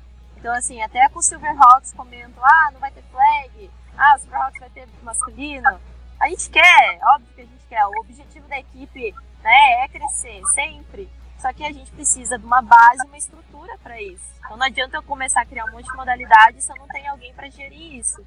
Então, 0.43 0.53
assim, 0.55 0.81
até 0.81 1.07
com 1.07 1.19
o 1.19 1.23
Silverhawks 1.23 1.93
comentam, 1.93 2.43
ah, 2.43 2.69
não 2.73 2.79
vai 2.81 2.91
ter 2.91 3.01
flag, 3.03 3.71
ah, 3.97 4.15
o 4.17 4.19
Silverhawks 4.19 4.59
vai 4.59 4.69
ter 4.71 4.89
masculino. 5.01 5.79
A 6.19 6.27
gente 6.27 6.49
quer, 6.49 6.99
óbvio 7.15 7.33
que 7.33 7.41
a 7.43 7.45
gente 7.45 7.65
quer. 7.69 7.85
O 7.85 8.01
objetivo 8.01 8.45
da 8.49 8.59
equipe 8.59 9.15
né, 9.41 9.85
é 9.85 9.87
crescer, 9.87 10.41
sempre. 10.53 11.09
Só 11.39 11.53
que 11.53 11.63
a 11.63 11.71
gente 11.71 11.89
precisa 11.91 12.37
de 12.37 12.45
uma 12.45 12.61
base, 12.61 13.07
uma 13.07 13.17
estrutura 13.17 13.77
para 13.81 14.01
isso. 14.01 14.25
Então 14.39 14.57
não 14.57 14.65
adianta 14.65 14.97
eu 14.97 15.03
começar 15.03 15.43
a 15.43 15.45
criar 15.45 15.63
um 15.63 15.71
monte 15.71 15.85
de 15.85 15.95
modalidades 15.95 16.65
se 16.65 16.73
eu 16.73 16.75
não 16.75 16.87
tenho 16.89 17.09
alguém 17.09 17.33
para 17.33 17.49
gerir 17.49 17.95
isso. 17.95 18.21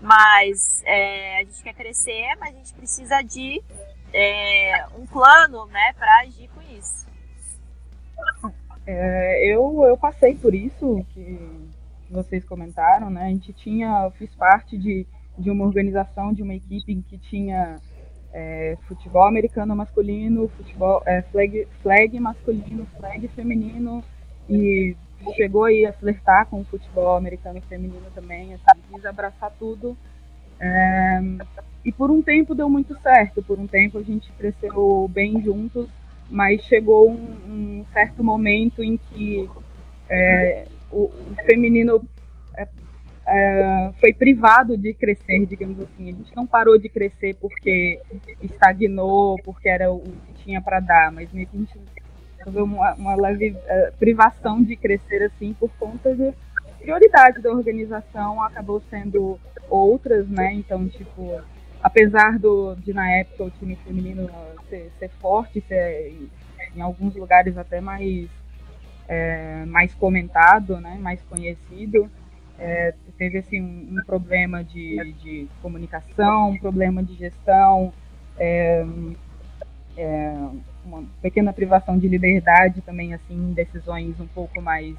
Mas 0.00 0.84
é, 0.84 1.38
a 1.38 1.42
gente 1.42 1.64
quer 1.64 1.74
crescer, 1.74 2.32
mas 2.38 2.54
a 2.54 2.58
gente 2.58 2.74
precisa 2.74 3.22
de 3.22 3.60
é, 4.14 4.86
um 4.96 5.04
plano 5.04 5.66
né, 5.66 5.94
para 5.94 6.20
agir 6.20 6.48
com 6.50 6.62
isso. 6.62 7.08
É, 8.86 9.46
eu, 9.46 9.84
eu 9.84 9.96
passei 9.96 10.34
por 10.34 10.54
isso 10.54 11.04
que 11.12 11.38
vocês 12.10 12.44
comentaram, 12.44 13.10
né? 13.10 13.26
A 13.26 13.28
gente 13.28 13.52
tinha, 13.52 14.04
eu 14.04 14.10
fiz 14.12 14.34
parte 14.34 14.76
de, 14.76 15.06
de 15.38 15.50
uma 15.50 15.64
organização, 15.64 16.32
de 16.32 16.42
uma 16.42 16.54
equipe 16.54 16.92
em 16.92 17.02
que 17.02 17.18
tinha 17.18 17.76
é, 18.32 18.76
futebol 18.86 19.24
americano 19.24 19.74
masculino, 19.76 20.48
futebol 20.56 21.02
é, 21.06 21.22
flag, 21.22 21.66
flag 21.82 22.18
masculino, 22.18 22.86
flag 22.98 23.28
feminino 23.28 24.02
e 24.48 24.96
chegou 25.34 25.64
aí 25.64 25.84
a 25.86 25.92
flertar 25.92 26.46
com 26.46 26.60
o 26.60 26.64
futebol 26.64 27.16
americano 27.16 27.60
feminino 27.62 28.06
também, 28.14 28.54
assim, 28.54 28.80
quis 28.92 29.04
abraçar 29.04 29.52
tudo. 29.58 29.96
É, 30.58 31.20
e 31.84 31.92
por 31.92 32.10
um 32.10 32.20
tempo 32.20 32.54
deu 32.54 32.68
muito 32.68 32.98
certo, 33.00 33.42
por 33.42 33.58
um 33.58 33.66
tempo 33.66 33.98
a 33.98 34.02
gente 34.02 34.30
cresceu 34.32 35.08
bem 35.12 35.40
juntos, 35.42 35.88
mas 36.30 36.62
chegou 36.62 37.10
um, 37.10 37.14
um 37.48 37.84
certo 37.92 38.22
momento 38.22 38.82
em 38.82 38.96
que 38.96 39.48
é, 40.08 40.66
o, 40.90 41.04
o, 41.04 41.34
feminino 41.44 42.02
é, 42.56 42.68
é, 43.26 43.90
foi 43.98 44.12
privado 44.12 44.76
de 44.76 44.94
crescer, 44.94 45.44
digamos 45.46 45.80
assim. 45.80 46.10
A 46.10 46.12
gente 46.12 46.36
não 46.36 46.46
parou 46.46 46.78
de 46.78 46.88
crescer 46.88 47.34
porque 47.40 48.00
estagnou, 48.40 49.36
porque 49.44 49.68
era 49.68 49.90
o 49.90 50.00
que 50.00 50.44
tinha 50.44 50.60
para 50.60 50.80
dar, 50.80 51.12
mas 51.12 51.32
meio 51.32 51.46
que 51.46 51.56
a 51.56 51.60
gente 51.60 51.78
teve 52.44 52.60
uma, 52.60 52.94
uma 52.94 53.14
leve 53.16 53.50
uh, 53.50 53.92
privação 53.98 54.62
de 54.62 54.76
crescer 54.76 55.22
assim 55.24 55.54
por 55.58 55.70
conta 55.78 56.14
de 56.14 56.32
prioridade 56.80 57.40
da 57.40 57.50
organização 57.50 58.42
acabou 58.42 58.82
sendo 58.88 59.38
outras, 59.68 60.26
né? 60.28 60.54
Então, 60.54 60.88
tipo, 60.88 61.40
apesar 61.82 62.38
do, 62.38 62.74
de 62.76 62.92
na 62.92 63.10
época 63.10 63.44
o 63.44 63.50
time 63.50 63.76
feminino 63.76 64.28
ser, 64.68 64.90
ser 64.98 65.10
forte, 65.20 65.60
ser 65.66 66.14
em 66.74 66.80
alguns 66.80 67.14
lugares 67.16 67.56
até 67.56 67.80
mais 67.80 68.28
é, 69.08 69.64
mais 69.66 69.92
comentado, 69.94 70.80
né? 70.80 70.96
Mais 71.00 71.20
conhecido, 71.22 72.08
é, 72.56 72.94
teve 73.18 73.38
assim 73.38 73.60
um, 73.60 73.98
um 73.98 74.04
problema 74.04 74.62
de, 74.62 75.14
de, 75.14 75.48
comunicação, 75.60 76.50
um 76.50 76.58
problema 76.58 77.02
de 77.02 77.14
gestão, 77.14 77.92
é, 78.38 78.86
é, 79.96 80.34
uma 80.84 81.02
pequena 81.20 81.52
privação 81.52 81.98
de 81.98 82.06
liberdade 82.06 82.80
também 82.82 83.12
assim, 83.12 83.52
decisões 83.52 84.20
um 84.20 84.28
pouco 84.28 84.62
mais 84.62 84.94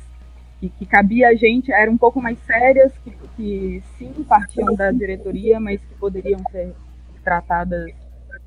que, 0.62 0.70
que 0.70 0.86
cabia 0.86 1.30
a 1.30 1.36
gente 1.36 1.72
eram 1.72 1.93
um 1.93 1.97
pouco 1.97 2.22
mais 2.22 2.38
sérias, 2.39 2.93
que, 2.99 3.12
que 3.36 3.84
sim 3.97 4.14
partiam 4.24 4.76
da 4.76 4.91
diretoria, 4.91 5.59
mas 5.59 5.82
que 5.82 5.95
poderiam 5.95 6.39
ser 6.51 6.74
tratadas 7.24 7.91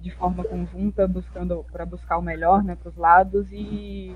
de 0.00 0.10
forma 0.12 0.44
conjunta, 0.44 1.08
buscando 1.08 1.64
para 1.72 1.84
buscar 1.84 2.18
o 2.18 2.22
melhor, 2.22 2.62
né, 2.62 2.76
para 2.80 2.88
os 2.88 2.96
lados 2.96 3.48
e 3.50 4.14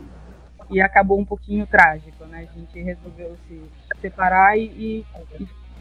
e 0.70 0.80
acabou 0.80 1.18
um 1.18 1.24
pouquinho 1.24 1.66
trágico, 1.66 2.26
né? 2.26 2.46
A 2.50 2.58
gente 2.58 2.82
resolveu 2.82 3.36
se 3.48 3.62
separar 4.00 4.58
e, 4.58 4.66
e, 4.66 5.06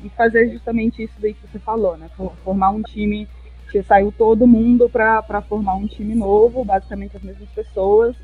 e 0.04 0.10
fazer 0.10 0.50
justamente 0.50 1.04
isso 1.04 1.14
daí 1.20 1.34
que 1.34 1.46
você 1.46 1.60
falou, 1.60 1.98
né? 1.98 2.10
Formar 2.44 2.70
um 2.70 2.82
time 2.82 3.28
que 3.70 3.84
saiu 3.84 4.14
todo 4.18 4.48
mundo 4.48 4.90
para 4.90 5.42
formar 5.42 5.76
um 5.76 5.88
time 5.88 6.16
novo, 6.16 6.64
basicamente 6.64 7.18
as 7.18 7.24
mesmas 7.24 7.50
pessoas. 7.50 8.16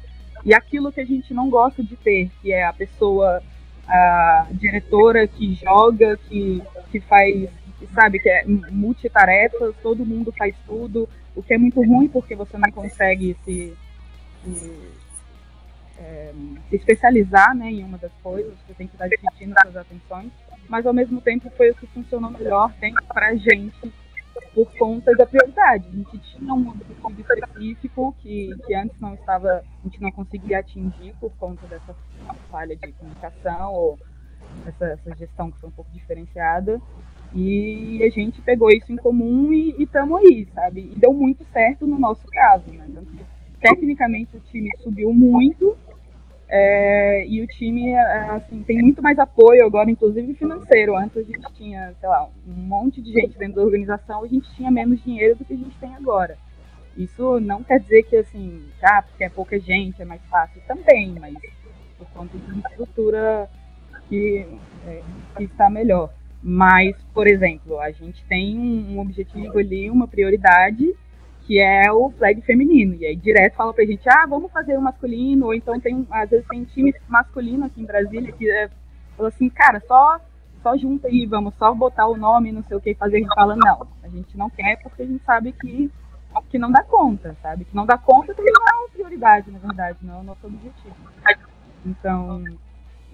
E 0.45 0.53
aquilo 0.53 0.91
que 0.91 1.01
a 1.01 1.05
gente 1.05 1.33
não 1.33 1.49
gosta 1.49 1.83
de 1.83 1.97
ter, 1.97 2.29
que 2.41 2.53
é 2.53 2.65
a 2.65 2.71
pessoa 2.71 3.41
a 3.87 4.47
diretora 4.51 5.27
que 5.27 5.55
joga, 5.55 6.17
que, 6.29 6.61
que 6.91 6.99
faz, 7.01 7.49
sabe, 7.93 8.19
que 8.19 8.29
é 8.29 8.45
multitarefas, 8.71 9.75
todo 9.81 10.05
mundo 10.05 10.33
faz 10.37 10.55
tudo, 10.65 11.07
o 11.35 11.43
que 11.43 11.53
é 11.53 11.57
muito 11.57 11.81
ruim 11.81 12.07
porque 12.07 12.35
você 12.35 12.57
não 12.57 12.71
consegue 12.71 13.35
se, 13.43 13.73
se, 14.43 14.79
é, 15.99 16.33
se 16.69 16.75
especializar 16.75 17.55
né, 17.55 17.71
em 17.71 17.83
uma 17.83 17.97
das 17.97 18.11
coisas, 18.21 18.53
você 18.65 18.73
tem 18.73 18.87
que 18.87 18.95
estar 18.95 19.07
dividindo 19.07 19.55
suas 19.61 19.77
atenções, 19.77 20.31
mas 20.69 20.85
ao 20.85 20.93
mesmo 20.93 21.19
tempo 21.19 21.51
foi 21.57 21.71
o 21.71 21.75
que 21.75 21.87
funcionou 21.87 22.31
melhor 22.31 22.73
para 23.13 23.27
a 23.27 23.35
gente 23.35 23.91
por 24.53 24.71
conta 24.77 25.15
da 25.15 25.25
prioridade. 25.25 25.87
A 25.87 25.91
gente 25.91 26.19
tinha 26.19 26.53
um 26.53 26.69
objetivo 26.69 27.21
específico 27.21 28.15
que, 28.19 28.55
que 28.65 28.75
antes 28.75 28.99
não 28.99 29.13
estava, 29.13 29.49
a 29.49 29.83
gente 29.83 30.01
não 30.01 30.11
conseguia 30.11 30.59
atingir 30.59 31.13
por 31.19 31.31
conta 31.37 31.65
dessa 31.67 31.95
falha 32.49 32.75
de 32.75 32.91
comunicação 32.93 33.73
ou 33.73 33.99
essa, 34.67 34.85
essa 34.85 35.15
gestão 35.15 35.51
que 35.51 35.59
foi 35.59 35.69
um 35.69 35.73
pouco 35.73 35.91
diferenciada. 35.91 36.81
E 37.35 38.03
a 38.03 38.09
gente 38.09 38.41
pegou 38.41 38.69
isso 38.69 38.91
em 38.91 38.95
comum 38.95 39.51
e 39.51 39.75
estamos 39.79 40.19
aí, 40.19 40.47
sabe? 40.53 40.91
E 40.93 40.99
deu 40.99 41.13
muito 41.13 41.43
certo 41.51 41.87
no 41.87 41.97
nosso 41.97 42.25
caso, 42.27 42.69
né? 42.71 42.87
Que, 42.87 43.25
tecnicamente 43.59 44.35
o 44.35 44.39
time 44.41 44.69
subiu 44.83 45.13
muito 45.13 45.75
é, 46.55 47.25
e 47.27 47.41
o 47.41 47.47
time 47.47 47.89
é, 47.93 48.29
assim, 48.29 48.61
tem 48.61 48.77
muito 48.77 49.01
mais 49.01 49.17
apoio 49.17 49.65
agora, 49.65 49.89
inclusive 49.89 50.35
financeiro. 50.35 50.95
Antes 50.95 51.17
a 51.17 51.23
gente 51.23 51.51
tinha, 51.55 51.95
sei 51.99 52.07
lá, 52.07 52.29
um 52.47 52.51
monte 52.51 53.01
de 53.01 53.11
gente 53.11 53.35
dentro 53.39 53.55
da 53.55 53.63
organização, 53.63 54.23
a 54.23 54.27
gente 54.27 54.47
tinha 54.53 54.69
menos 54.69 55.03
dinheiro 55.03 55.35
do 55.35 55.43
que 55.43 55.55
a 55.55 55.57
gente 55.57 55.75
tem 55.79 55.95
agora. 55.95 56.37
Isso 56.95 57.39
não 57.39 57.63
quer 57.63 57.79
dizer 57.79 58.03
que, 58.03 58.17
assim, 58.17 58.63
ah, 58.83 59.01
porque 59.01 59.23
é 59.23 59.29
pouca 59.29 59.59
gente, 59.59 59.99
é 59.99 60.05
mais 60.05 60.21
fácil 60.27 60.61
também, 60.67 61.15
mas 61.19 61.33
por 61.97 62.05
conta 62.13 62.37
de 62.37 62.59
estrutura 62.59 63.49
que, 64.07 64.45
é, 64.85 65.01
que 65.35 65.45
está 65.45 65.71
melhor. 65.71 66.13
Mas, 66.39 66.95
por 67.15 67.25
exemplo, 67.25 67.79
a 67.79 67.89
gente 67.89 68.23
tem 68.25 68.59
um 68.59 68.99
objetivo 68.99 69.57
ali, 69.57 69.89
uma 69.89 70.07
prioridade, 70.07 70.93
que 71.45 71.59
é 71.59 71.91
o 71.91 72.09
flag 72.11 72.41
feminino. 72.41 72.95
E 72.95 73.05
aí 73.05 73.15
direto 73.15 73.55
fala 73.55 73.73
pra 73.73 73.85
gente, 73.85 74.07
ah, 74.09 74.25
vamos 74.27 74.51
fazer 74.51 74.77
o 74.77 74.81
masculino, 74.81 75.47
ou 75.47 75.53
então 75.53 75.79
tem, 75.79 76.07
às 76.09 76.29
vezes 76.29 76.45
tem 76.47 76.63
time 76.63 76.93
masculino 77.07 77.65
aqui 77.65 77.81
em 77.81 77.85
Brasília 77.85 78.31
que 78.31 78.49
é, 78.49 78.69
fala 79.15 79.29
assim, 79.29 79.49
cara, 79.49 79.81
só, 79.87 80.19
só 80.61 80.77
junta 80.77 81.07
aí, 81.07 81.25
vamos 81.25 81.53
só 81.55 81.73
botar 81.73 82.07
o 82.07 82.17
nome, 82.17 82.51
não 82.51 82.63
sei 82.63 82.77
o 82.77 82.81
que 82.81 82.95
fazer. 82.95 83.17
A 83.17 83.19
gente 83.19 83.35
fala, 83.35 83.55
não, 83.55 83.87
a 84.03 84.07
gente 84.07 84.37
não 84.37 84.49
quer 84.49 84.81
porque 84.81 85.03
a 85.03 85.05
gente 85.05 85.23
sabe 85.23 85.51
que, 85.53 85.91
que 86.49 86.57
não 86.57 86.71
dá 86.71 86.83
conta, 86.83 87.35
sabe? 87.41 87.65
Que 87.65 87.75
não 87.75 87.85
dá 87.85 87.97
conta 87.97 88.33
porque 88.33 88.51
não 88.51 88.67
é 88.67 88.89
prioridade, 88.89 89.51
na 89.51 89.59
verdade, 89.59 89.97
não 90.01 90.17
é 90.17 90.19
o 90.21 90.23
nosso 90.23 90.47
objetivo. 90.47 90.95
Então, 91.85 92.43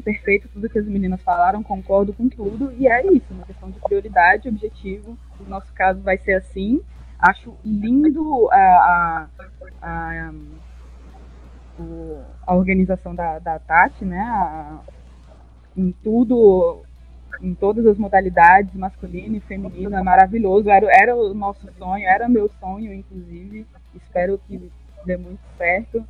perfeito 0.03 0.47
tudo 0.49 0.69
que 0.69 0.79
as 0.79 0.85
meninas 0.85 1.21
falaram, 1.21 1.63
concordo 1.63 2.13
com 2.13 2.29
tudo, 2.29 2.71
e 2.77 2.87
é 2.87 3.05
isso, 3.07 3.25
uma 3.31 3.45
questão 3.45 3.71
de 3.71 3.79
prioridade, 3.79 4.47
objetivo. 4.47 5.17
No 5.39 5.49
nosso 5.49 5.73
caso 5.73 6.01
vai 6.01 6.17
ser 6.17 6.33
assim, 6.33 6.81
Acho 7.19 7.53
lindo 7.65 8.49
a, 8.49 8.57
a, 8.57 9.27
a, 9.81 10.31
a 12.47 12.55
organização 12.55 13.13
da, 13.13 13.39
da 13.39 13.59
Tati, 13.59 14.05
né? 14.05 14.21
A, 14.21 14.79
em 15.75 15.91
tudo, 15.91 16.81
em 17.41 17.53
todas 17.53 17.85
as 17.85 17.97
modalidades, 17.97 18.73
masculino 18.73 19.35
e 19.35 19.41
feminino, 19.41 19.95
é 19.95 20.01
maravilhoso. 20.01 20.69
Era, 20.69 20.87
era 20.89 21.15
o 21.15 21.33
nosso 21.33 21.67
sonho, 21.77 22.07
era 22.07 22.29
meu 22.29 22.49
sonho, 22.59 22.93
inclusive. 22.93 23.67
Espero 23.93 24.39
que 24.47 24.71
dê 25.05 25.17
muito 25.17 25.41
certo. 25.57 26.03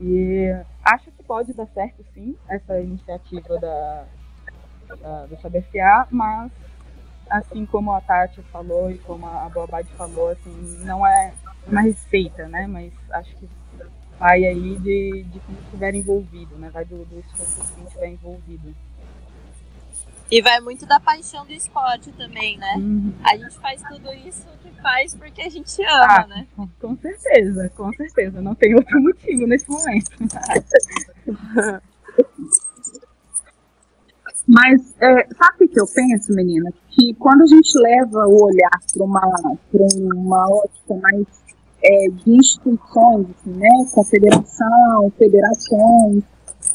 E 0.00 0.50
acho 0.82 1.10
que 1.10 1.22
pode 1.22 1.52
dar 1.52 1.66
certo, 1.68 2.04
sim, 2.14 2.34
essa 2.48 2.80
iniciativa 2.80 3.58
da, 3.58 4.04
da, 5.00 5.26
do 5.26 5.40
SaberCA, 5.40 6.08
mas 6.10 6.50
assim 7.30 7.66
como 7.66 7.92
a 7.92 8.00
Tati 8.00 8.42
falou 8.52 8.90
e 8.90 8.98
como 8.98 9.26
a 9.26 9.48
Bobade 9.48 9.88
falou, 9.96 10.30
assim, 10.30 10.84
não 10.84 11.06
é 11.06 11.32
uma 11.66 11.82
receita, 11.82 12.48
né? 12.48 12.66
Mas 12.66 12.92
acho 13.10 13.34
que 13.36 13.48
vai 14.18 14.44
aí 14.44 14.78
de, 14.78 15.24
de 15.24 15.40
quem 15.40 15.54
estiver 15.64 15.94
envolvido, 15.94 16.56
né? 16.56 16.70
Vai 16.70 16.84
do, 16.84 17.04
do 17.04 17.18
esforço 17.18 17.62
de 17.62 17.72
quem 17.72 17.84
estiver 17.84 18.08
envolvido. 18.08 18.74
E 20.30 20.40
vai 20.40 20.58
muito 20.60 20.86
da 20.86 20.98
paixão 20.98 21.44
do 21.44 21.52
esporte 21.52 22.10
também, 22.12 22.56
né? 22.56 22.74
Uhum. 22.76 23.12
A 23.22 23.36
gente 23.36 23.56
faz 23.58 23.82
tudo 23.82 24.12
isso 24.12 24.46
que 24.62 24.70
faz 24.80 25.14
porque 25.14 25.42
a 25.42 25.48
gente 25.48 25.82
ama, 25.82 26.20
ah, 26.20 26.26
né? 26.26 26.46
Com 26.80 26.96
certeza, 26.96 27.70
com 27.76 27.92
certeza. 27.92 28.40
Não 28.40 28.54
tem 28.54 28.74
outro 28.74 29.00
motivo 29.00 29.46
nesse 29.46 29.70
momento. 29.70 30.10
Mas 34.46 34.94
é, 35.00 35.26
sabe 35.34 35.64
o 35.64 35.68
que 35.68 35.80
eu 35.80 35.86
penso, 35.86 36.34
menina? 36.34 36.70
Que 36.90 37.14
quando 37.14 37.42
a 37.42 37.46
gente 37.46 37.70
leva 37.78 38.26
o 38.28 38.44
olhar 38.44 38.78
para 38.92 39.04
uma, 39.04 39.20
uma 40.14 40.48
ótica 40.48 40.94
mais 41.00 41.26
é, 41.82 42.08
de 42.08 42.30
instituições, 42.30 43.26
assim, 43.30 43.50
né? 43.56 43.68
Confederação, 43.94 45.12
federações, 45.18 46.22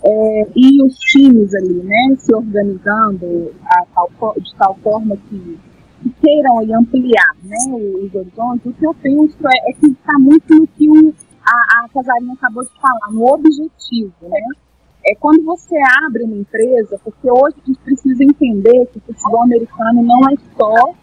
é, 0.03 0.47
e 0.55 0.83
os 0.83 0.95
times 0.97 1.53
ali, 1.53 1.83
né? 1.83 2.15
Se 2.17 2.33
organizando 2.33 3.53
tal, 3.93 4.35
de 4.39 4.55
tal 4.55 4.75
forma 4.83 5.15
que, 5.29 5.59
que 6.01 6.09
queiram 6.21 6.59
ampliar 6.75 7.35
né, 7.43 7.57
os 7.71 8.15
horizontes, 8.15 8.65
o 8.65 8.73
que 8.73 8.85
eu 8.85 8.93
penso 8.95 9.37
é, 9.47 9.71
é 9.71 9.73
que 9.73 9.87
está 9.87 10.17
muito 10.17 10.55
no 10.55 10.67
que 10.67 10.89
o, 10.89 11.13
a, 11.43 11.83
a 11.83 11.89
Casarinha 11.93 12.33
acabou 12.33 12.63
de 12.63 12.71
falar, 12.81 13.11
no 13.11 13.25
objetivo, 13.25 14.13
né? 14.23 14.47
É 15.05 15.15
quando 15.15 15.43
você 15.43 15.75
abre 16.05 16.23
uma 16.23 16.37
empresa, 16.37 16.99
porque 17.03 17.29
hoje 17.29 17.55
a 17.63 17.67
gente 17.67 17.79
precisa 17.79 18.23
entender 18.23 18.85
que 18.87 18.97
o 18.97 19.01
futebol 19.01 19.43
americano 19.43 20.03
não 20.03 20.29
é 20.29 20.35
só 20.57 20.93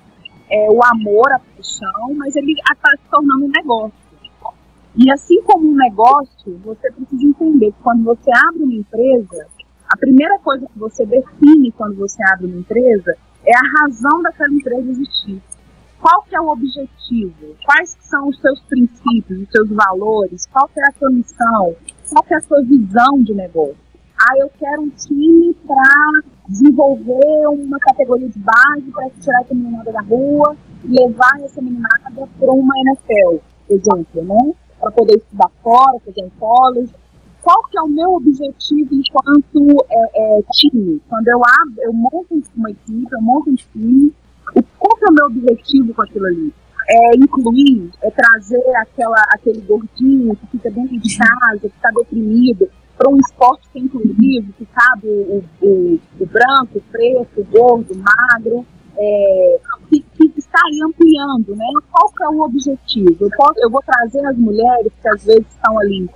é, 0.50 0.70
o 0.70 0.80
amor, 0.84 1.32
a 1.32 1.38
paixão, 1.38 2.14
mas 2.14 2.36
ele 2.36 2.52
está 2.52 2.90
se 2.92 3.10
tornando 3.10 3.46
um 3.46 3.50
negócio. 3.50 4.06
E 4.96 5.10
assim 5.10 5.42
como 5.42 5.68
um 5.68 5.76
negócio, 5.76 6.58
você 6.64 6.90
precisa 6.90 7.26
entender 7.26 7.72
que 7.72 7.82
quando 7.82 8.04
você 8.04 8.30
abre 8.48 8.62
uma 8.62 8.74
empresa, 8.74 9.46
a 9.88 9.96
primeira 9.96 10.38
coisa 10.38 10.66
que 10.66 10.78
você 10.78 11.04
define 11.04 11.70
quando 11.72 11.96
você 11.96 12.22
abre 12.32 12.46
uma 12.46 12.60
empresa 12.60 13.16
é 13.44 13.52
a 13.54 13.80
razão 13.80 14.22
daquela 14.22 14.52
empresa 14.52 14.90
existir. 14.90 15.40
Qual 16.00 16.22
que 16.22 16.36
é 16.36 16.40
o 16.40 16.48
objetivo? 16.48 17.56
Quais 17.64 17.96
são 18.00 18.28
os 18.28 18.40
seus 18.40 18.60
princípios, 18.62 19.42
os 19.42 19.50
seus 19.50 19.68
valores? 19.70 20.46
Qual 20.52 20.68
que 20.68 20.80
é 20.80 20.88
a 20.88 20.92
sua 20.92 21.10
missão? 21.10 21.76
Qual 22.10 22.22
que 22.24 22.34
é 22.34 22.36
a 22.36 22.40
sua 22.40 22.62
visão 22.62 23.22
de 23.22 23.34
negócio? 23.34 23.85
Ah, 24.18 24.38
eu 24.38 24.50
quero 24.58 24.82
um 24.82 24.90
time 24.90 25.54
para 25.66 26.22
desenvolver 26.48 27.46
uma 27.48 27.78
categoria 27.78 28.28
de 28.28 28.38
base 28.38 28.90
para 28.92 29.10
tirar 29.20 29.42
essa 29.42 29.54
meninada 29.54 29.92
da 29.92 30.00
rua 30.00 30.56
e 30.84 30.88
levar 30.88 31.40
essa 31.42 31.60
meninada 31.60 32.28
para 32.38 32.52
uma 32.52 32.74
NFL, 32.78 33.42
exemplo, 33.68 34.24
né? 34.24 34.54
Para 34.80 34.90
poder 34.90 35.16
estudar 35.16 35.50
fora, 35.62 35.98
fazer 36.04 36.24
um 36.24 36.30
college. 36.38 36.94
Qual 37.42 37.62
que 37.70 37.78
é 37.78 37.82
o 37.82 37.88
meu 37.88 38.14
objetivo 38.14 38.94
enquanto 38.94 39.86
é, 39.90 40.38
é, 40.38 40.42
time? 40.50 41.00
Quando 41.08 41.28
eu 41.28 41.38
abro, 41.38 41.82
eu 41.82 41.92
monto 41.92 42.42
uma 42.56 42.70
equipe, 42.70 43.08
eu 43.12 43.20
monto 43.20 43.50
um 43.50 43.54
time, 43.54 44.12
qual 44.78 44.96
que 44.96 45.04
é 45.04 45.10
o 45.10 45.14
meu 45.14 45.26
objetivo 45.26 45.94
com 45.94 46.02
aquilo 46.02 46.26
ali? 46.26 46.52
É 46.88 47.16
incluir, 47.16 47.90
é 48.02 48.10
trazer 48.10 48.62
aquela, 48.76 49.22
aquele 49.34 49.60
gordinho 49.60 50.34
que 50.36 50.46
fica 50.46 50.70
dentro 50.70 50.98
de 50.98 51.18
casa, 51.18 51.60
que 51.60 51.66
está 51.66 51.90
deprimido, 51.90 52.68
para 52.96 53.10
um 53.10 53.18
esporte 53.18 53.68
que 53.72 53.78
é 53.78 53.82
inclusivo, 53.82 54.52
que 54.54 54.66
cabe 54.66 55.08
o, 55.08 55.44
o, 55.60 56.00
o 56.20 56.26
branco, 56.26 56.78
o 56.78 56.82
preto, 56.90 57.40
o 57.40 57.44
gordo, 57.44 57.92
o 57.92 57.98
magro, 57.98 58.66
é, 58.98 59.58
que, 59.90 60.00
que, 60.00 60.32
está 60.38 60.58
aí 60.66 60.80
ampliando, 60.82 61.54
né? 61.54 61.66
Qual 61.90 62.10
que 62.10 62.24
é 62.24 62.28
o 62.28 62.40
objetivo? 62.40 63.16
Eu, 63.20 63.30
posso, 63.36 63.60
eu 63.60 63.70
vou 63.70 63.82
trazer 63.82 64.24
as 64.26 64.36
mulheres 64.36 64.92
que 65.00 65.08
às 65.08 65.24
vezes 65.24 65.46
estão 65.50 65.78
ali 65.78 66.08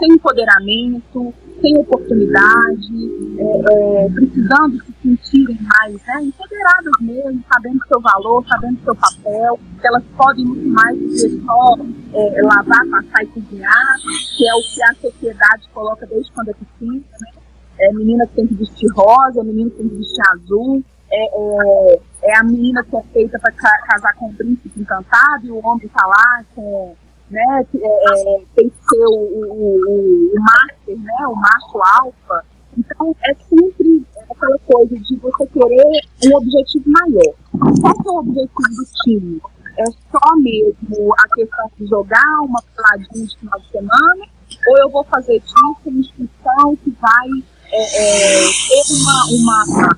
sem 0.00 0.14
empoderamento, 0.14 1.34
sem 1.60 1.76
oportunidade, 1.78 3.36
é, 3.38 4.04
é, 4.04 4.08
precisando 4.08 4.82
se 4.82 4.94
sentirem 5.02 5.58
mais 5.60 5.94
né, 6.06 6.22
empoderadas 6.22 6.92
mesmo, 7.00 7.44
sabendo 7.52 7.78
do 7.78 7.86
seu 7.86 8.00
valor, 8.00 8.44
sabendo 8.48 8.78
do 8.78 8.84
seu 8.84 8.96
papel, 8.96 9.60
que 9.78 9.86
elas 9.86 10.02
podem 10.16 10.44
muito 10.46 10.68
mais 10.68 10.98
do 10.98 11.06
que 11.06 11.44
só 11.44 11.76
é, 12.14 12.42
lavar, 12.42 12.86
passar 12.90 13.22
e 13.22 13.26
cozinhar, 13.26 13.96
que 14.36 14.48
é 14.48 14.54
o 14.54 14.62
que 14.62 14.82
a 14.82 14.94
sociedade 14.94 15.68
coloca 15.74 16.06
desde 16.06 16.32
quando 16.32 16.48
é 16.48 16.54
pequena, 16.54 17.04
né? 17.20 17.40
É, 17.78 17.92
menina 17.94 18.26
que 18.26 18.34
tem 18.34 18.46
que 18.46 18.54
vestir 18.54 18.90
rosa, 18.92 19.42
menina 19.42 19.70
que 19.70 19.76
tem 19.76 19.88
que 19.88 19.96
vestir 19.96 20.22
azul, 20.34 20.84
é, 21.10 21.24
é, 21.24 22.00
é 22.24 22.38
a 22.38 22.44
menina 22.44 22.84
que 22.84 22.96
é 22.96 23.02
feita 23.12 23.38
para 23.38 23.52
casar 23.52 24.14
com 24.16 24.26
o 24.26 24.34
príncipe 24.34 24.80
encantado 24.80 25.46
e 25.46 25.50
o 25.50 25.64
homem 25.64 25.86
está 25.86 26.06
lá 26.06 26.44
com 26.54 26.94
né? 27.30 27.66
É, 27.74 28.38
é, 28.38 28.42
tem 28.56 28.68
que 28.68 28.76
ser 28.88 29.04
o, 29.06 29.12
o, 29.12 30.34
o, 30.34 30.40
master, 30.40 30.98
né? 30.98 31.26
O 31.26 31.34
macho 31.36 31.78
alfa. 32.00 32.44
Então 32.76 33.14
é 33.24 33.34
sempre 33.34 34.04
aquela 34.30 34.58
coisa 34.58 34.96
de 34.96 35.16
você 35.16 35.46
querer 35.46 36.00
um 36.26 36.36
objetivo 36.36 36.84
maior. 36.86 37.34
Qual 37.80 37.94
é 38.06 38.10
o 38.10 38.20
objetivo 38.20 38.68
do 38.68 39.02
time? 39.04 39.40
É 39.78 39.84
só 39.84 40.36
mesmo 40.36 41.14
a 41.18 41.34
questão 41.34 41.70
de 41.78 41.86
jogar 41.86 42.40
uma 42.42 42.62
peladinha 42.74 43.26
de 43.26 43.38
final 43.38 43.58
de 43.60 43.70
semana? 43.70 44.26
Ou 44.66 44.78
eu 44.78 44.90
vou 44.90 45.04
fazer 45.04 45.36
isso 45.36 45.54
uma 45.86 45.98
instituição 45.98 46.76
que 46.76 46.90
vai 47.00 47.28
é, 47.72 47.82
é, 47.82 48.46
ter 48.46 48.82
uma, 48.94 49.64
uma 49.64 49.96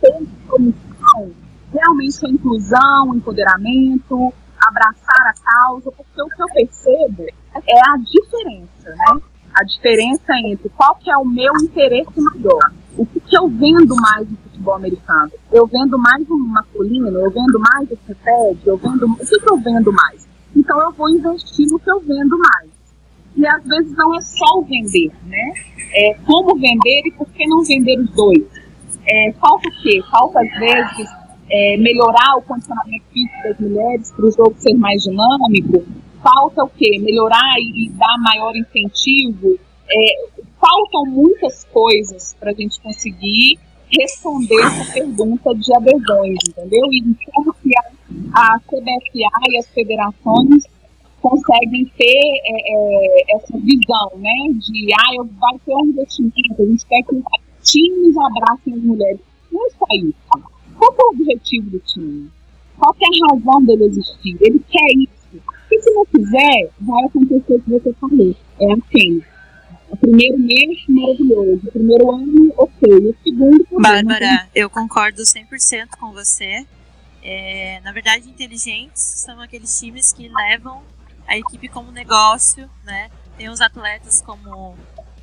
ter 0.00 0.26
comissão 0.46 1.32
realmente 1.72 2.24
a 2.24 2.28
inclusão, 2.28 3.14
empoderamento, 3.14 4.32
abraçar 4.60 5.26
a 5.26 5.34
causa, 5.34 5.90
porque 5.92 6.22
o 6.22 6.28
que 6.28 6.42
eu 6.42 6.46
percebo 6.48 7.22
é 7.54 7.80
a 7.90 7.96
diferença, 7.98 8.90
né? 8.90 9.20
A 9.54 9.64
diferença 9.64 10.32
entre 10.44 10.68
qual 10.70 10.94
que 10.96 11.10
é 11.10 11.16
o 11.16 11.24
meu 11.24 11.52
interesse 11.62 12.20
maior. 12.20 12.72
O 12.96 13.06
que, 13.06 13.20
que 13.20 13.36
eu 13.36 13.48
vendo 13.48 13.94
mais 13.96 14.28
no 14.28 14.36
futebol 14.36 14.74
americano? 14.74 15.30
Eu 15.52 15.66
vendo 15.66 15.98
mais 15.98 16.28
o 16.28 16.38
masculino, 16.38 17.08
eu 17.08 17.30
vendo 17.30 17.58
mais 17.58 17.90
o 17.90 17.98
CEPED, 18.06 18.60
eu 18.66 18.76
vendo. 18.76 19.06
O 19.06 19.16
que, 19.16 19.38
que 19.38 19.50
eu 19.50 19.56
vendo 19.58 19.92
mais? 19.92 20.26
Então 20.54 20.80
eu 20.80 20.92
vou 20.92 21.08
investir 21.10 21.66
no 21.70 21.78
que 21.78 21.90
eu 21.90 22.00
vendo 22.00 22.38
mais. 22.38 22.70
E 23.36 23.46
às 23.46 23.62
vezes 23.64 23.92
não 23.96 24.14
é 24.14 24.20
só 24.22 24.58
o 24.58 24.62
vender, 24.62 25.12
né? 25.26 25.52
É 25.92 26.14
como 26.24 26.54
vender 26.54 27.02
e 27.06 27.12
por 27.12 27.28
que 27.28 27.46
não 27.46 27.62
vender 27.62 27.98
os 28.00 28.10
dois. 28.10 28.46
É, 29.06 29.32
falta 29.34 29.68
o 29.68 29.82
quê? 29.82 30.02
Falta 30.10 30.40
às 30.40 30.58
vezes 30.58 31.25
é, 31.50 31.76
melhorar 31.76 32.36
o 32.36 32.42
condicionamento 32.42 33.04
físico 33.12 33.42
das 33.44 33.58
mulheres 33.60 34.10
para 34.12 34.26
o 34.26 34.30
jogo 34.30 34.54
ser 34.58 34.74
mais 34.74 35.02
dinâmico? 35.02 35.84
Falta 36.22 36.64
o 36.64 36.68
quê? 36.68 36.98
Melhorar 36.98 37.54
e, 37.58 37.90
dar 37.90 38.16
maior 38.18 38.54
incentivo? 38.56 39.58
É, 39.88 40.40
faltam 40.60 41.04
muitas 41.06 41.64
coisas 41.64 42.34
para 42.38 42.50
a 42.50 42.54
gente 42.54 42.80
conseguir 42.80 43.58
responder 43.88 44.60
essa 44.60 44.92
pergunta 44.92 45.54
de 45.54 45.76
adesões, 45.76 46.38
entendeu? 46.48 46.92
E 46.92 47.14
como 47.32 47.54
que 47.62 47.70
a, 47.78 48.54
a 48.54 48.58
CBFA 48.60 49.50
e 49.50 49.58
as 49.58 49.68
federações 49.68 50.64
conseguem 51.20 51.84
ter 51.96 52.40
é, 52.44 53.34
é, 53.34 53.36
essa 53.36 53.56
visão, 53.58 54.18
né? 54.18 54.34
De, 54.58 54.92
ah, 54.92 55.24
vai 55.40 55.58
ter 55.64 55.74
um 55.74 55.86
investimento, 55.86 56.62
a 56.62 56.66
gente 56.66 56.86
quer 56.86 57.02
que 57.02 57.22
times 57.62 58.16
abracem 58.16 58.74
as 58.74 58.82
mulheres. 58.82 59.20
Não 59.50 59.66
é 59.66 59.70
só 59.70 59.86
isso. 59.92 60.55
Qual 60.78 60.92
é 60.92 61.02
o 61.02 61.08
objetivo 61.10 61.70
do 61.70 61.78
time? 61.80 62.30
Qual 62.78 62.94
é 63.00 63.06
a 63.06 63.34
razão 63.34 63.64
dele 63.64 63.84
existir? 63.84 64.36
Ele 64.40 64.58
quer 64.68 64.98
isso. 64.98 65.42
E 65.70 65.80
se 65.80 65.90
não 65.90 66.04
quiser, 66.06 66.70
vai 66.80 67.04
acontecer 67.04 67.54
o 67.54 67.62
que 67.62 67.70
você 67.70 67.92
falou. 67.94 68.36
É 68.60 68.72
assim. 68.72 69.22
O 69.88 69.96
primeiro 69.96 70.38
mês, 70.38 70.84
maravilhoso. 70.88 71.68
O 71.68 71.72
primeiro 71.72 72.10
ano, 72.10 72.52
ok. 72.56 72.92
O 72.92 73.16
segundo, 73.22 73.64
também. 73.64 73.82
Bárbara, 73.82 74.48
eu 74.54 74.68
concordo 74.68 75.22
100% 75.22 75.96
com 75.98 76.12
você. 76.12 76.66
É, 77.22 77.80
na 77.82 77.92
verdade, 77.92 78.28
inteligentes 78.28 79.02
são 79.02 79.40
aqueles 79.40 79.78
times 79.78 80.12
que 80.12 80.28
levam 80.28 80.82
a 81.26 81.36
equipe 81.36 81.68
como 81.68 81.90
negócio, 81.90 82.68
né? 82.84 83.10
Tem 83.36 83.48
os 83.48 83.60
atletas 83.60 84.22
como 84.22 84.76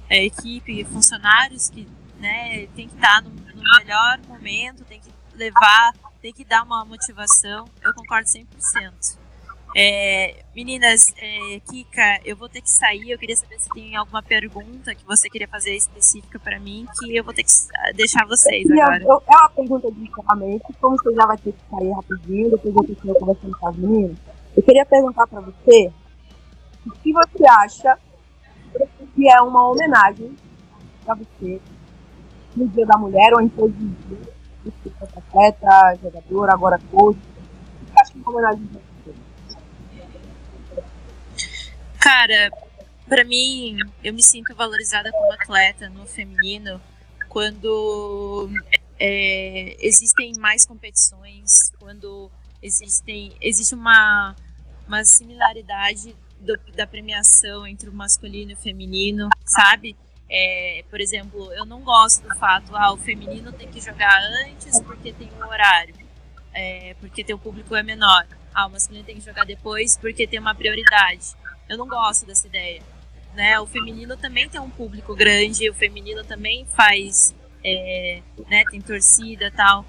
é, 0.10 0.26
equipe, 0.26 0.84
funcionários 0.86 1.70
que 1.70 1.88
né, 2.20 2.68
tem 2.76 2.88
que 2.88 2.96
estar 2.96 3.22
no, 3.22 3.30
no 3.30 3.80
melhor 3.80 4.20
momento, 4.28 4.84
tem 4.86 5.00
que 5.00 5.13
levar, 5.36 5.94
tem 6.22 6.34
que 6.34 6.46
dar 6.46 6.64
uma 6.64 6.86
motivação. 6.86 7.66
Eu 7.82 7.94
concordo 7.94 8.28
100%. 8.28 9.18
É, 9.76 10.44
meninas, 10.56 11.06
é, 11.18 11.60
Kika, 11.62 12.20
eu 12.24 12.36
vou 12.36 12.48
ter 12.48 12.62
que 12.62 12.70
sair. 12.70 13.10
Eu 13.10 13.18
queria 13.18 13.36
saber 13.36 13.60
se 13.60 13.70
tem 13.70 13.96
alguma 13.96 14.22
pergunta 14.22 14.94
que 14.94 15.04
você 15.06 15.28
queria 15.30 15.48
fazer 15.48 15.76
específica 15.76 16.40
para 16.40 16.60
mim, 16.60 16.86
que 17.00 17.16
eu 17.16 17.24
vou 17.24 17.34
ter 17.34 17.44
que 17.44 17.52
deixar 17.96 18.26
vocês 18.26 18.70
eu, 18.70 18.82
agora. 18.82 19.04
Eu, 19.04 19.24
é 19.28 19.36
uma 19.36 19.50
pergunta 19.50 19.92
de 19.92 20.04
encerramento. 20.04 20.66
Como 20.80 20.96
você 20.98 21.14
já 21.14 21.26
vai 21.26 21.38
ter 21.38 21.54
que 21.54 21.60
sair 21.70 21.92
rapidinho, 21.92 22.52
depois 22.52 22.76
eu 22.76 22.84
continuo 22.84 23.16
conversando 23.16 23.58
com 23.58 23.68
as 23.68 23.76
meninas, 23.76 24.18
eu 24.56 24.64
queria 24.64 24.86
perguntar 24.86 25.26
para 25.26 25.42
você 25.42 25.92
o 26.86 26.92
que 26.92 27.12
você 27.12 27.46
acha 27.48 27.98
que 29.16 29.30
é 29.30 29.42
uma 29.42 29.70
homenagem 29.70 30.36
para 31.06 31.16
você 31.16 31.60
no 32.56 32.68
Dia 32.68 32.86
da 32.86 32.98
Mulher 32.98 33.34
ou 33.34 33.42
em 33.42 33.50
todos 33.50 33.76
os 33.76 34.08
dias, 34.08 34.28
atleta, 35.02 36.00
jogador, 36.02 36.50
agora 36.50 36.80
coach. 36.92 37.18
O 37.18 37.86
que 37.86 37.92
você 37.94 38.14
é 38.14 38.16
uma 38.16 38.32
homenagem 38.32 38.68
para 38.68 38.82
Cara, 42.00 42.52
para 43.08 43.24
mim, 43.24 43.78
eu 44.04 44.14
me 44.14 44.24
sinto 44.24 44.56
valorizada 44.56 45.12
como 45.12 45.32
atleta 45.34 45.90
no 45.90 46.06
feminino 46.06 46.82
quando 47.30 48.50
é, 49.00 49.76
existem 49.80 50.34
mais 50.38 50.66
competições, 50.66 51.72
quando 51.80 52.30
existem 52.62 53.36
existe 53.42 53.74
uma, 53.74 54.36
uma 54.88 55.04
similaridade 55.04 56.16
do, 56.40 56.58
da 56.76 56.86
premiação 56.86 57.66
entre 57.66 57.90
o 57.90 57.94
masculino 57.94 58.52
e 58.52 58.54
o 58.54 58.58
feminino, 58.58 59.30
sabe? 59.46 59.96
É, 60.36 60.84
por 60.90 61.00
exemplo, 61.00 61.54
eu 61.54 61.64
não 61.64 61.82
gosto 61.82 62.28
do 62.28 62.36
fato, 62.40 62.76
ah, 62.76 62.92
o 62.92 62.98
feminino 62.98 63.54
tem 63.54 63.68
que 63.68 63.80
jogar 63.80 64.20
antes 64.48 64.82
porque 64.82 65.14
tem 65.14 65.30
um 65.40 65.46
horário, 65.46 65.94
é, 66.52 66.96
porque 67.00 67.24
teu 67.24 67.38
público 67.38 67.76
é 67.76 67.84
menor. 67.84 68.26
Ah, 68.52 68.66
o 68.66 68.72
masculino 68.72 69.06
tem 69.06 69.16
que 69.16 69.22
jogar 69.22 69.46
depois 69.46 69.96
porque 69.96 70.26
tem 70.26 70.40
uma 70.40 70.56
prioridade. 70.56 71.36
Eu 71.70 71.78
não 71.78 71.88
gosto 71.88 72.26
dessa 72.26 72.48
ideia. 72.48 72.82
Né? 73.36 73.60
O 73.60 73.68
feminino 73.68 74.18
também 74.18 74.50
tem 74.50 74.60
um 74.60 74.72
público 74.72 75.16
grande, 75.16 75.70
o 75.70 75.74
feminino 75.76 76.24
também 76.24 76.66
faz, 76.66 77.36
é, 77.64 78.22
né, 78.50 78.64
tem 78.72 78.82
torcida 78.82 79.52
tal. 79.52 79.86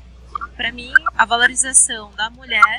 Para 0.57 0.71
mim, 0.71 0.93
a 1.17 1.25
valorização 1.25 2.11
da 2.17 2.29
mulher 2.29 2.79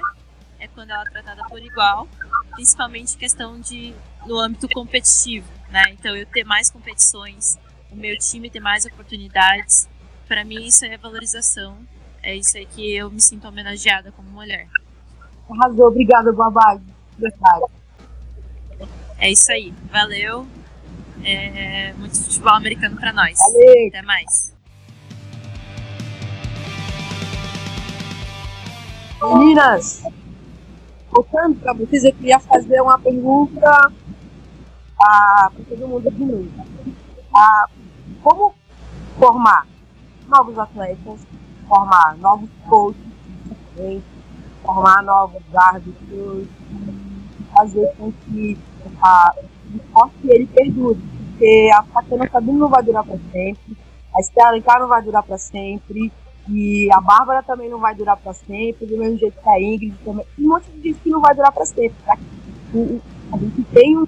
é 0.65 0.67
quando 0.73 0.89
ela 0.89 1.03
é 1.03 1.09
tratada 1.09 1.43
por 1.47 1.59
igual, 1.59 2.07
principalmente 2.51 3.17
questão 3.17 3.59
de 3.59 3.93
no 4.25 4.37
âmbito 4.39 4.67
competitivo, 4.69 5.47
né? 5.69 5.83
Então 5.91 6.15
eu 6.15 6.25
ter 6.25 6.43
mais 6.43 6.69
competições, 6.69 7.57
o 7.91 7.95
meu 7.95 8.17
time 8.17 8.49
ter 8.49 8.59
mais 8.59 8.85
oportunidades, 8.85 9.87
para 10.27 10.43
mim 10.43 10.65
isso 10.65 10.85
é 10.85 10.97
valorização. 10.97 11.77
É 12.21 12.35
isso 12.35 12.57
aí 12.57 12.65
que 12.65 12.95
eu 12.95 13.11
me 13.11 13.21
sinto 13.21 13.47
homenageada 13.47 14.11
como 14.11 14.27
mulher. 14.29 14.67
Arrasou, 15.47 15.87
obrigada, 15.87 16.33
Babá. 16.33 16.79
Verdade. 17.19 17.65
É 19.19 19.31
isso 19.31 19.51
aí. 19.51 19.71
Valeu. 19.91 20.47
É, 21.23 21.93
muito 21.93 22.19
futebol 22.19 22.53
americano 22.55 22.95
para 22.97 23.13
nós. 23.13 23.37
Valeu. 23.37 23.87
Até 23.89 24.01
mais. 24.01 24.55
Meninas, 29.21 30.03
voltando 31.15 31.55
para 31.61 31.73
vocês, 31.73 32.03
eu 32.03 32.13
queria 32.13 32.39
fazer 32.39 32.81
uma 32.81 32.99
pergunta 32.99 33.91
para 34.97 35.51
todo 35.69 35.87
mundo 35.87 36.11
de 36.11 36.23
mim. 36.23 36.51
Ah, 37.33 37.69
como 38.21 38.53
formar 39.17 39.65
novos 40.27 40.59
atletas, 40.59 41.25
formar 41.69 42.17
novos 42.17 42.49
coaches, 42.67 44.03
formar 44.61 45.03
novos 45.03 45.41
árbitros, 45.55 46.47
fazer 47.53 47.95
com 47.97 48.11
que 48.11 48.57
a, 49.01 49.33
o 49.71 49.77
esporte 49.77 50.15
ele 50.23 50.47
perdure, 50.47 50.99
porque 51.31 51.71
a 51.73 51.83
Tatiana 51.83 52.29
Sabino 52.29 52.59
não 52.59 52.69
vai 52.69 52.83
durar 52.83 53.05
para 53.05 53.17
sempre, 53.31 53.77
a 54.13 54.19
Estela 54.19 54.49
Alencar 54.49 54.79
não 54.79 54.87
vai 54.89 55.01
durar 55.01 55.23
para 55.23 55.37
sempre, 55.37 56.11
e 56.47 56.87
a 56.91 57.01
Bárbara 57.01 57.41
também 57.41 57.69
não 57.69 57.79
vai 57.79 57.95
durar 57.95 58.17
para 58.17 58.33
sempre, 58.33 58.85
do 58.85 58.97
mesmo 58.97 59.17
jeito 59.17 59.39
que 59.41 59.49
a 59.49 59.59
Ingrid 59.59 59.95
também. 60.03 60.25
Um 60.37 60.49
monte 60.49 60.69
de 60.71 60.89
gente 60.89 60.99
que 60.99 61.09
não 61.09 61.19
vai 61.19 61.33
durar 61.33 61.51
para 61.51 61.65
sempre. 61.65 61.95
Tá? 62.05 62.17
A 63.33 63.37
gente 63.37 63.63
tem 63.73 63.97
um. 63.97 64.07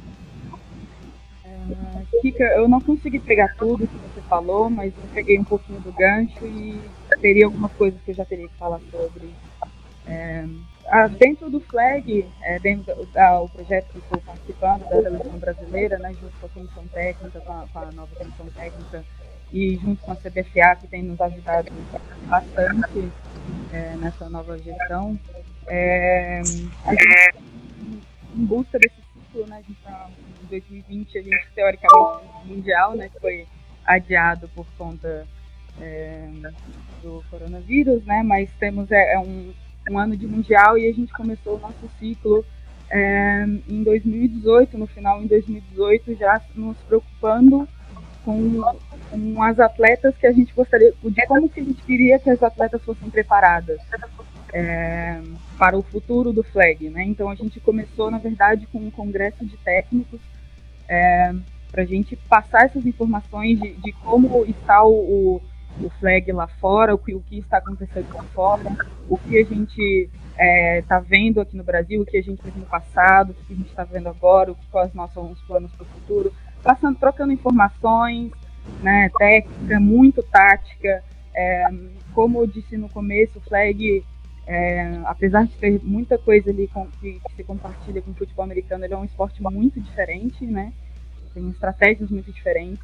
É, 1.43 2.19
Kika, 2.21 2.43
eu 2.43 2.67
não 2.67 2.79
consegui 2.79 3.19
pegar 3.19 3.55
tudo 3.57 3.87
que 3.87 3.97
você 3.97 4.21
falou, 4.21 4.69
mas 4.69 4.93
eu 4.95 5.09
peguei 5.13 5.39
um 5.39 5.43
pouquinho 5.43 5.79
do 5.79 5.91
gancho 5.91 6.45
e 6.45 6.79
teria 7.21 7.45
algumas 7.45 7.71
coisas 7.73 7.99
que 8.01 8.11
eu 8.11 8.15
já 8.15 8.25
teria 8.25 8.47
que 8.47 8.57
falar 8.57 8.79
sobre. 8.91 9.33
É, 10.05 10.45
dentro 11.19 11.49
do 11.49 11.59
FLAG, 11.59 12.25
é, 12.43 12.59
dentro 12.59 12.95
do 12.95 13.05
da, 13.07 13.41
o 13.41 13.49
projeto 13.49 13.91
que 13.91 13.97
estou 13.97 14.21
participando 14.21 14.81
da 14.81 15.01
televisão 15.01 15.37
brasileira, 15.37 15.97
né, 15.97 16.13
junto 16.13 16.33
com 16.39 16.45
a 16.45 16.49
comissão 16.49 16.87
técnica, 16.87 17.41
com 17.41 17.51
a, 17.51 17.67
com 17.67 17.79
a, 17.79 17.91
nova 17.91 18.15
comissão 18.15 18.45
técnica 18.55 19.03
e 19.51 19.75
junto 19.77 20.01
com 20.01 20.11
a 20.11 20.15
CBFA, 20.15 20.75
que 20.79 20.87
tem 20.87 21.03
nos 21.03 21.19
ajudado 21.19 21.71
bastante 22.25 23.09
é, 23.71 23.95
nessa 23.97 24.29
nova 24.29 24.57
gestão, 24.57 25.17
é, 25.67 26.41
gente, 26.43 27.35
em 28.35 28.45
busca 28.45 28.77
desse 28.79 28.95
ciclo, 28.95 29.47
né, 29.47 29.57
a 29.57 29.61
gente 29.61 29.81
tá, 29.83 30.09
em 30.43 30.47
2020, 30.47 31.17
a 31.17 31.21
gente 31.21 31.47
teoricamente 31.55 32.25
mundial, 32.45 32.95
né, 32.95 33.09
foi 33.21 33.47
adiado 33.85 34.49
por 34.49 34.65
conta 34.77 35.27
é, 35.79 36.29
do 37.01 37.23
coronavírus, 37.29 38.03
né, 38.05 38.21
mas 38.23 38.49
temos 38.59 38.91
é, 38.91 39.13
é 39.13 39.19
um 39.19 39.53
um 39.89 39.97
ano 39.97 40.15
de 40.17 40.27
mundial 40.27 40.77
e 40.77 40.89
a 40.89 40.93
gente 40.93 41.11
começou 41.13 41.55
o 41.55 41.59
nosso 41.59 41.89
ciclo 41.99 42.45
é, 42.89 43.45
em 43.67 43.83
2018, 43.83 44.77
no 44.77 44.87
final 44.87 45.21
em 45.21 45.27
2018, 45.27 46.15
já 46.15 46.41
nos 46.55 46.77
preocupando 46.79 47.67
com, 48.23 48.61
com, 49.09 49.43
as 49.43 49.59
atletas 49.59 50.15
que 50.17 50.27
a 50.27 50.31
gente 50.31 50.53
gostaria, 50.53 50.93
como 51.27 51.49
que 51.49 51.59
a 51.59 51.63
gente 51.63 51.81
queria 51.83 52.19
que 52.19 52.29
as 52.29 52.41
atletas 52.41 52.81
fossem 52.83 53.09
preparadas 53.09 53.79
é, 54.53 55.21
para 55.57 55.77
o 55.77 55.81
futuro 55.81 56.31
do 56.31 56.43
flag, 56.43 56.89
né? 56.89 57.03
Então 57.03 57.29
a 57.29 57.35
gente 57.35 57.59
começou, 57.59 58.09
na 58.09 58.17
verdade, 58.17 58.67
com 58.67 58.79
um 58.79 58.91
congresso 58.91 59.45
de 59.45 59.57
técnicos 59.57 60.19
é, 60.87 61.33
para 61.71 61.83
a 61.83 61.85
gente 61.85 62.15
passar 62.15 62.65
essas 62.65 62.85
informações 62.85 63.59
de, 63.59 63.73
de 63.73 63.91
como 63.91 64.45
está 64.45 64.83
o, 64.85 65.41
o 65.81 65.89
flag 65.99 66.31
lá 66.31 66.47
fora, 66.47 66.95
o 66.95 66.97
que, 66.97 67.13
o 67.13 67.21
que 67.21 67.39
está 67.39 67.57
acontecendo 67.57 68.07
lá 68.13 68.23
fora, 68.23 68.63
o 69.09 69.17
que 69.17 69.37
a 69.37 69.43
gente 69.43 70.09
está 70.31 70.43
é, 70.43 70.81
tá 70.83 70.99
vendo 70.99 71.41
aqui 71.41 71.57
no 71.57 71.63
Brasil, 71.63 72.01
o 72.01 72.05
que 72.05 72.17
a 72.17 72.21
gente 72.21 72.41
fez 72.41 72.55
no 72.55 72.65
passado, 72.65 73.31
o 73.31 73.33
que 73.33 73.53
a 73.53 73.55
gente 73.55 73.69
está 73.69 73.83
vendo 73.83 74.07
agora, 74.07 74.53
quais 74.71 74.91
são 75.13 75.31
os 75.31 75.41
planos 75.41 75.71
para 75.73 75.83
o 75.83 75.87
futuro, 75.87 76.33
passando, 76.63 76.97
trocando 76.97 77.33
informações, 77.33 78.31
né, 78.81 79.09
técnica, 79.17 79.79
muito 79.79 80.23
tática. 80.23 81.03
É, 81.35 81.65
como 82.13 82.39
eu 82.39 82.47
disse 82.47 82.77
no 82.77 82.89
começo, 82.89 83.37
o 83.37 83.41
flag, 83.41 84.03
é, 84.45 84.99
apesar 85.05 85.45
de 85.45 85.53
ter 85.53 85.79
muita 85.83 86.17
coisa 86.17 86.49
ali 86.49 86.67
com, 86.67 86.87
que, 86.99 87.19
que 87.19 87.35
se 87.35 87.43
compartilha 87.43 88.01
com 88.01 88.11
o 88.11 88.15
futebol 88.15 88.45
americano, 88.45 88.85
ele 88.85 88.93
é 88.93 88.97
um 88.97 89.05
esporte 89.05 89.41
muito 89.43 89.79
diferente, 89.79 90.45
né? 90.45 90.73
Tem 91.33 91.47
estratégias 91.49 92.09
muito 92.09 92.31
diferentes. 92.31 92.83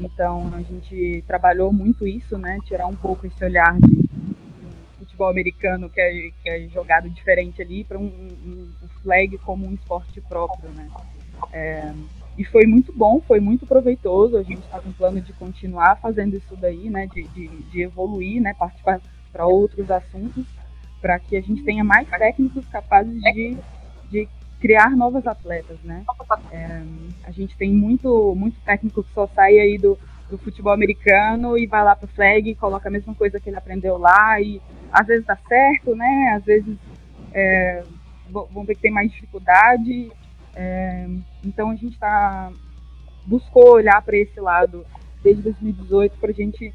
Então 0.00 0.52
a 0.54 0.62
gente 0.62 1.24
trabalhou 1.26 1.72
muito 1.72 2.06
isso, 2.06 2.36
né? 2.36 2.58
Tirar 2.64 2.86
um 2.86 2.96
pouco 2.96 3.26
esse 3.26 3.42
olhar 3.44 3.78
de, 3.80 4.06
futebol 4.98 5.30
americano 5.30 5.88
que 5.88 6.00
é, 6.00 6.30
que 6.42 6.48
é 6.50 6.68
jogado 6.68 7.08
diferente 7.08 7.62
ali 7.62 7.84
para 7.84 7.98
um, 7.98 8.04
um, 8.04 8.68
um, 8.82 8.88
flag 9.02 9.38
como 9.38 9.66
um 9.66 9.72
esporte 9.72 10.20
próprio, 10.20 10.68
né? 10.70 10.88
E 12.38 12.44
foi 12.44 12.66
muito 12.66 12.92
bom, 12.92 13.20
foi 13.26 13.40
muito 13.40 13.66
proveitoso. 13.66 14.36
A 14.36 14.42
gente 14.42 14.60
está 14.60 14.80
com 14.80 14.92
plano 14.92 15.20
de 15.20 15.32
continuar 15.32 15.96
fazendo 15.96 16.36
isso 16.36 16.56
daí, 16.56 16.90
né? 16.90 17.06
De, 17.06 17.22
de, 17.28 17.48
de 17.48 17.82
evoluir, 17.82 18.42
né? 18.42 18.54
Participar 18.54 19.00
para 19.32 19.46
outros 19.46 19.90
assuntos, 19.90 20.44
para 21.00 21.18
que 21.18 21.36
a 21.36 21.40
gente 21.40 21.62
tenha 21.62 21.84
mais 21.84 22.08
técnicos 22.08 22.66
capazes 22.68 23.20
de, 23.20 23.56
de 24.10 24.28
criar 24.60 24.90
novas 24.90 25.26
atletas, 25.26 25.78
né? 25.82 26.04
É, 26.50 26.82
a 27.24 27.30
gente 27.30 27.56
tem 27.56 27.72
muito, 27.72 28.34
muito 28.34 28.58
técnico 28.60 29.02
que 29.02 29.12
só 29.12 29.26
sai 29.28 29.58
aí 29.58 29.78
do, 29.78 29.98
do 30.30 30.38
futebol 30.38 30.72
americano 30.72 31.56
e 31.56 31.66
vai 31.66 31.84
lá 31.84 31.94
para 31.94 32.06
o 32.06 32.08
flag 32.08 32.50
e 32.50 32.54
coloca 32.54 32.88
a 32.88 32.92
mesma 32.92 33.14
coisa 33.14 33.38
que 33.40 33.48
ele 33.48 33.56
aprendeu 33.56 33.96
lá 33.96 34.40
e 34.40 34.60
às 34.92 35.06
vezes 35.06 35.26
dá 35.26 35.36
certo, 35.48 35.94
né? 35.94 36.34
Às 36.36 36.44
vezes 36.44 36.76
é, 37.32 37.82
vão 38.30 38.64
ver 38.64 38.74
que 38.74 38.82
tem 38.82 38.90
mais 38.90 39.10
dificuldade. 39.10 40.10
É, 40.58 41.06
então 41.44 41.70
a 41.70 41.76
gente 41.76 41.92
está 41.92 42.50
buscou 43.26 43.72
olhar 43.72 44.00
para 44.02 44.16
esse 44.16 44.40
lado 44.40 44.86
desde 45.22 45.42
2018 45.42 46.16
para 46.18 46.30
a 46.30 46.34
gente 46.34 46.72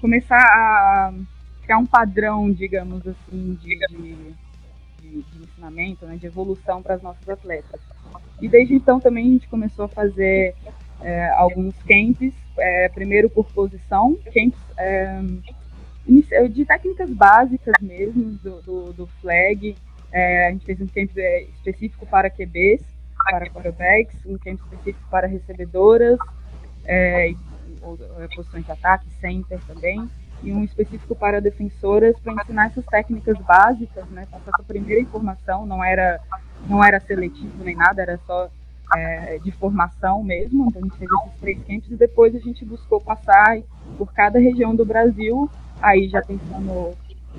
começar 0.00 0.36
a 0.36 1.14
criar 1.62 1.78
um 1.78 1.86
padrão, 1.86 2.50
digamos 2.50 3.06
assim, 3.06 3.54
de, 3.62 3.78
de, 3.86 4.14
de, 5.00 5.22
de 5.22 5.42
ensinamento, 5.42 6.04
né, 6.04 6.16
de 6.16 6.26
evolução 6.26 6.82
para 6.82 6.96
as 6.96 7.02
nossas 7.02 7.26
atletas. 7.28 7.80
E 8.40 8.48
desde 8.48 8.74
então 8.74 8.98
também 9.00 9.26
a 9.26 9.30
gente 9.30 9.48
começou 9.48 9.84
a 9.84 9.88
fazer 9.88 10.54
é, 11.00 11.30
alguns 11.30 11.74
camps, 11.84 12.34
é, 12.58 12.88
primeiro 12.88 13.30
por 13.30 13.46
posição, 13.52 14.18
camps 14.34 14.60
é, 14.76 15.20
de 16.50 16.64
técnicas 16.64 17.10
básicas 17.10 17.74
mesmo 17.80 18.32
do, 18.42 18.60
do, 18.62 18.92
do 18.92 19.06
flag. 19.20 19.76
É, 20.12 20.46
a 20.46 20.50
gente 20.50 20.64
fez 20.64 20.80
um 20.80 20.86
camp 20.86 21.10
é, 21.16 21.42
específico 21.44 22.06
para 22.06 22.28
QBs, 22.28 22.82
para 23.24 23.48
quarterbacks, 23.48 24.18
um 24.26 24.36
camp 24.36 24.60
específico 24.60 25.08
para 25.10 25.26
recebedoras, 25.26 26.18
é, 26.84 27.32
posições 28.34 28.64
de 28.64 28.72
ataque, 28.72 29.06
center 29.20 29.58
também, 29.66 30.08
e 30.42 30.52
um 30.52 30.64
específico 30.64 31.14
para 31.14 31.40
defensoras 31.40 32.18
para 32.18 32.34
ensinar 32.34 32.66
essas 32.66 32.84
técnicas 32.86 33.38
básicas, 33.38 34.06
né? 34.10 34.26
Passar 34.30 34.50
essa 34.54 34.62
primeira 34.64 35.00
informação, 35.00 35.64
não 35.64 35.82
era 35.82 36.20
não 36.68 36.82
era 36.84 37.00
seletivo 37.00 37.64
nem 37.64 37.76
nada, 37.76 38.02
era 38.02 38.18
só 38.26 38.50
é, 38.94 39.38
de 39.38 39.50
formação 39.52 40.22
mesmo. 40.22 40.68
Então 40.68 40.82
a 40.82 40.84
gente 40.84 40.98
fez 40.98 41.10
esses 41.10 41.40
três 41.40 41.58
camps 41.64 41.90
e 41.90 41.96
depois 41.96 42.34
a 42.34 42.38
gente 42.38 42.64
buscou 42.64 43.00
passar 43.00 43.58
por 43.96 44.12
cada 44.12 44.38
região 44.38 44.74
do 44.74 44.84
Brasil, 44.84 45.50
aí 45.80 46.08
já 46.08 46.20
pensando 46.22 46.96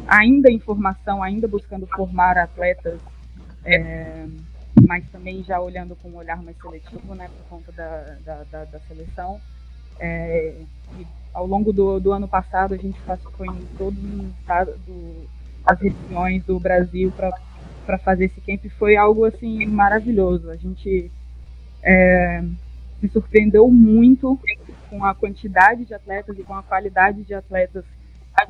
ainda 0.08 0.52
em 0.52 0.60
formação, 0.60 1.22
ainda 1.22 1.48
buscando 1.48 1.88
formar 1.88 2.38
atletas, 2.38 3.00
é, 3.66 4.26
mas 4.88 5.06
também 5.12 5.44
já 5.44 5.60
olhando 5.60 5.96
com 5.96 6.10
um 6.10 6.18
olhar 6.18 6.42
mais 6.42 6.58
seletivo, 6.58 7.16
né, 7.16 7.30
por 7.30 7.58
conta 7.58 7.72
da, 7.72 8.18
da, 8.26 8.44
da, 8.52 8.66
da 8.66 8.80
seleção. 8.82 9.40
É, 10.00 10.56
ao 11.34 11.46
longo 11.46 11.72
do, 11.72 12.00
do, 12.00 12.12
ano 12.12 12.28
passado 12.28 12.74
a 12.74 12.78
gente 12.78 13.00
foi 13.38 13.48
em 13.48 13.66
todas 13.78 14.00
as 15.66 15.80
regiões 15.80 16.44
do 16.46 16.60
Brasil 16.60 17.12
para 17.86 17.98
fazer 18.00 18.26
esse 18.26 18.42
camp 18.42 18.66
foi 18.78 18.96
algo 18.96 19.26
assim 19.26 19.66
maravilhoso. 19.66 20.50
A 20.50 20.56
gente 20.56 21.12
é, 21.82 22.44
se 23.00 23.08
surpreendeu 23.10 23.70
muito 23.70 24.40
com 24.90 25.06
a 25.06 25.14
quantidade 25.14 25.86
de 25.86 25.94
atletas 25.94 26.38
e 26.38 26.44
com 26.44 26.54
a 26.54 26.64
qualidade 26.64 27.24
de 27.24 27.34
atletas 27.34 27.86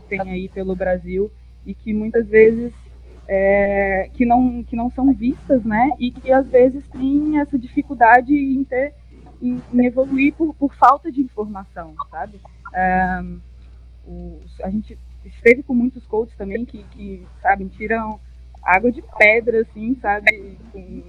tem 0.07 0.21
aí 0.21 0.49
pelo 0.49 0.75
Brasil 0.75 1.31
e 1.65 1.73
que 1.73 1.93
muitas 1.93 2.27
vezes 2.27 2.73
é, 3.27 4.09
que 4.13 4.25
não 4.25 4.63
que 4.63 4.75
não 4.75 4.89
são 4.91 5.13
vistas, 5.13 5.63
né? 5.63 5.91
E 5.99 6.11
que 6.11 6.31
às 6.31 6.47
vezes 6.47 6.83
tem 6.89 7.39
essa 7.39 7.57
dificuldade 7.57 8.33
em 8.33 8.63
ter 8.63 8.93
em, 9.41 9.61
em 9.73 9.85
evoluir 9.85 10.33
por, 10.33 10.53
por, 10.53 10.73
falta 10.75 11.11
de 11.11 11.21
informação, 11.21 11.93
sabe? 12.09 12.39
Um, 12.75 13.39
os, 14.05 14.61
a 14.61 14.69
gente 14.69 14.97
esteve 15.25 15.63
com 15.63 15.73
muitos 15.73 16.05
coaches 16.05 16.35
também 16.37 16.65
que, 16.65 16.83
que 16.91 17.25
sabem, 17.41 17.67
tiram 17.67 18.19
água 18.63 18.91
de 18.91 19.03
pedra, 19.17 19.61
assim, 19.61 19.95
sabe? 20.01 20.57
Com, 20.71 21.03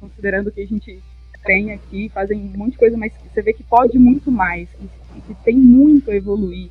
considerando 0.00 0.50
que 0.50 0.60
a 0.60 0.66
gente 0.66 1.02
tem 1.44 1.72
aqui, 1.72 2.08
fazem 2.08 2.38
um 2.38 2.58
monte 2.58 2.72
de 2.72 2.78
coisa, 2.78 2.96
mas 2.96 3.12
você 3.32 3.42
vê 3.42 3.52
que 3.52 3.64
pode 3.64 3.98
muito 3.98 4.30
mais, 4.30 4.68
que, 4.70 5.20
que 5.22 5.34
tem 5.42 5.56
muito 5.56 6.10
a 6.10 6.14
evoluir. 6.14 6.70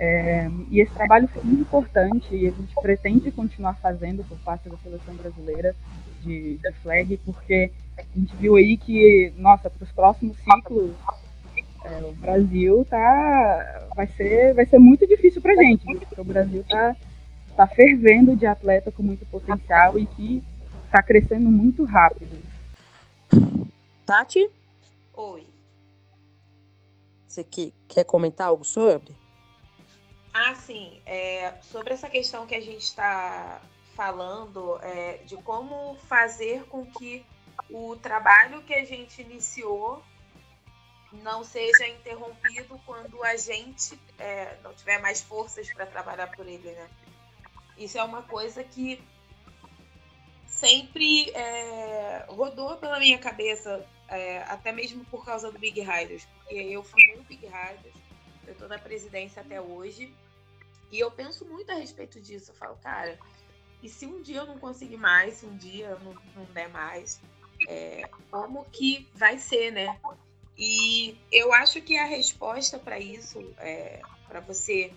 É, 0.00 0.48
e 0.70 0.80
esse 0.80 0.92
trabalho 0.92 1.28
foi 1.28 1.42
muito 1.42 1.62
importante 1.62 2.34
e 2.34 2.48
a 2.48 2.50
gente 2.50 2.74
pretende 2.80 3.30
continuar 3.30 3.74
fazendo 3.74 4.24
por 4.24 4.38
parte 4.38 4.68
da 4.68 4.76
seleção 4.78 5.14
brasileira 5.14 5.74
de, 6.22 6.56
de 6.56 6.72
flag, 6.82 7.16
porque 7.18 7.70
a 7.98 8.18
gente 8.18 8.34
viu 8.36 8.56
aí 8.56 8.76
que, 8.76 9.32
nossa, 9.36 9.68
para 9.68 9.84
os 9.84 9.92
próximos 9.92 10.36
ciclos, 10.38 10.92
é, 11.84 12.02
o 12.04 12.12
Brasil 12.12 12.86
tá, 12.88 13.88
vai, 13.94 14.06
ser, 14.06 14.54
vai 14.54 14.66
ser 14.66 14.78
muito 14.78 15.06
difícil 15.06 15.42
para 15.42 15.52
a 15.52 15.56
gente, 15.56 15.84
porque 15.84 16.20
o 16.20 16.24
Brasil 16.24 16.64
tá, 16.68 16.96
tá 17.56 17.66
fervendo 17.66 18.36
de 18.36 18.46
atleta 18.46 18.90
com 18.90 19.02
muito 19.02 19.26
potencial 19.26 19.98
e 19.98 20.06
que 20.06 20.42
está 20.86 21.02
crescendo 21.02 21.50
muito 21.50 21.84
rápido. 21.84 22.38
Tati? 24.06 24.48
Oi. 25.14 25.46
Você 27.26 27.42
que, 27.42 27.72
quer 27.88 28.04
comentar 28.04 28.48
algo 28.48 28.64
sobre? 28.64 29.21
Ah, 30.32 30.54
sim. 30.54 31.00
É, 31.04 31.54
sobre 31.62 31.92
essa 31.92 32.08
questão 32.08 32.46
que 32.46 32.54
a 32.54 32.60
gente 32.60 32.82
está 32.82 33.60
falando 33.94 34.78
é, 34.82 35.18
de 35.24 35.36
como 35.36 35.96
fazer 36.08 36.64
com 36.64 36.86
que 36.86 37.24
o 37.70 37.96
trabalho 37.96 38.62
que 38.62 38.74
a 38.74 38.84
gente 38.84 39.20
iniciou 39.20 40.02
não 41.12 41.44
seja 41.44 41.86
interrompido 41.88 42.80
quando 42.86 43.22
a 43.22 43.36
gente 43.36 43.98
é, 44.18 44.56
não 44.62 44.72
tiver 44.72 44.98
mais 44.98 45.20
forças 45.20 45.70
para 45.72 45.84
trabalhar 45.84 46.28
por 46.28 46.46
ele, 46.46 46.70
né? 46.70 46.88
Isso 47.76 47.98
é 47.98 48.02
uma 48.02 48.22
coisa 48.22 48.64
que 48.64 49.02
sempre 50.46 51.30
é, 51.30 52.24
rodou 52.28 52.76
pela 52.76 52.98
minha 52.98 53.18
cabeça, 53.18 53.84
é, 54.08 54.38
até 54.44 54.72
mesmo 54.72 55.04
por 55.06 55.24
causa 55.24 55.50
do 55.50 55.58
Big 55.58 55.80
Riders, 55.80 56.24
porque 56.24 56.54
eu 56.54 56.82
fui 56.82 57.02
no 57.16 57.22
Big 57.24 57.44
Riders, 57.44 57.94
eu 58.46 58.52
estou 58.52 58.68
na 58.68 58.78
presidência 58.78 59.42
até 59.42 59.60
hoje, 59.60 60.14
e 60.90 60.98
eu 60.98 61.10
penso 61.10 61.44
muito 61.46 61.70
a 61.70 61.74
respeito 61.74 62.20
disso. 62.20 62.50
Eu 62.50 62.54
falo, 62.54 62.76
cara, 62.76 63.18
e 63.82 63.88
se 63.88 64.06
um 64.06 64.20
dia 64.20 64.38
eu 64.38 64.46
não 64.46 64.58
conseguir 64.58 64.98
mais, 64.98 65.34
se 65.34 65.46
um 65.46 65.56
dia 65.56 65.98
não, 66.04 66.14
não 66.36 66.44
der 66.52 66.68
mais, 66.68 67.20
é, 67.68 68.08
como 68.30 68.64
que 68.66 69.08
vai 69.14 69.38
ser, 69.38 69.72
né? 69.72 69.98
E 70.56 71.18
eu 71.32 71.52
acho 71.52 71.80
que 71.80 71.96
a 71.96 72.04
resposta 72.04 72.78
para 72.78 72.98
isso, 72.98 73.38
é, 73.58 74.00
para 74.28 74.40
você 74.40 74.92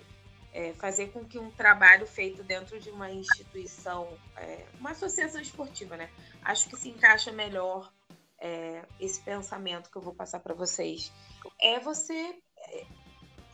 é, 0.54 0.74
fazer 0.74 1.12
com 1.12 1.24
que 1.26 1.40
um 1.40 1.50
trabalho 1.52 2.06
feito 2.06 2.44
dentro 2.44 2.80
de 2.80 2.90
uma 2.90 3.10
instituição, 3.12 4.08
é, 4.38 4.66
uma 4.80 4.92
associação 4.92 5.42
esportiva, 5.42 5.98
né? 5.98 6.10
Acho 6.44 6.70
que 6.70 6.76
se 6.76 6.90
encaixa 6.90 7.32
melhor 7.32 7.92
é, 8.40 8.84
esse 9.00 9.22
pensamento 9.22 9.90
que 9.90 9.98
eu 9.98 10.02
vou 10.02 10.14
passar 10.14 10.40
para 10.40 10.54
vocês. 10.54 11.12
É 11.60 11.80
você 11.80 12.38
é, 12.58 12.86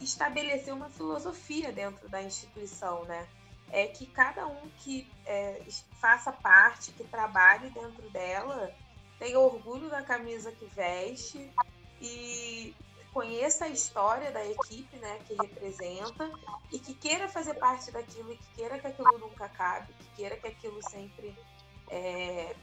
estabelecer 0.03 0.73
uma 0.73 0.89
filosofia 0.89 1.71
dentro 1.71 2.07
da 2.09 2.21
instituição, 2.21 3.03
né? 3.05 3.27
É 3.69 3.87
que 3.87 4.05
cada 4.05 4.47
um 4.47 4.69
que 4.79 5.09
é, 5.25 5.61
faça 5.99 6.31
parte, 6.31 6.91
que 6.91 7.03
trabalhe 7.05 7.69
dentro 7.69 8.09
dela, 8.09 8.73
tenha 9.17 9.39
orgulho 9.39 9.89
da 9.89 10.01
camisa 10.01 10.51
que 10.51 10.65
veste 10.65 11.49
e 12.01 12.75
conheça 13.13 13.65
a 13.65 13.69
história 13.69 14.31
da 14.31 14.45
equipe, 14.45 14.95
né, 14.97 15.19
que 15.27 15.35
representa 15.35 16.31
e 16.71 16.79
que 16.79 16.93
queira 16.93 17.27
fazer 17.27 17.55
parte 17.55 17.91
daquilo 17.91 18.31
e 18.31 18.37
que 18.37 18.53
queira 18.55 18.79
que 18.79 18.87
aquilo 18.87 19.17
nunca 19.19 19.45
acabe, 19.45 19.93
que 19.93 20.15
queira 20.15 20.37
que 20.37 20.47
aquilo 20.47 20.81
sempre 20.89 21.35
é, 21.89 22.55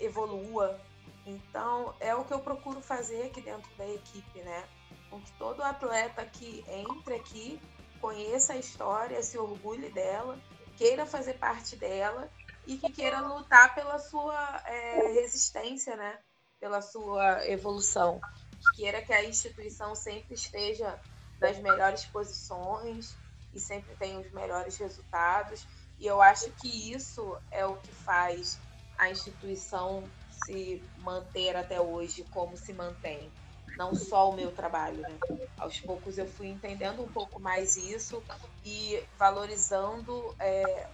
evolua. 0.00 0.80
Então, 1.24 1.94
é 2.00 2.14
o 2.14 2.24
que 2.24 2.32
eu 2.32 2.40
procuro 2.40 2.80
fazer 2.80 3.26
aqui 3.26 3.40
dentro 3.40 3.70
da 3.76 3.86
equipe, 3.86 4.40
né? 4.40 4.64
Com 5.10 5.20
que 5.20 5.32
todo 5.32 5.62
atleta 5.62 6.24
que 6.24 6.64
entre 6.68 7.14
aqui 7.14 7.60
conheça 8.00 8.52
a 8.52 8.56
história, 8.56 9.22
se 9.22 9.38
orgulhe 9.38 9.90
dela, 9.90 10.38
queira 10.76 11.04
fazer 11.04 11.34
parte 11.34 11.76
dela 11.76 12.30
e 12.66 12.76
que 12.76 12.92
queira 12.92 13.20
lutar 13.20 13.74
pela 13.74 13.98
sua 13.98 14.62
é, 14.66 15.12
resistência, 15.14 15.96
né? 15.96 16.18
Pela 16.60 16.80
sua 16.80 17.48
evolução. 17.48 18.20
Que 18.60 18.82
queira 18.82 19.02
que 19.02 19.12
a 19.12 19.24
instituição 19.24 19.94
sempre 19.94 20.34
esteja 20.34 20.98
nas 21.40 21.58
melhores 21.58 22.04
posições 22.04 23.16
e 23.54 23.60
sempre 23.60 23.94
tenha 23.96 24.20
os 24.20 24.30
melhores 24.32 24.76
resultados. 24.76 25.66
E 25.98 26.06
eu 26.06 26.20
acho 26.20 26.50
que 26.52 26.92
isso 26.92 27.36
é 27.50 27.66
o 27.66 27.76
que 27.76 27.90
faz 27.90 28.58
a 28.96 29.10
instituição 29.10 30.08
se 30.44 30.82
manter 30.98 31.56
até 31.56 31.80
hoje 31.80 32.24
como 32.30 32.56
se 32.56 32.72
mantém 32.72 33.32
não 33.78 33.94
só 33.94 34.28
o 34.28 34.34
meu 34.34 34.50
trabalho, 34.50 35.00
né? 35.00 35.18
Aos 35.56 35.78
poucos 35.80 36.18
eu 36.18 36.26
fui 36.26 36.48
entendendo 36.48 37.00
um 37.02 37.08
pouco 37.08 37.40
mais 37.40 37.76
isso 37.76 38.22
e 38.64 39.00
valorizando 39.16 40.34
é, 40.40 40.88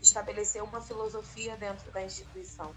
estabelecer 0.00 0.64
uma 0.64 0.80
filosofia 0.80 1.56
dentro 1.58 1.92
da 1.92 2.02
instituição. 2.02 2.74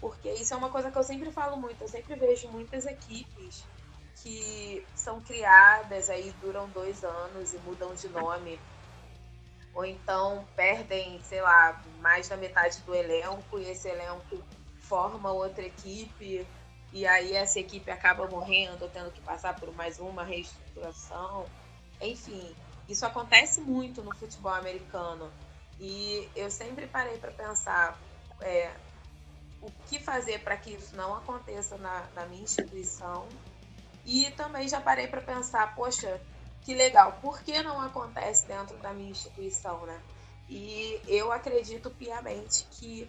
Porque 0.00 0.32
isso 0.32 0.54
é 0.54 0.56
uma 0.56 0.70
coisa 0.70 0.90
que 0.90 0.98
eu 0.98 1.04
sempre 1.04 1.30
falo 1.30 1.56
muito, 1.58 1.82
eu 1.82 1.88
sempre 1.88 2.16
vejo 2.16 2.48
muitas 2.48 2.86
equipes 2.86 3.62
que 4.22 4.86
são 4.96 5.20
criadas 5.20 6.08
aí 6.08 6.32
duram 6.40 6.68
dois 6.70 7.04
anos 7.04 7.52
e 7.52 7.58
mudam 7.58 7.94
de 7.94 8.08
nome 8.08 8.58
ou 9.74 9.84
então 9.84 10.46
perdem, 10.54 11.20
sei 11.22 11.40
lá, 11.40 11.82
mais 12.00 12.28
da 12.28 12.36
metade 12.36 12.80
do 12.82 12.94
elenco 12.94 13.58
e 13.58 13.70
esse 13.70 13.88
elenco 13.88 14.42
forma 14.80 15.32
outra 15.32 15.64
equipe 15.64 16.46
e 16.92 17.06
aí 17.06 17.32
essa 17.32 17.58
equipe 17.58 17.90
acaba 17.90 18.26
morrendo, 18.28 18.88
tendo 18.88 19.10
que 19.10 19.20
passar 19.22 19.58
por 19.58 19.74
mais 19.74 19.98
uma 19.98 20.24
reestruturação. 20.24 21.46
Enfim, 22.00 22.54
isso 22.88 23.06
acontece 23.06 23.60
muito 23.60 24.02
no 24.02 24.14
futebol 24.14 24.52
americano. 24.52 25.32
E 25.80 26.28
eu 26.36 26.50
sempre 26.50 26.86
parei 26.86 27.16
para 27.16 27.30
pensar 27.30 27.98
é, 28.40 28.70
o 29.62 29.70
que 29.86 29.98
fazer 29.98 30.40
para 30.40 30.56
que 30.56 30.70
isso 30.70 30.94
não 30.94 31.14
aconteça 31.14 31.78
na, 31.78 32.06
na 32.14 32.26
minha 32.26 32.42
instituição. 32.42 33.26
E 34.04 34.30
também 34.32 34.68
já 34.68 34.80
parei 34.80 35.06
para 35.06 35.22
pensar, 35.22 35.74
poxa, 35.74 36.20
que 36.62 36.74
legal, 36.74 37.18
por 37.22 37.40
que 37.42 37.62
não 37.62 37.80
acontece 37.80 38.46
dentro 38.46 38.76
da 38.78 38.92
minha 38.92 39.10
instituição, 39.10 39.86
né? 39.86 40.00
E 40.48 41.00
eu 41.06 41.32
acredito 41.32 41.90
piamente 41.90 42.66
que 42.72 43.08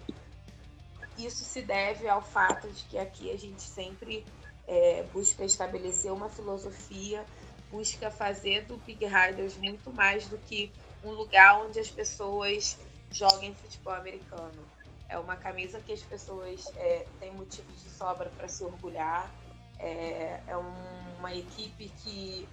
isso 1.17 1.43
se 1.43 1.61
deve 1.61 2.07
ao 2.07 2.21
fato 2.21 2.69
de 2.69 2.83
que 2.85 2.97
aqui 2.97 3.31
a 3.31 3.37
gente 3.37 3.61
sempre 3.61 4.25
é, 4.67 5.03
busca 5.13 5.43
estabelecer 5.43 6.11
uma 6.11 6.29
filosofia, 6.29 7.25
busca 7.71 8.09
fazer 8.09 8.65
do 8.65 8.77
Big 8.77 9.05
Riders 9.05 9.57
muito 9.57 9.91
mais 9.91 10.27
do 10.27 10.37
que 10.37 10.71
um 11.03 11.11
lugar 11.11 11.61
onde 11.61 11.79
as 11.79 11.89
pessoas 11.89 12.77
joguem 13.11 13.53
futebol 13.53 13.93
americano. 13.93 14.65
É 15.09 15.17
uma 15.19 15.35
camisa 15.35 15.79
que 15.79 15.91
as 15.91 16.01
pessoas 16.01 16.65
é, 16.75 17.05
têm 17.19 17.31
motivos 17.33 17.83
de 17.83 17.89
sobra 17.89 18.29
para 18.29 18.47
se 18.47 18.63
orgulhar. 18.63 19.29
É, 19.79 20.39
é 20.47 20.57
um, 20.57 21.17
uma 21.19 21.33
equipe 21.33 21.89
que 22.03 22.47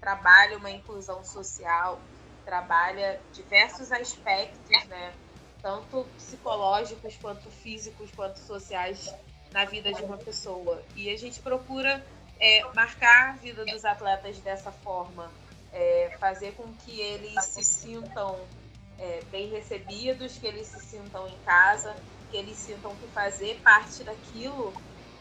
trabalha 0.00 0.58
uma 0.58 0.70
inclusão 0.70 1.24
social, 1.24 1.98
trabalha 2.44 3.20
diversos 3.32 3.90
aspectos, 3.90 4.84
né? 4.86 5.14
Tanto 5.64 6.04
psicológicos 6.18 7.16
quanto 7.16 7.50
físicos 7.50 8.10
quanto 8.14 8.38
sociais 8.38 9.14
na 9.50 9.64
vida 9.64 9.94
de 9.94 10.02
uma 10.02 10.18
pessoa. 10.18 10.82
E 10.94 11.08
a 11.08 11.16
gente 11.16 11.40
procura 11.40 12.04
é, 12.38 12.62
marcar 12.74 13.30
a 13.30 13.32
vida 13.32 13.64
dos 13.64 13.82
atletas 13.82 14.38
dessa 14.40 14.70
forma, 14.70 15.32
é, 15.72 16.14
fazer 16.20 16.52
com 16.52 16.70
que 16.84 17.00
eles 17.00 17.42
se 17.46 17.64
sintam 17.64 18.38
é, 18.98 19.22
bem 19.30 19.48
recebidos, 19.48 20.36
que 20.36 20.46
eles 20.46 20.66
se 20.66 20.80
sintam 20.80 21.26
em 21.26 21.38
casa, 21.46 21.96
que 22.30 22.36
eles 22.36 22.58
sintam 22.58 22.94
que 22.96 23.06
fazer 23.08 23.58
parte 23.62 24.04
daquilo 24.04 24.74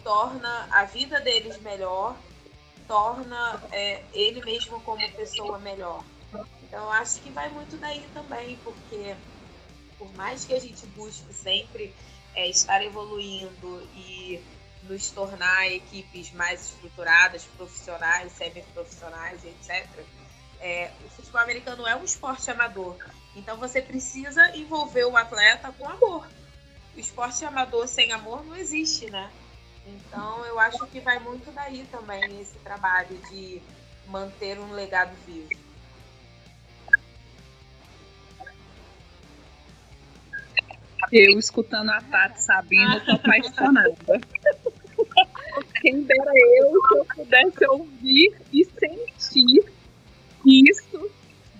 torna 0.03 0.67
a 0.71 0.83
vida 0.83 1.21
deles 1.21 1.57
melhor, 1.61 2.17
torna 2.85 3.63
é, 3.71 4.03
ele 4.11 4.43
mesmo 4.43 4.81
como 4.81 5.09
pessoa 5.13 5.57
melhor. 5.57 6.03
Então, 6.63 6.91
acho 6.91 7.21
que 7.21 7.29
vai 7.29 7.47
muito 7.47 7.77
daí 7.77 8.05
também, 8.13 8.57
porque 8.57 9.15
por 10.03 10.13
mais 10.17 10.43
que 10.43 10.53
a 10.53 10.59
gente 10.59 10.85
busque 10.87 11.33
sempre 11.33 11.95
é, 12.35 12.49
estar 12.49 12.83
evoluindo 12.83 13.87
e 13.95 14.43
nos 14.83 15.09
tornar 15.11 15.71
equipes 15.71 16.33
mais 16.33 16.65
estruturadas, 16.65 17.45
profissionais, 17.55 18.33
semi-profissionais, 18.33 19.45
etc., 19.45 19.87
é, 20.59 20.91
o 21.05 21.09
futebol 21.09 21.41
americano 21.41 21.87
é 21.87 21.95
um 21.95 22.03
esporte 22.03 22.51
amador. 22.51 22.97
Então 23.35 23.57
você 23.57 23.81
precisa 23.81 24.55
envolver 24.55 25.05
o 25.05 25.15
atleta 25.15 25.73
com 25.77 25.87
amor. 25.87 26.27
O 26.95 26.99
esporte 26.99 27.43
amador 27.45 27.87
sem 27.87 28.11
amor 28.11 28.45
não 28.45 28.55
existe, 28.55 29.09
né? 29.09 29.31
Então 29.85 30.45
eu 30.45 30.59
acho 30.59 30.85
que 30.87 30.99
vai 30.99 31.19
muito 31.19 31.51
daí 31.51 31.85
também 31.91 32.41
esse 32.41 32.57
trabalho 32.59 33.17
de 33.29 33.61
manter 34.07 34.59
um 34.59 34.71
legado 34.71 35.13
vivo. 35.25 35.49
Eu 41.11 41.37
escutando 41.37 41.89
a 41.89 42.01
Tati 42.01 42.41
Sabina, 42.41 42.99
tô 43.01 43.11
apaixonada. 43.11 43.95
Quem 45.81 46.03
dera 46.03 46.31
eu 46.57 46.71
que 46.81 46.97
eu 46.97 47.05
pudesse 47.15 47.65
ouvir 47.67 48.35
e 48.51 48.65
sentir 48.65 49.65
isso 50.45 51.11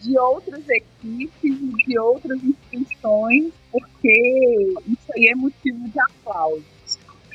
de 0.01 0.17
outras 0.17 0.67
equipes, 0.69 1.57
de 1.85 1.99
outras 1.99 2.43
instituições, 2.43 3.53
porque 3.71 4.73
isso 4.87 5.11
aí 5.15 5.27
é 5.27 5.35
motivo 5.35 5.89
de 5.89 5.99
aplauso. 5.99 6.63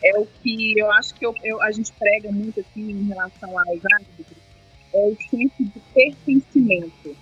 É 0.03 0.19
o 0.19 0.27
que 0.27 0.79
eu 0.79 0.91
acho 0.93 1.15
que 1.15 1.27
eu, 1.27 1.35
eu, 1.43 1.61
a 1.63 1.71
gente 1.71 1.93
prega 1.93 2.31
muito 2.31 2.61
aqui 2.61 2.81
em 2.81 3.09
relação 3.09 3.59
aos 3.59 3.81
árbitros, 3.93 4.39
é 4.95 5.07
o 5.09 5.17
senso 5.29 5.55
de 5.59 5.81
pertencimento 5.93 7.17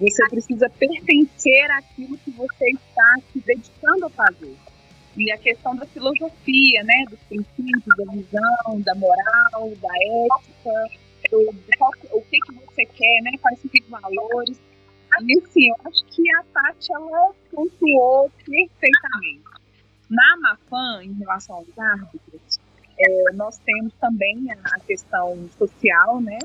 você 0.00 0.26
precisa 0.30 0.70
pertencer 0.70 1.70
àquilo 1.72 2.16
que 2.18 2.30
você 2.30 2.70
está 2.70 3.16
se 3.32 3.40
dedicando 3.40 4.06
a 4.06 4.10
fazer. 4.10 4.56
E 5.16 5.30
a 5.30 5.36
questão 5.36 5.76
da 5.76 5.84
filosofia, 5.86 6.82
né, 6.84 7.04
dos 7.10 7.20
princípios, 7.20 7.96
da 7.98 8.12
visão, 8.12 8.80
da 8.80 8.94
moral, 8.94 9.70
da 9.76 9.88
ética, 9.88 10.98
do, 11.30 11.54
o 12.12 12.22
que, 12.22 12.38
que 12.40 12.52
você 12.54 12.86
quer, 12.86 13.22
né, 13.22 13.32
quais 13.42 13.58
são 13.60 13.70
os 13.74 13.88
valores. 13.88 14.60
E 15.22 15.38
assim, 15.38 15.68
eu 15.68 15.76
acho 15.84 16.04
que 16.06 16.22
a 16.36 16.44
Tati, 16.44 16.92
ela 16.94 17.32
pontuou 17.50 18.30
perfeitamente. 18.38 19.42
Na 20.08 20.34
Amafã, 20.34 21.04
em 21.04 21.12
relação 21.12 21.56
aos 21.56 21.78
árbitros, 21.78 22.58
é, 22.98 23.32
nós 23.34 23.58
temos 23.58 23.92
também 24.00 24.46
a, 24.50 24.76
a 24.76 24.80
questão 24.80 25.48
social, 25.58 26.20
né, 26.22 26.38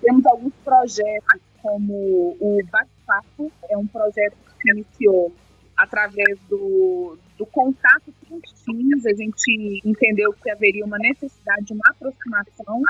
temos 0.00 0.24
alguns 0.26 0.52
projetos 0.64 1.51
como 1.62 2.36
o 2.40 2.60
Bate-Papo, 2.70 3.50
é 3.70 3.78
um 3.78 3.86
projeto 3.86 4.36
que 4.60 4.70
iniciou 4.72 5.32
através 5.76 6.38
do, 6.48 7.16
do 7.38 7.46
contato 7.46 8.12
com 8.28 8.36
os 8.36 8.62
times, 8.62 9.06
a 9.06 9.14
gente 9.14 9.80
entendeu 9.84 10.32
que 10.32 10.50
haveria 10.50 10.84
uma 10.84 10.98
necessidade 10.98 11.66
de 11.66 11.72
uma 11.72 11.88
aproximação 11.88 12.82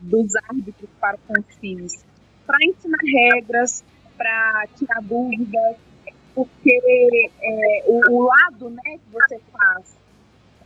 dos 0.00 0.34
árbitros 0.36 0.90
para 1.00 1.16
com 1.18 1.34
os 1.38 1.56
times, 1.56 2.04
para 2.46 2.58
ensinar 2.62 2.98
regras, 3.02 3.84
para 4.16 4.66
tirar 4.76 5.00
dúvidas, 5.02 5.76
porque 6.34 7.30
é, 7.42 7.84
o, 7.86 8.00
o, 8.10 8.22
lado 8.24 8.70
né, 8.70 8.98
que 8.98 9.12
você 9.12 9.40
faz 9.52 9.96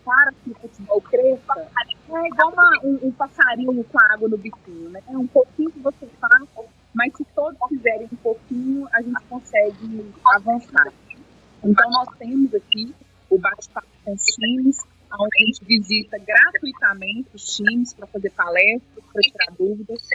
para 0.05 0.33
que 0.43 0.51
o 0.51 0.55
futebol 0.55 1.01
cresça 1.03 1.69
é 2.11 2.27
igual 2.29 2.53
uma, 2.53 2.81
um, 2.83 3.09
um 3.09 3.13
passarinho 3.13 3.85
com 3.85 3.99
água 4.13 4.29
no 4.29 4.39
biquinho, 4.39 4.89
né? 4.89 5.03
É 5.07 5.17
um 5.17 5.27
pouquinho 5.27 5.71
que 5.71 5.81
você 5.81 6.07
faz 6.19 6.49
mas 6.99 7.17
se 7.17 7.25
todos 7.27 7.57
fizerem 7.69 8.09
um 8.13 8.17
pouquinho, 8.17 8.89
a 8.93 9.01
gente 9.01 9.23
consegue 9.29 10.13
avançar. 10.35 10.93
Então, 11.63 11.91
nós 11.93 12.09
temos 12.19 12.53
aqui 12.53 12.93
o 13.31 13.39
bate-papo 13.39 13.87
com 14.05 14.13
os 14.15 14.25
times, 14.25 14.79
onde 15.13 15.43
a 15.43 15.47
gente 15.47 15.65
visita 15.65 16.19
gratuitamente 16.19 17.29
os 17.33 17.55
times 17.55 17.95
para 17.95 18.09
fazer 18.09 18.31
palestras, 18.31 19.05
para 19.13 19.23
tirar 19.23 19.57
dúvidas. 19.57 20.09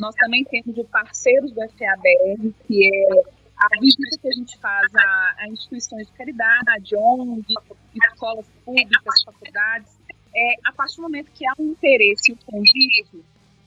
Nós 0.00 0.14
também 0.14 0.42
temos 0.44 0.78
o 0.78 0.84
Parceiros 0.84 1.52
do 1.52 1.60
FABR, 1.60 2.54
que 2.66 2.86
é 2.86 3.22
a 3.58 3.78
visita 3.78 4.16
que 4.22 4.28
a 4.28 4.32
gente 4.32 4.58
faz 4.60 4.94
a, 4.94 5.34
a 5.40 5.48
instituições 5.48 6.06
de 6.06 6.12
caridade, 6.14 6.96
ONG, 6.96 7.54
escolas 7.94 8.46
públicas, 8.64 9.22
faculdades. 9.26 9.92
É, 10.34 10.54
a 10.64 10.72
partir 10.72 10.96
do 10.96 11.02
momento 11.02 11.30
que 11.32 11.46
há 11.46 11.52
um 11.58 11.72
interesse 11.72 12.32
e 12.32 12.34
um 12.34 12.38
convite, 12.46 13.22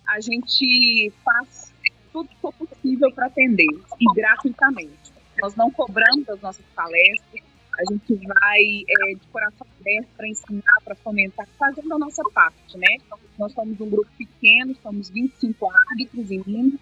a 0.08 0.20
gente 0.20 1.14
faz 1.24 1.73
tudo 2.14 2.30
que 2.30 2.38
for 2.38 2.53
possível 2.53 3.11
para 3.11 3.26
atender 3.26 3.68
e 3.99 4.05
gratuitamente. 4.16 5.11
Nós 5.41 5.55
não 5.55 5.70
cobramos 5.72 6.30
as 6.30 6.39
nossas 6.39 6.66
palestras, 6.76 7.43
a 7.78 7.91
gente 7.91 8.16
vai 8.28 8.84
é, 8.88 9.16
de 9.16 9.28
coração 9.32 9.66
aberto 9.82 10.07
para 10.16 10.28
ensinar, 10.28 10.78
para 10.86 10.95
fomentar, 10.95 11.47
fazendo 11.57 11.91
a 11.95 11.97
nossa 11.97 12.22
parte, 12.32 12.78
né? 12.78 12.97
Nós 13.38 13.51
somos 13.51 13.82
um 13.82 13.89
grupo 13.89 14.09
pequeno, 14.16 14.76
somos 14.84 15.09
25 15.09 15.72
árbitros 15.89 16.30
em 16.30 16.43
Minas, 16.45 16.80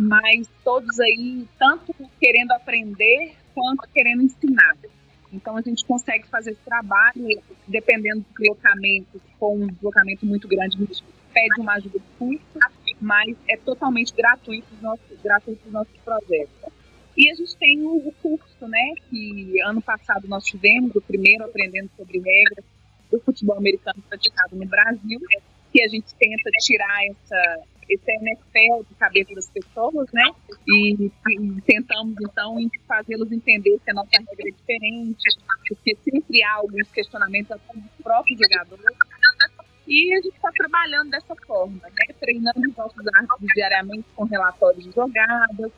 mas 0.00 0.48
todos 0.64 0.98
aí, 1.00 1.46
tanto 1.58 1.94
querendo 2.18 2.52
aprender 2.52 3.36
quanto 3.54 3.86
querendo 3.92 4.22
ensinar. 4.22 4.74
Então 5.30 5.56
a 5.56 5.60
gente 5.60 5.84
consegue 5.84 6.26
fazer 6.28 6.52
esse 6.52 6.60
trabalho, 6.60 7.42
dependendo 7.68 8.20
do 8.20 8.38
deslocamento, 8.38 9.20
for 9.38 9.52
um 9.52 9.66
deslocamento 9.66 10.24
muito 10.24 10.48
grande, 10.48 10.76
a 10.76 10.80
gente 10.80 11.04
pede 11.32 11.60
uma 11.60 11.74
ajuda 11.74 11.98
custo, 12.18 12.58
mas 13.02 13.36
é 13.48 13.56
totalmente 13.56 14.14
gratuito 14.14 14.66
os 14.72 14.80
nossos, 14.80 15.20
gratuito 15.22 15.60
os 15.66 15.72
nossos 15.72 15.96
projetos. 16.04 16.72
E 17.16 17.30
a 17.30 17.34
gente 17.34 17.56
tem 17.56 17.82
o, 17.84 18.12
curso, 18.22 18.68
né, 18.68 18.94
que 19.10 19.60
ano 19.62 19.82
passado 19.82 20.26
nós 20.28 20.44
tivemos, 20.44 20.94
o 20.94 21.00
primeiro 21.00 21.44
Aprendendo 21.44 21.90
sobre 21.96 22.18
Regras 22.18 22.64
do 23.10 23.20
Futebol 23.20 23.58
Americano 23.58 24.02
praticado 24.08 24.56
no 24.56 24.66
Brasil, 24.66 25.20
que 25.72 25.82
a 25.82 25.88
gente 25.88 26.14
tenta 26.14 26.50
tirar 26.60 27.04
essa, 27.10 27.62
esse 27.90 28.10
NFL 28.10 28.84
de 28.88 28.94
cabeça 28.94 29.34
das 29.34 29.50
pessoas, 29.50 30.10
né, 30.12 30.30
e, 30.66 30.94
e 31.04 31.60
tentamos, 31.66 32.14
então, 32.22 32.56
fazê-los 32.86 33.30
entender 33.30 33.78
que 33.84 33.90
a 33.90 33.94
nossa 33.94 34.10
regra 34.12 34.48
é 34.48 34.50
diferente, 34.50 35.36
porque 35.68 35.96
sempre 36.02 36.42
há 36.44 36.54
alguns 36.54 36.90
questionamentos 36.90 37.50
até 37.50 37.74
dos 37.74 37.90
próprios 38.02 38.38
jogadores, 38.38 38.84
e 39.86 40.12
a 40.12 40.16
gente 40.16 40.34
está 40.34 40.50
trabalhando 40.52 41.10
dessa 41.10 41.34
forma, 41.46 41.80
né? 41.82 42.14
treinando 42.20 42.60
os 42.60 42.76
nossos 42.76 43.06
árbitros 43.14 43.48
diariamente 43.54 44.04
com 44.14 44.24
relatórios 44.24 44.84
de 44.84 44.90
jogadas, 44.92 45.72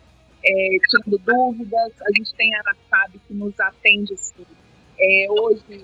é, 0.45 0.79
tirando 0.89 1.19
dúvidas. 1.19 1.93
A 2.03 2.11
gente 2.17 2.35
tem 2.35 2.55
a 2.55 2.61
ANAFAB 2.61 3.19
que 3.27 3.35
nos 3.35 3.59
atende 3.59 4.15
assim, 4.15 4.47
é, 4.99 5.27
hoje 5.31 5.83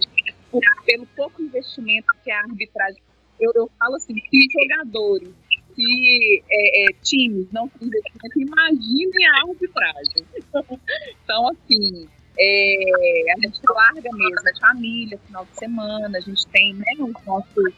por, 0.50 0.62
pelo 0.84 1.06
pouco 1.16 1.42
investimento 1.42 2.06
que 2.22 2.30
a 2.30 2.40
arbitragem. 2.40 3.02
Eu, 3.38 3.52
eu 3.54 3.70
falo 3.78 3.96
assim, 3.96 4.14
se 4.14 4.46
jogadores, 4.52 5.30
se 5.74 6.42
é, 6.50 6.84
é, 6.84 6.92
times 7.02 7.50
não 7.52 7.68
têm 7.68 7.88
investimento, 7.88 8.38
imaginem 8.38 9.26
a 9.28 9.48
arbitragem. 9.48 10.26
então, 11.24 11.48
assim, 11.48 12.08
é, 12.38 13.32
a 13.32 13.40
gente 13.40 13.60
larga 13.68 14.10
mesmo, 14.12 14.48
a 14.48 14.66
família, 14.66 15.18
final 15.26 15.44
de 15.46 15.56
semana, 15.56 16.18
a 16.18 16.20
gente 16.20 16.46
tem 16.48 16.74
né, 16.74 16.84
os 16.98 17.24
nossos, 17.24 17.74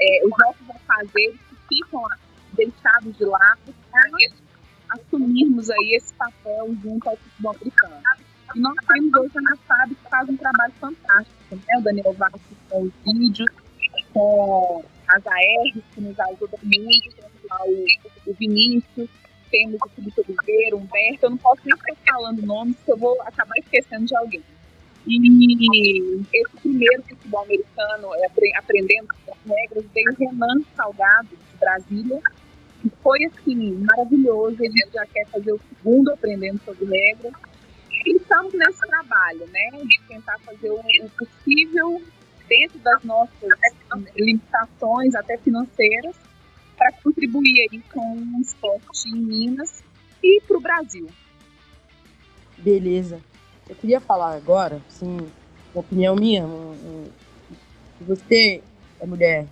é, 0.00 0.24
os 0.24 0.32
nossos 0.38 0.70
afazeres 0.70 1.38
que 1.48 1.76
ficam 1.76 2.02
deixados 2.52 3.16
de 3.16 3.24
lado 3.24 3.74
para 3.90 4.10
assumirmos 4.90 5.70
aí 5.70 5.94
esse 5.96 6.14
papel 6.14 6.74
junto 6.82 7.08
ao 7.08 7.16
futebol 7.16 7.54
americano. 7.54 8.02
E 8.54 8.60
nós 8.60 8.76
temos 8.86 9.14
hoje 9.14 9.38
a 9.38 9.40
NAFAB 9.40 9.94
que 9.94 10.10
faz 10.10 10.28
um 10.28 10.36
trabalho 10.36 10.72
fantástico, 10.80 11.56
né? 11.56 11.78
O 11.78 11.82
Daniel 11.82 12.12
Vasco 12.12 12.40
com 12.70 12.82
os 12.82 12.92
vídeos, 13.04 13.50
com 14.12 14.84
as 15.08 15.26
ARs 15.26 15.84
que 15.92 16.00
nos 16.00 16.18
ajudam 16.20 16.60
muito, 16.62 17.24
o, 17.66 18.30
o 18.30 18.34
Vinícius, 18.34 19.08
temos 19.50 19.80
o 19.84 19.88
Felipe 19.90 20.20
Oliveira, 20.20 20.76
Humberto, 20.76 21.26
eu 21.26 21.30
não 21.30 21.36
posso 21.36 21.62
nem 21.64 21.76
ficar 21.76 21.96
falando 22.12 22.42
nomes, 22.42 22.76
porque 22.76 22.92
eu 22.92 22.96
vou 22.96 23.20
acabar 23.22 23.56
esquecendo 23.58 24.06
de 24.06 24.16
alguém. 24.16 24.42
E 25.06 26.22
esse 26.32 26.56
primeiro 26.62 27.02
futebol 27.02 27.42
americano, 27.42 28.08
é, 28.14 28.58
aprendendo 28.58 29.08
as 29.30 29.38
regras, 29.46 29.84
veio 29.92 30.10
o 30.12 30.16
Renan 30.16 30.62
Salgado, 30.74 31.28
de 31.28 31.58
Brasília, 31.58 32.20
que 32.80 32.90
foi 33.02 33.24
assim, 33.26 33.72
maravilhoso. 33.74 34.56
Ele 34.60 34.74
já 34.92 35.04
quer 35.06 35.26
fazer 35.26 35.52
o 35.52 35.60
segundo 35.68 36.10
aprendendo 36.10 36.60
sobre 36.64 36.86
regras. 36.86 37.32
E 38.06 38.16
estamos 38.16 38.52
nesse 38.54 38.86
trabalho, 38.86 39.46
né? 39.46 39.70
De 39.84 40.00
tentar 40.08 40.38
fazer 40.40 40.70
o, 40.70 40.80
possível 41.18 42.02
dentro 42.48 42.78
das 42.78 43.02
nossas 43.04 43.50
limitações, 44.16 45.14
até 45.14 45.36
financeiras, 45.38 46.16
para 46.76 46.92
contribuir 46.92 47.68
aí 47.70 47.80
com 47.92 48.16
o 48.16 48.40
esporte 48.40 49.08
em 49.08 49.16
Minas 49.16 49.82
e 50.22 50.40
para 50.42 50.56
o 50.56 50.60
Brasil. 50.60 51.08
Beleza. 52.58 53.20
Eu 53.66 53.74
queria 53.76 53.98
falar 53.98 54.34
agora, 54.34 54.80
sim, 54.90 55.16
uma 55.74 55.80
opinião 55.80 56.14
minha. 56.14 56.44
Um, 56.44 56.72
um, 56.72 57.04
se 57.98 58.04
você 58.04 58.62
é 59.00 59.06
mulher, 59.06 59.46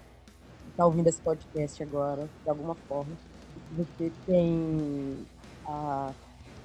está 0.70 0.84
ouvindo 0.84 1.08
esse 1.08 1.20
podcast 1.20 1.82
agora, 1.82 2.28
de 2.42 2.50
alguma 2.50 2.74
forma, 2.74 3.12
se 3.54 3.74
você 3.74 4.12
tem 4.26 5.16
a, 5.66 6.10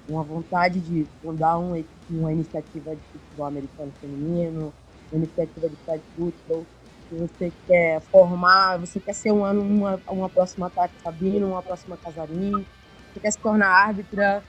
uma 0.08 0.22
vontade 0.22 0.78
de 0.78 1.06
fundar 1.22 1.58
um, 1.58 1.82
uma 2.10 2.32
iniciativa 2.32 2.94
de 2.94 3.02
futebol 3.12 3.46
americano 3.46 3.92
feminino, 3.98 4.72
uma 5.10 5.24
iniciativa 5.24 5.70
de 5.70 5.76
football, 6.16 6.66
se 7.08 7.14
você 7.14 7.52
quer 7.66 8.00
formar, 8.02 8.76
você 8.76 9.00
quer 9.00 9.14
ser 9.14 9.32
um 9.32 9.42
ano 9.42 9.62
uma, 9.62 9.98
uma 10.06 10.28
próxima 10.28 10.68
Tati 10.68 10.94
Sabino, 11.02 11.48
uma 11.48 11.62
próxima 11.62 11.96
Casarim, 11.96 12.66
você 13.10 13.20
quer 13.20 13.30
se 13.30 13.38
tornar 13.38 13.68
árbitra 13.68 14.44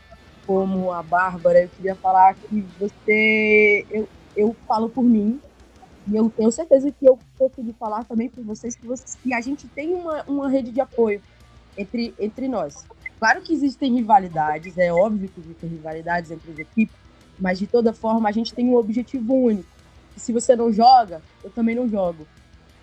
como 0.49 0.91
a 0.91 1.03
Bárbara, 1.03 1.61
eu 1.61 1.69
queria 1.69 1.93
falar 1.93 2.33
que 2.33 2.65
você, 2.79 3.85
eu, 3.91 4.09
eu 4.35 4.55
falo 4.67 4.89
por 4.89 5.03
mim, 5.03 5.39
e 6.07 6.15
eu 6.15 6.27
tenho 6.27 6.51
certeza 6.51 6.91
que 6.91 7.07
eu 7.07 7.19
consegui 7.37 7.71
falar 7.73 8.03
também 8.05 8.29
por 8.29 8.43
vocês 8.43 8.75
que, 8.75 8.83
vocês, 8.83 9.15
que 9.21 9.31
a 9.31 9.41
gente 9.41 9.67
tem 9.67 9.93
uma, 9.93 10.23
uma 10.23 10.49
rede 10.49 10.71
de 10.71 10.81
apoio 10.81 11.21
entre, 11.77 12.15
entre 12.17 12.47
nós. 12.47 12.83
Claro 13.19 13.43
que 13.43 13.53
existem 13.53 13.93
rivalidades, 13.93 14.75
é 14.75 14.91
óbvio 14.91 15.29
que 15.29 15.39
existem 15.39 15.69
rivalidades 15.69 16.31
entre 16.31 16.51
as 16.51 16.57
equipes, 16.57 16.95
mas 17.37 17.59
de 17.59 17.67
toda 17.67 17.93
forma 17.93 18.27
a 18.27 18.31
gente 18.31 18.51
tem 18.51 18.67
um 18.67 18.75
objetivo 18.75 19.35
único. 19.35 19.69
E 20.17 20.19
se 20.19 20.33
você 20.33 20.55
não 20.55 20.73
joga, 20.73 21.21
eu 21.43 21.51
também 21.51 21.75
não 21.75 21.87
jogo. 21.87 22.25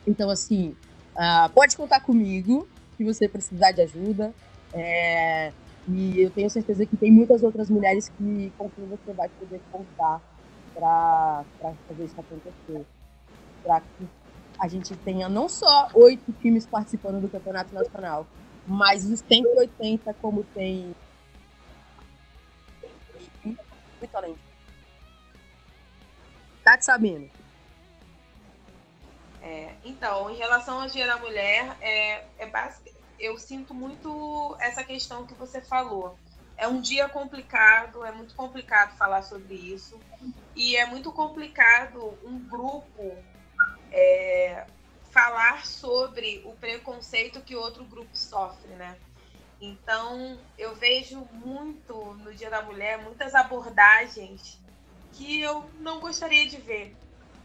Então, 0.07 0.31
assim, 0.31 0.77
uh, 1.17 1.51
pode 1.53 1.77
contar 1.77 1.99
comigo 1.99 2.69
se 2.97 3.03
você 3.03 3.29
precisar 3.29 3.73
de 3.73 3.81
ajuda. 3.81 4.33
É, 4.73 5.51
e 5.89 6.21
eu 6.21 6.31
tenho 6.31 6.51
certeza 6.51 6.85
que 6.85 6.97
tem 6.97 7.13
muitas 7.13 7.43
outras 7.43 7.71
mulheres 7.71 8.09
que, 8.09 8.53
com 8.59 8.69
quem 8.71 8.87
você 8.87 9.13
vai 9.13 9.29
poder 9.29 9.61
contar 9.71 10.21
para 10.75 11.45
fazer 11.89 12.05
isso 12.05 12.21
acontecer. 12.21 12.87
Para 13.63 13.81
que 13.81 14.09
a 14.59 14.69
gente 14.69 14.97
tenha 14.97 15.29
não 15.29 15.49
só 15.49 15.89
oito 15.95 16.33
times 16.41 16.67
participando 16.67 17.21
do 17.21 17.29
campeonato 17.29 17.75
nacional, 17.75 18.27
mas 18.67 19.05
os 19.05 19.21
180 19.21 20.15
como 20.15 20.43
tem 20.43 20.95
muito 23.45 24.15
além. 24.15 24.37
Tá 26.65 26.77
te 26.77 26.85
sabendo? 26.85 27.31
É, 29.41 29.75
então, 29.85 30.29
em 30.29 30.37
relação 30.37 30.83
ao 30.83 30.89
Dia 30.89 31.07
da 31.07 31.17
Mulher, 31.19 31.77
é, 31.81 32.25
é 32.39 32.47
basic, 32.47 32.93
eu 33.19 33.39
sinto 33.39 33.75
muito 33.75 34.57
essa 34.61 34.85
questão 34.85 35.27
que 35.27 35.35
você 35.35 35.61
falou. 35.61 36.19
É 36.57 36.67
um 36.67 36.81
dia 36.81 37.09
complicado, 37.09 38.05
é 38.05 38.13
muito 38.13 38.35
complicado 38.35 38.97
falar 38.97 39.23
sobre 39.23 39.55
isso. 39.55 40.01
E 40.55 40.77
é 40.77 40.87
muito 40.87 41.13
complicado 41.13 42.19
um 42.25 42.39
grupo 42.39 43.17
é, 43.93 44.67
falar 45.11 45.67
sobre 45.67 46.43
o 46.45 46.53
preconceito 46.53 47.41
que 47.43 47.55
outro 47.55 47.85
grupo 47.85 48.17
sofre, 48.17 48.73
né? 48.75 48.97
Então, 49.61 50.39
eu 50.59 50.75
vejo 50.75 51.27
muito 51.33 51.95
no 52.15 52.35
Dia 52.35 52.51
da 52.51 52.63
Mulher 52.63 53.03
muitas 53.03 53.35
abordagens 53.35 54.59
que 55.13 55.41
eu 55.41 55.69
não 55.81 55.99
gostaria 56.01 56.47
de 56.47 56.59
ver 56.59 56.95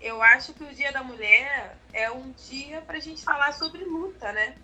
eu 0.02 0.22
acho 0.22 0.54
que 0.54 0.64
o 0.64 0.74
Dia 0.74 0.92
da 0.92 1.04
Mulher 1.04 1.78
é 1.94 2.12
um 2.12 2.32
dia 2.32 2.82
para 2.82 2.98
a 2.98 3.00
gente 3.00 3.24
falar 3.24 3.54
sobre 3.54 3.84
luta, 3.84 4.32
né? 4.32 4.56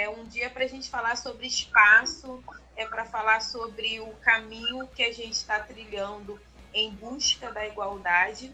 É 0.00 0.08
um 0.08 0.24
dia 0.24 0.48
para 0.48 0.64
a 0.64 0.66
gente 0.66 0.88
falar 0.88 1.14
sobre 1.14 1.46
espaço, 1.46 2.42
é 2.74 2.86
para 2.86 3.04
falar 3.04 3.42
sobre 3.42 4.00
o 4.00 4.14
caminho 4.22 4.88
que 4.88 5.02
a 5.02 5.12
gente 5.12 5.34
está 5.34 5.60
trilhando 5.60 6.40
em 6.72 6.90
busca 6.90 7.52
da 7.52 7.66
igualdade, 7.66 8.50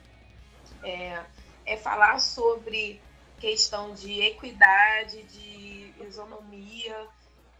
é, 0.83 1.23
é 1.65 1.77
falar 1.77 2.19
sobre 2.19 3.01
questão 3.39 3.95
de 3.95 4.21
equidade, 4.23 5.23
de 5.23 5.95
isonomia. 6.05 7.07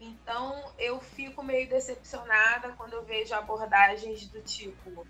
Então 0.01 0.69
eu 0.77 0.99
fico 0.99 1.41
meio 1.41 1.69
decepcionada 1.69 2.73
quando 2.73 2.91
eu 2.91 3.05
vejo 3.05 3.33
abordagens 3.33 4.27
do 4.27 4.41
tipo 4.41 5.07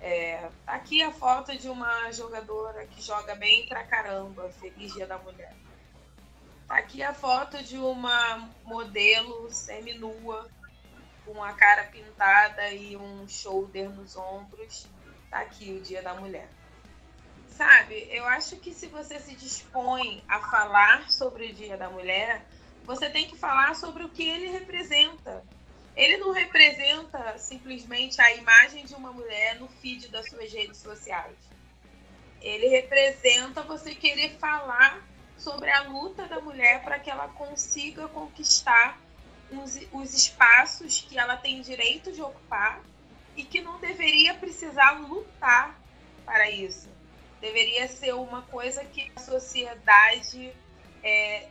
é, 0.00 0.50
aqui 0.66 1.00
a 1.00 1.12
foto 1.12 1.56
de 1.56 1.68
uma 1.68 2.10
jogadora 2.10 2.86
que 2.86 3.00
joga 3.00 3.36
bem 3.36 3.66
pra 3.68 3.84
caramba, 3.84 4.50
Feliz 4.60 4.92
Dia 4.94 5.06
da 5.06 5.16
Mulher. 5.16 5.54
Tá 6.66 6.78
aqui 6.78 7.02
a 7.02 7.14
foto 7.14 7.62
de 7.62 7.78
uma 7.78 8.48
modelo 8.64 9.50
semi-nua, 9.50 10.48
com 11.24 11.42
a 11.42 11.52
cara 11.52 11.84
pintada 11.84 12.70
e 12.72 12.96
um 12.96 13.28
shoulder 13.28 13.90
nos 13.90 14.16
ombros. 14.16 14.86
Tá 15.30 15.40
aqui 15.40 15.72
o 15.72 15.80
Dia 15.80 16.02
da 16.02 16.14
Mulher. 16.14 16.48
Sabe, 17.48 18.06
eu 18.10 18.26
acho 18.26 18.56
que 18.56 18.74
se 18.74 18.86
você 18.86 19.18
se 19.18 19.34
dispõe 19.34 20.22
a 20.28 20.40
falar 20.40 21.10
sobre 21.10 21.46
o 21.46 21.54
Dia 21.54 21.76
da 21.76 21.88
Mulher, 21.88 22.44
você 22.84 23.08
tem 23.08 23.26
que 23.26 23.36
falar 23.36 23.74
sobre 23.74 24.04
o 24.04 24.08
que 24.08 24.28
ele 24.28 24.48
representa 24.48 25.42
ele 25.96 26.18
não 26.18 26.30
representa 26.30 27.38
simplesmente 27.38 28.20
a 28.20 28.34
imagem 28.34 28.84
de 28.84 28.94
uma 28.94 29.10
mulher 29.10 29.58
no 29.58 29.66
feed 29.66 30.08
das 30.08 30.28
suas 30.28 30.52
redes 30.52 30.76
sociais. 30.76 31.34
Ele 32.42 32.68
representa 32.68 33.62
você 33.62 33.94
querer 33.94 34.36
falar 34.38 35.02
sobre 35.38 35.70
a 35.70 35.82
luta 35.82 36.26
da 36.26 36.40
mulher 36.40 36.82
para 36.82 36.98
que 36.98 37.10
ela 37.10 37.28
consiga 37.28 38.08
conquistar 38.08 38.98
os, 39.50 39.78
os 39.92 40.14
espaços 40.14 41.00
que 41.00 41.18
ela 41.18 41.36
tem 41.36 41.60
direito 41.60 42.12
de 42.12 42.22
ocupar 42.22 42.80
e 43.36 43.44
que 43.44 43.60
não 43.60 43.78
deveria 43.78 44.34
precisar 44.34 44.92
lutar 44.92 45.78
para 46.24 46.50
isso. 46.50 46.88
Deveria 47.40 47.86
ser 47.86 48.14
uma 48.14 48.42
coisa 48.42 48.84
que 48.84 49.12
a 49.14 49.20
sociedade 49.20 50.52
é, 51.02 51.48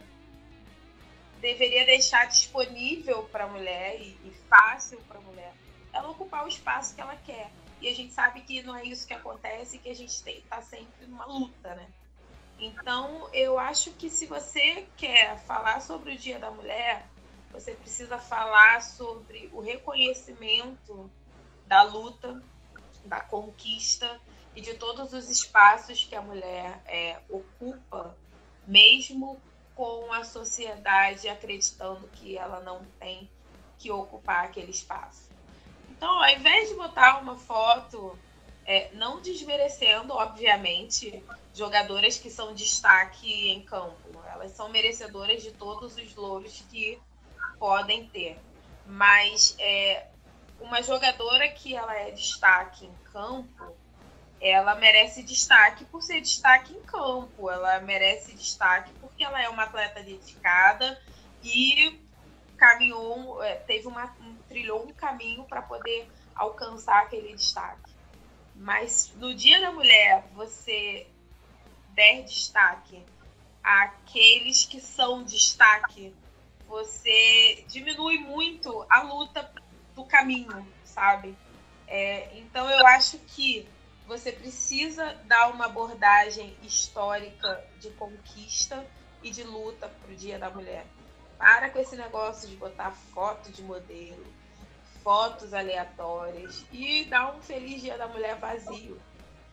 deveria 1.40 1.86
deixar 1.86 2.26
disponível 2.26 3.24
para 3.32 3.46
a 3.46 3.48
mulher 3.48 4.02
e, 4.02 4.18
e 4.26 4.34
fácil 4.50 5.00
para 5.08 5.20
a 5.20 5.22
mulher 5.22 5.54
ela 5.96 6.10
ocupar 6.10 6.44
o 6.44 6.48
espaço 6.48 6.94
que 6.94 7.02
ela 7.02 7.16
quer. 7.16 7.50
E 7.82 7.88
a 7.88 7.96
gente 7.96 8.14
sabe 8.14 8.42
que 8.42 8.62
não 8.62 8.76
é 8.76 8.84
isso 8.84 9.08
que 9.08 9.14
acontece, 9.14 9.78
que 9.80 9.90
a 9.90 9.96
gente 9.96 10.12
está 10.12 10.62
sempre 10.62 11.06
numa 11.06 11.26
luta, 11.26 11.74
né? 11.76 11.88
Então, 12.60 13.30
eu 13.34 13.60
acho 13.60 13.92
que 13.92 14.10
se 14.10 14.26
você 14.26 14.88
quer 14.98 15.38
falar 15.46 15.82
sobre 15.82 16.14
o 16.14 16.18
Dia 16.18 16.40
da 16.40 16.50
Mulher, 16.50 17.06
você 17.52 17.74
precisa 17.74 18.18
falar 18.18 18.82
sobre 18.82 19.50
o 19.54 19.62
reconhecimento 19.62 21.10
da 21.68 21.84
luta, 21.84 22.42
da 23.06 23.22
conquista 23.22 24.20
e 24.56 24.62
de 24.62 24.74
todos 24.76 25.14
os 25.14 25.30
espaços 25.30 26.04
que 26.04 26.16
a 26.16 26.22
mulher 26.22 26.82
é, 26.86 27.20
ocupa, 27.30 28.16
mesmo 28.66 29.40
com 29.76 30.12
a 30.14 30.24
sociedade 30.24 31.28
acreditando 31.28 32.08
que 32.08 32.38
ela 32.38 32.62
não 32.62 32.86
tem 33.00 33.30
que 33.78 33.92
ocupar 33.92 34.46
aquele 34.46 34.72
espaço. 34.72 35.30
Então, 35.90 36.10
ao 36.10 36.30
invés 36.30 36.70
de 36.70 36.76
botar 36.76 37.20
uma 37.20 37.38
foto 37.38 37.65
É, 38.76 38.90
não 38.92 39.22
desmerecendo, 39.22 40.14
obviamente, 40.14 41.24
jogadoras 41.54 42.18
que 42.18 42.30
são 42.30 42.54
destaque 42.54 43.48
em 43.48 43.62
campo. 43.62 44.22
Elas 44.34 44.52
são 44.52 44.68
merecedoras 44.68 45.42
de 45.42 45.54
todos 45.54 45.96
os 45.96 46.14
louros 46.14 46.62
que 46.70 47.00
podem 47.58 48.06
ter. 48.10 48.38
Mas 48.86 49.56
é, 49.60 50.08
uma 50.60 50.84
jogadora 50.84 51.48
que 51.48 51.74
ela 51.74 51.96
é 51.96 52.12
destaque 52.12 52.86
em 52.86 52.94
campo, 53.14 53.74
ela 54.42 54.76
merece 54.76 55.24
destaque 55.24 55.86
por 55.86 56.04
ser 56.04 56.20
destaque 56.20 56.74
em 56.74 56.82
campo. 56.82 57.50
Ela 57.50 57.80
merece 57.80 58.34
destaque 58.34 58.92
porque 59.00 59.24
ela 59.24 59.42
é 59.42 59.48
uma 59.48 59.64
atleta 59.64 60.04
dedicada 60.04 61.02
e 61.42 61.98
caminhou, 62.58 63.42
é, 63.42 63.56
teve 63.56 63.88
uma, 63.88 64.14
um, 64.20 64.36
trilhou 64.50 64.84
um 64.84 64.94
caminho 64.94 65.46
para 65.46 65.62
poder 65.62 66.12
alcançar 66.36 67.04
aquele 67.04 67.34
destaque. 67.34 67.95
Mas 68.56 69.12
no 69.16 69.34
Dia 69.36 69.60
da 69.60 69.72
Mulher, 69.72 70.28
você 70.34 71.08
der 71.90 72.24
destaque 72.24 73.04
àqueles 73.64 74.66
que 74.66 74.80
são 74.80 75.24
destaque, 75.24 76.14
você 76.68 77.64
diminui 77.68 78.20
muito 78.20 78.86
a 78.90 79.02
luta 79.02 79.52
do 79.94 80.06
caminho, 80.06 80.68
sabe? 80.84 81.38
É, 81.88 82.38
então 82.38 82.70
eu 82.70 82.86
acho 82.88 83.18
que 83.20 83.68
você 84.08 84.32
precisa 84.32 85.14
dar 85.26 85.50
uma 85.50 85.66
abordagem 85.66 86.56
histórica 86.62 87.64
de 87.80 87.90
conquista 87.92 88.86
e 89.24 89.32
de 89.32 89.44
luta 89.44 89.88
para 89.88 90.12
o 90.12 90.16
Dia 90.16 90.38
da 90.38 90.50
Mulher. 90.50 90.86
Para 91.38 91.70
com 91.70 91.80
esse 91.80 91.96
negócio 91.96 92.48
de 92.48 92.56
botar 92.56 92.92
foto 92.92 93.52
de 93.52 93.62
modelo, 93.64 94.26
fotos 95.06 95.54
aleatórias 95.54 96.66
e 96.72 97.06
dar 97.06 97.36
um 97.36 97.40
feliz 97.40 97.80
Dia 97.80 97.96
da 97.96 98.08
Mulher 98.08 98.38
vazio. 98.40 99.00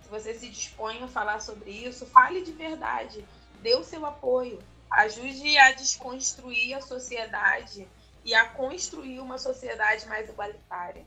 Se 0.03 0.09
você 0.09 0.33
se 0.33 0.49
dispõe 0.49 1.03
a 1.03 1.09
falar 1.09 1.43
sobre 1.43 1.71
isso, 1.71 2.07
fale 2.07 2.41
de 2.41 2.53
verdade, 2.53 3.23
dê 3.61 3.75
o 3.75 3.85
seu 3.85 4.07
apoio, 4.07 4.59
ajude 4.91 5.59
a 5.59 5.73
desconstruir 5.73 6.73
a 6.73 6.81
sociedade 6.81 7.87
e 8.25 8.35
a 8.35 8.49
construir 8.49 9.21
uma 9.21 9.37
sociedade 9.37 10.07
mais 10.07 10.27
igualitária. 10.27 11.05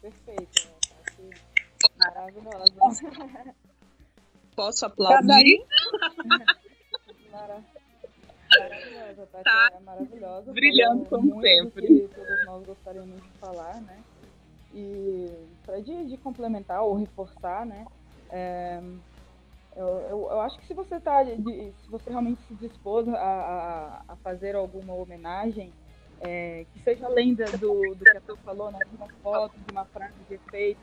Perfeito, 0.00 0.70
maravilhosa. 1.98 3.02
Posso 4.54 4.86
aplaudir? 4.86 5.66
Maravilhosa, 7.30 7.66
Tá 9.32 9.70
é 9.72 9.80
maravilhosa. 9.80 10.52
Brilhando 10.52 11.04
como 11.06 11.40
sempre. 11.40 11.86
Que 11.86 12.08
todos 12.14 12.46
nós 12.46 12.66
gostaríamos 12.66 13.22
de 13.22 13.28
falar, 13.38 13.80
né? 13.82 13.98
E 14.74 15.30
para 15.64 15.80
de, 15.80 16.06
de, 16.06 16.16
complementar 16.18 16.82
ou 16.82 16.94
reforçar, 16.94 17.64
né? 17.64 17.86
É, 18.30 18.80
eu, 19.74 19.86
eu, 19.86 20.28
eu, 20.30 20.40
acho 20.40 20.58
que 20.58 20.66
se 20.66 20.74
você 20.74 20.98
tá, 21.00 21.22
de, 21.22 21.72
se 21.72 21.88
você 21.88 22.10
realmente 22.10 22.40
se 22.42 22.54
dispôs 22.54 23.08
a, 23.08 23.14
a, 23.14 24.02
a 24.08 24.16
fazer 24.16 24.54
alguma 24.54 24.94
homenagem, 24.94 25.72
é, 26.20 26.64
que 26.72 26.82
seja 26.82 27.06
além 27.06 27.34
do, 27.34 27.44
do 27.44 28.04
que 28.04 28.16
a 28.16 28.20
Tu 28.20 28.36
falou, 28.38 28.70
né, 28.70 28.78
de 28.90 28.96
uma 28.96 29.08
foto, 29.22 29.54
de 29.58 29.72
uma 29.72 29.84
frase 29.86 30.14
de 30.28 30.34
efeito, 30.34 30.80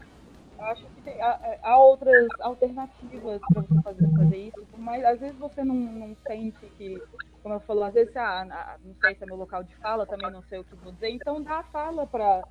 eu 0.57 0.65
acho 0.65 0.85
que 0.85 1.01
tem, 1.01 1.21
há, 1.21 1.59
há, 1.63 1.77
outras 1.79 2.27
alternativas 2.39 3.41
para 3.51 3.61
você 3.61 3.81
fazer, 3.81 4.11
fazer 4.11 4.37
isso, 4.37 4.65
mas 4.77 5.03
às 5.03 5.19
vezes 5.19 5.37
você 5.37 5.63
não, 5.63 5.75
não 5.75 6.15
sente 6.27 6.65
que 6.77 7.01
como 7.43 7.55
eu 7.55 7.59
falo, 7.59 7.83
às 7.83 7.93
vezes, 7.93 8.15
ah, 8.15 8.77
não 8.81 8.95
sei 8.95 9.15
se 9.15 9.23
é 9.23 9.27
meu 9.27 9.35
local 9.35 9.63
de 9.63 9.75
fala, 9.75 10.07
também 10.07 10.31
não 10.31 10.41
sei 10.43 10.59
o 10.59 10.63
que 10.63 10.75
vou 10.77 10.93
dizer, 10.93 11.09
então 11.09 11.43
dá 11.43 11.59
a 11.59 11.63
fala 11.63 12.07
para 12.07 12.41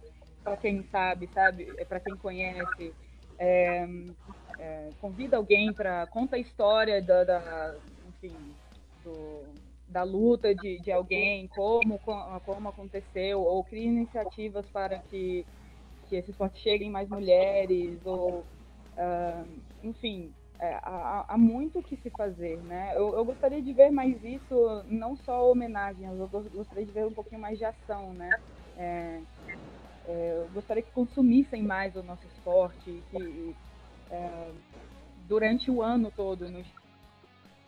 quem 0.61 0.85
sabe, 0.85 1.27
sabe, 1.33 1.73
é 1.79 1.85
para 1.85 1.99
quem 1.99 2.15
conhece. 2.19 2.95
É, 3.39 3.87
é, 4.59 4.91
convida 5.01 5.39
alguém 5.39 5.73
para 5.73 6.07
conta 6.09 6.37
a 6.37 6.39
história 6.39 7.03
da, 7.03 7.25
da 7.25 7.75
enfim, 8.07 8.55
do, 9.03 9.43
da 9.89 10.03
luta 10.03 10.55
de, 10.55 10.79
de 10.81 10.93
alguém, 10.93 11.49
como, 11.49 11.99
como 11.99 12.69
aconteceu, 12.69 13.41
ou 13.41 13.65
cria 13.65 13.87
iniciativas 13.87 14.69
para 14.71 14.99
que, 14.99 15.45
que 16.07 16.17
esse 16.17 16.31
esporte 16.31 16.61
chegue 16.61 16.85
em 16.85 16.91
mais 16.91 17.09
mulheres, 17.09 18.05
ou, 18.05 18.41
uh, 18.41 19.63
enfim, 19.83 20.33
é, 20.63 20.79
há, 20.81 21.25
há, 21.27 21.37
muito 21.37 21.83
que 21.83 21.97
se 21.97 22.09
fazer, 22.11 22.57
né? 22.63 22.93
Eu, 22.95 23.17
eu, 23.17 23.25
gostaria 23.25 23.61
de 23.61 23.73
ver 23.73 23.91
mais 23.91 24.23
isso, 24.23 24.85
não 24.87 25.17
só 25.17 25.51
homenagem, 25.51 26.07
eu 26.07 26.29
gostaria 26.29 26.87
de 26.87 26.93
ver 26.93 27.05
um 27.05 27.13
pouquinho 27.13 27.41
mais 27.41 27.59
de 27.59 27.65
ação, 27.65 28.15
né? 28.15 28.31
É, 28.77 29.21
é, 30.07 30.39
eu 30.39 30.49
gostaria 30.51 30.81
que 30.81 30.93
consumissem 30.93 31.65
mais 31.65 31.97
o 31.97 32.03
nosso 32.05 32.25
esporte, 32.29 33.03
que 33.11 33.57
é, 34.09 34.53
durante 35.27 35.69
o 35.69 35.83
ano 35.83 36.13
todo, 36.13 36.49
no, 36.49 36.63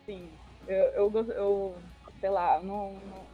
sim, 0.05 0.29
eu, 0.65 1.11
eu, 1.11 1.31
eu, 1.31 1.75
sei 2.21 2.29
lá, 2.29 2.61
não, 2.63 2.93
não 2.93 3.25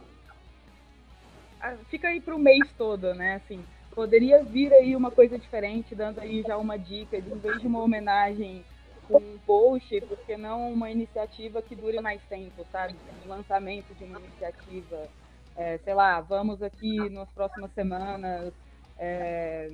ah, 1.60 1.76
fica 1.88 2.08
aí 2.08 2.20
para 2.20 2.34
o 2.34 2.38
mês 2.40 2.68
todo, 2.76 3.14
né? 3.14 3.36
Assim, 3.36 3.64
poderia 3.94 4.42
vir 4.42 4.72
aí 4.72 4.96
uma 4.96 5.12
coisa 5.12 5.38
diferente, 5.38 5.94
dando 5.94 6.18
aí 6.18 6.42
já 6.42 6.56
uma 6.56 6.76
dica, 6.76 7.22
de, 7.22 7.30
em 7.30 7.38
vez 7.38 7.60
de 7.60 7.68
uma 7.68 7.80
homenagem 7.80 8.64
um 9.16 9.38
post, 9.46 10.00
porque 10.02 10.36
não 10.36 10.72
uma 10.72 10.90
iniciativa 10.90 11.62
que 11.62 11.76
dure 11.76 12.00
mais 12.00 12.22
tempo, 12.26 12.64
sabe? 12.70 12.98
Um 13.22 13.28
lançamento 13.28 13.94
de 13.94 14.04
uma 14.04 14.18
iniciativa. 14.18 15.10
É, 15.54 15.78
sei 15.78 15.94
lá, 15.94 16.20
vamos 16.20 16.62
aqui 16.62 17.10
nas 17.10 17.30
próximas 17.32 17.72
semanas 17.72 18.54
é, 18.98 19.68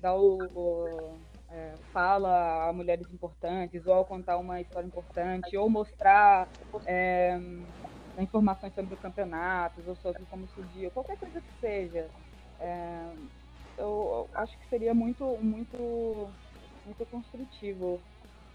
dar 0.00 0.16
o, 0.16 0.38
o 0.54 1.20
é, 1.48 1.78
fala 1.92 2.68
a 2.68 2.72
mulheres 2.72 3.10
importantes, 3.12 3.86
ou 3.86 4.04
contar 4.04 4.36
uma 4.38 4.60
história 4.60 4.86
importante, 4.86 5.56
ou 5.56 5.70
mostrar 5.70 6.48
é, 6.86 7.38
informações 8.18 8.74
sobre 8.74 8.94
os 8.94 9.00
campeonatos, 9.00 9.86
ou 9.86 9.94
sobre 9.96 10.24
como 10.26 10.46
surgiu, 10.48 10.90
qualquer 10.90 11.16
coisa 11.16 11.40
que 11.40 11.52
seja. 11.60 12.10
É, 12.58 13.12
eu 13.76 14.28
acho 14.34 14.58
que 14.58 14.66
seria 14.68 14.94
muito, 14.94 15.38
muito, 15.38 16.32
muito 16.84 17.06
construtivo 17.06 18.02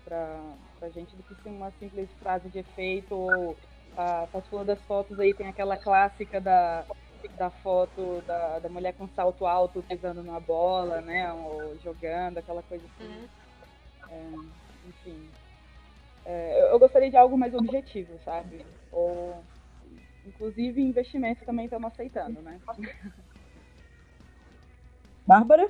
para 0.04 0.56
a 0.82 0.90
gente 0.90 1.16
do 1.16 1.24
que 1.24 1.36
ser 1.42 1.50
uma 1.50 1.72
simples 1.72 2.10
frase 2.20 2.50
de 2.50 2.60
efeito 2.60 3.16
ou 3.16 3.56
a 3.96 4.28
Pascoa 4.28 4.64
das 4.64 4.82
fotos 4.84 5.20
aí 5.20 5.34
tem 5.34 5.48
aquela 5.48 5.78
clássica 5.78 6.40
da, 6.40 6.86
da 7.38 7.50
foto 7.50 8.22
da, 8.22 8.60
da 8.60 8.70
mulher 8.70 8.94
com 8.94 9.08
salto 9.10 9.46
alto 9.46 9.84
pisando 9.84 10.24
numa 10.24 10.40
bola, 10.40 11.02
né? 11.02 11.32
Ou 11.34 11.78
jogando, 11.80 12.38
aquela 12.38 12.64
coisa 12.64 12.86
assim. 12.86 13.08
Uhum. 13.08 13.28
É, 14.10 14.32
enfim. 14.88 15.30
É, 16.26 16.72
eu 16.72 16.80
gostaria 16.80 17.10
de 17.10 17.18
algo 17.18 17.38
mais 17.38 17.54
objetivo, 17.54 18.20
sabe? 18.24 18.66
Ou 18.92 19.44
inclusive 20.26 20.82
investimentos 20.82 21.46
também 21.46 21.66
estamos 21.66 21.92
aceitando, 21.92 22.42
né? 22.42 22.60
Bárbara? 25.28 25.70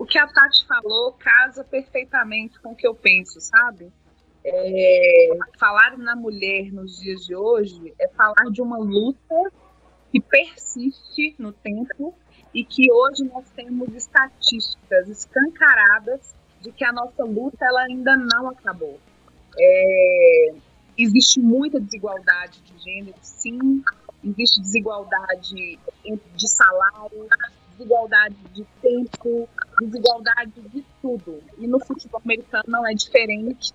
O 0.00 0.06
que 0.06 0.18
a 0.18 0.26
Tati 0.26 0.66
falou 0.66 1.12
casa 1.12 1.62
perfeitamente 1.62 2.58
com 2.60 2.70
o 2.70 2.74
que 2.74 2.88
eu 2.88 2.94
penso, 2.94 3.38
sabe? 3.38 3.92
É, 4.42 5.28
falar 5.58 5.98
na 5.98 6.16
mulher 6.16 6.72
nos 6.72 6.98
dias 6.98 7.26
de 7.26 7.36
hoje 7.36 7.92
é 8.00 8.08
falar 8.08 8.50
de 8.50 8.62
uma 8.62 8.78
luta 8.78 9.52
que 10.10 10.18
persiste 10.18 11.36
no 11.38 11.52
tempo 11.52 12.14
e 12.54 12.64
que 12.64 12.90
hoje 12.90 13.24
nós 13.24 13.44
temos 13.50 13.94
estatísticas 13.94 15.06
escancaradas 15.06 16.34
de 16.62 16.72
que 16.72 16.82
a 16.82 16.92
nossa 16.92 17.22
luta 17.22 17.62
ela 17.62 17.82
ainda 17.82 18.16
não 18.16 18.48
acabou. 18.48 18.98
É, 19.58 20.54
existe 20.96 21.38
muita 21.40 21.78
desigualdade 21.78 22.62
de 22.62 22.82
gênero, 22.82 23.18
sim, 23.20 23.84
existe 24.24 24.62
desigualdade 24.62 25.78
de 26.36 26.48
salário, 26.48 27.28
desigualdade 27.76 28.36
de 28.54 28.64
tempo, 28.80 29.46
desigualdade 29.80 30.60
de 30.72 30.84
tudo. 31.00 31.42
E 31.58 31.66
no 31.66 31.78
futebol 31.80 32.20
americano 32.24 32.64
não 32.68 32.86
é 32.86 32.94
diferente. 32.94 33.72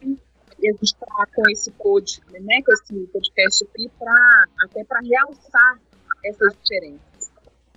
E 0.58 0.70
a 0.70 0.72
gente 0.72 0.84
está 0.84 1.28
com 1.36 1.44
esse 1.50 1.72
code, 1.72 2.22
né, 2.30 2.62
com 2.66 2.72
esse 2.72 3.08
podcast 3.08 3.66
aqui, 3.66 3.92
pra, 4.00 4.46
até 4.64 4.84
para 4.86 5.00
realçar 5.02 5.80
essas 6.24 6.54
diferenças. 6.62 7.32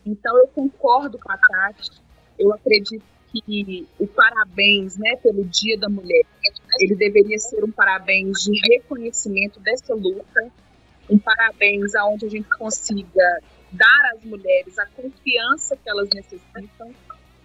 Então 0.06 0.38
eu 0.38 0.48
concordo 0.48 1.18
com 1.18 1.32
a 1.32 1.36
Tati, 1.36 1.90
eu 2.38 2.52
acredito 2.52 3.04
que 3.32 3.86
o 3.98 4.06
parabéns 4.06 4.96
né, 4.96 5.16
pelo 5.16 5.44
Dia 5.44 5.76
da 5.76 5.88
Mulher, 5.88 6.24
ele 6.80 6.94
deveria 6.94 7.38
ser 7.38 7.62
um 7.64 7.70
parabéns 7.70 8.44
de 8.44 8.58
reconhecimento 8.70 9.60
dessa 9.60 9.94
luta, 9.94 10.50
um 11.10 11.18
parabéns 11.18 11.94
aonde 11.94 12.26
a 12.26 12.30
gente 12.30 12.48
consiga 12.56 13.40
dar 13.72 14.12
às 14.14 14.24
mulheres 14.24 14.78
a 14.78 14.86
confiança 14.86 15.76
que 15.76 15.90
elas 15.90 16.08
necessitam, 16.10 16.90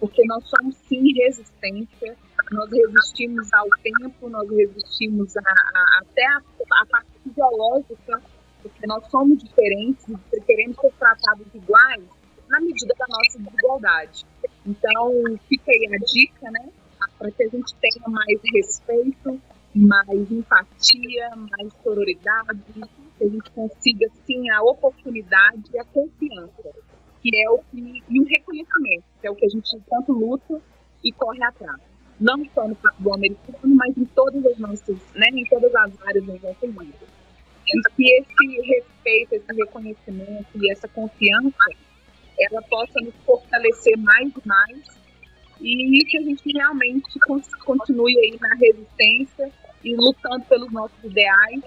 porque 0.04 0.22
nós 0.26 0.44
somos 0.50 0.76
sim 0.86 1.14
resistência, 1.14 2.14
nós 2.52 2.70
resistimos 2.70 3.50
ao 3.54 3.66
tempo, 3.82 4.28
nós 4.28 4.46
resistimos 4.50 5.34
a, 5.34 5.40
a, 5.40 6.00
até 6.02 6.26
a, 6.26 6.42
a 6.82 6.86
parte 6.86 7.08
fisiológica, 7.22 8.20
porque 8.60 8.86
nós 8.86 9.02
somos 9.10 9.42
diferentes 9.42 10.04
e 10.06 10.40
queremos 10.42 10.76
ser 10.78 10.92
tratados 10.98 11.46
iguais 11.54 12.04
na 12.50 12.60
medida 12.60 12.94
da 12.98 13.06
nossa 13.08 13.38
desigualdade. 13.38 14.26
Então, 14.66 15.38
fica 15.48 15.70
aí 15.70 15.94
a 15.94 16.04
dica, 16.04 16.50
né? 16.50 16.68
Para 17.18 17.30
que 17.30 17.42
a 17.42 17.48
gente 17.48 17.74
tenha 17.76 18.06
mais 18.06 18.40
respeito, 18.52 19.40
mais 19.74 20.30
empatia, 20.30 21.30
mais 21.34 21.72
sororidade, 21.82 22.60
que 23.16 23.24
a 23.24 23.28
gente 23.28 23.50
consiga, 23.52 24.06
sim, 24.26 24.50
a 24.50 24.62
oportunidade 24.64 25.62
e 25.72 25.78
a 25.78 25.84
confiança, 25.86 26.72
que 27.22 27.42
é 27.42 27.48
o 27.48 27.58
que, 27.70 28.02
e 28.10 28.20
o 28.20 28.24
reconhecimento, 28.26 29.13
que 29.24 29.28
é 29.28 29.30
o 29.30 29.34
que 29.34 29.46
a 29.46 29.48
gente 29.48 29.80
tanto 29.88 30.12
luta 30.12 30.60
e 31.02 31.10
corre 31.12 31.42
atrás. 31.42 31.80
Não 32.20 32.44
só 32.54 32.68
no 32.68 32.74
futebol 32.74 33.14
americano, 33.14 33.74
mas 33.74 33.96
em 33.96 34.04
todas 34.04 34.44
as 34.44 34.58
nossas, 34.58 34.98
né, 35.14 35.28
em 35.32 35.44
todas 35.46 35.74
as 35.74 35.92
áreas 36.06 36.26
da 36.26 36.34
nossa 36.34 36.66
vida. 36.66 37.06
E 37.66 37.80
que 37.96 38.12
esse 38.12 38.60
respeito, 38.60 39.34
esse 39.34 39.52
reconhecimento 39.54 40.46
e 40.56 40.70
essa 40.70 40.86
confiança, 40.88 41.56
ela 42.38 42.60
possa 42.62 43.00
nos 43.00 43.14
fortalecer 43.24 43.96
mais 43.96 44.28
e 44.28 44.48
mais 44.48 45.04
e 45.60 46.04
que 46.04 46.18
a 46.18 46.22
gente 46.22 46.42
realmente 46.52 47.18
continue 47.64 48.18
aí 48.18 48.38
na 48.38 48.54
resistência 48.56 49.50
e 49.82 49.96
lutando 49.96 50.44
pelos 50.44 50.70
nossos 50.70 51.02
ideais 51.02 51.62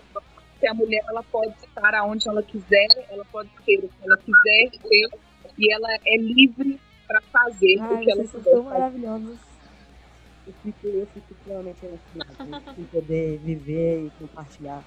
que 0.60 0.68
a 0.68 0.74
mulher 0.74 1.04
ela 1.10 1.24
pode 1.24 1.54
estar 1.64 1.96
aonde 1.96 2.28
ela 2.28 2.44
quiser, 2.44 2.88
ela 3.10 3.26
pode 3.26 3.50
ser 3.64 3.78
o 3.78 3.88
que 3.88 4.04
ela 4.04 4.18
quiser 4.18 4.70
ser, 4.82 5.10
e 5.58 5.74
ela 5.74 5.88
é 6.06 6.18
livre 6.18 6.80
para 7.08 7.22
fazer 7.22 7.80
Ai, 7.80 7.94
o 7.94 8.00
que 8.00 8.12
ela 8.12 8.24
quiser. 8.24 8.44
São 8.44 8.54
tão 8.54 8.64
maravilhosos. 8.64 9.40
Eu 10.46 10.54
fico, 10.64 10.88
eu 10.88 11.08
fico 11.08 11.36
emocionado 11.50 12.74
em 12.78 12.84
poder 12.86 13.38
viver 13.40 14.06
e 14.06 14.10
compartilhar 14.12 14.84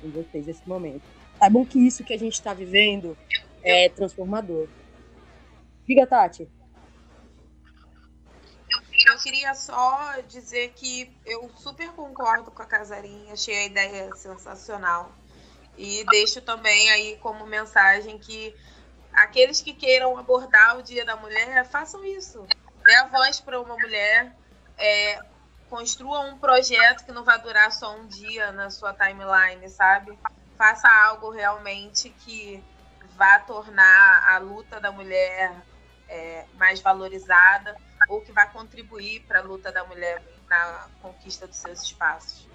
com 0.00 0.10
vocês 0.10 0.48
esse 0.48 0.68
momento. 0.68 1.02
É 1.40 1.48
bom 1.48 1.64
que 1.64 1.78
isso 1.78 2.04
que 2.04 2.12
a 2.12 2.18
gente 2.18 2.34
está 2.34 2.52
vivendo 2.52 3.16
é 3.62 3.88
transformador. 3.88 4.68
Diga, 5.86 6.06
Tati. 6.06 6.48
Eu 9.08 9.18
queria 9.18 9.54
só 9.54 10.20
dizer 10.28 10.72
que 10.74 11.10
eu 11.24 11.48
super 11.56 11.90
concordo 11.92 12.50
com 12.50 12.62
a 12.62 12.66
Casarinha, 12.66 13.32
achei 13.32 13.56
a 13.56 13.66
ideia 13.66 14.14
sensacional. 14.14 15.12
E 15.78 16.04
deixo 16.10 16.42
também 16.42 16.90
aí 16.90 17.16
como 17.16 17.46
mensagem 17.46 18.18
que 18.18 18.54
aqueles 19.12 19.60
que 19.60 19.72
queiram 19.72 20.16
abordar 20.16 20.78
o 20.78 20.82
Dia 20.82 21.04
da 21.04 21.16
Mulher, 21.16 21.64
façam 21.66 22.04
isso. 22.04 22.46
Dê 22.84 22.94
a 22.96 23.08
voz 23.08 23.40
para 23.40 23.60
uma 23.60 23.76
mulher, 23.76 24.34
é, 24.78 25.20
construa 25.68 26.20
um 26.20 26.38
projeto 26.38 27.04
que 27.04 27.12
não 27.12 27.24
vai 27.24 27.40
durar 27.40 27.70
só 27.72 27.96
um 27.96 28.06
dia 28.06 28.50
na 28.52 28.70
sua 28.70 28.92
timeline, 28.94 29.68
sabe? 29.68 30.18
Faça 30.56 30.88
algo 31.06 31.30
realmente 31.30 32.10
que 32.10 32.62
vá 33.16 33.38
tornar 33.40 34.34
a 34.34 34.38
luta 34.38 34.80
da 34.80 34.90
mulher 34.90 35.54
é, 36.08 36.44
mais 36.54 36.80
valorizada 36.80 37.76
ou 38.08 38.20
que 38.20 38.32
vai 38.32 38.50
contribuir 38.50 39.20
para 39.26 39.40
a 39.40 39.42
luta 39.42 39.70
da 39.70 39.84
mulher 39.84 40.22
na 40.48 40.88
conquista 41.00 41.46
dos 41.46 41.56
seus 41.56 41.82
espaços. 41.82 42.48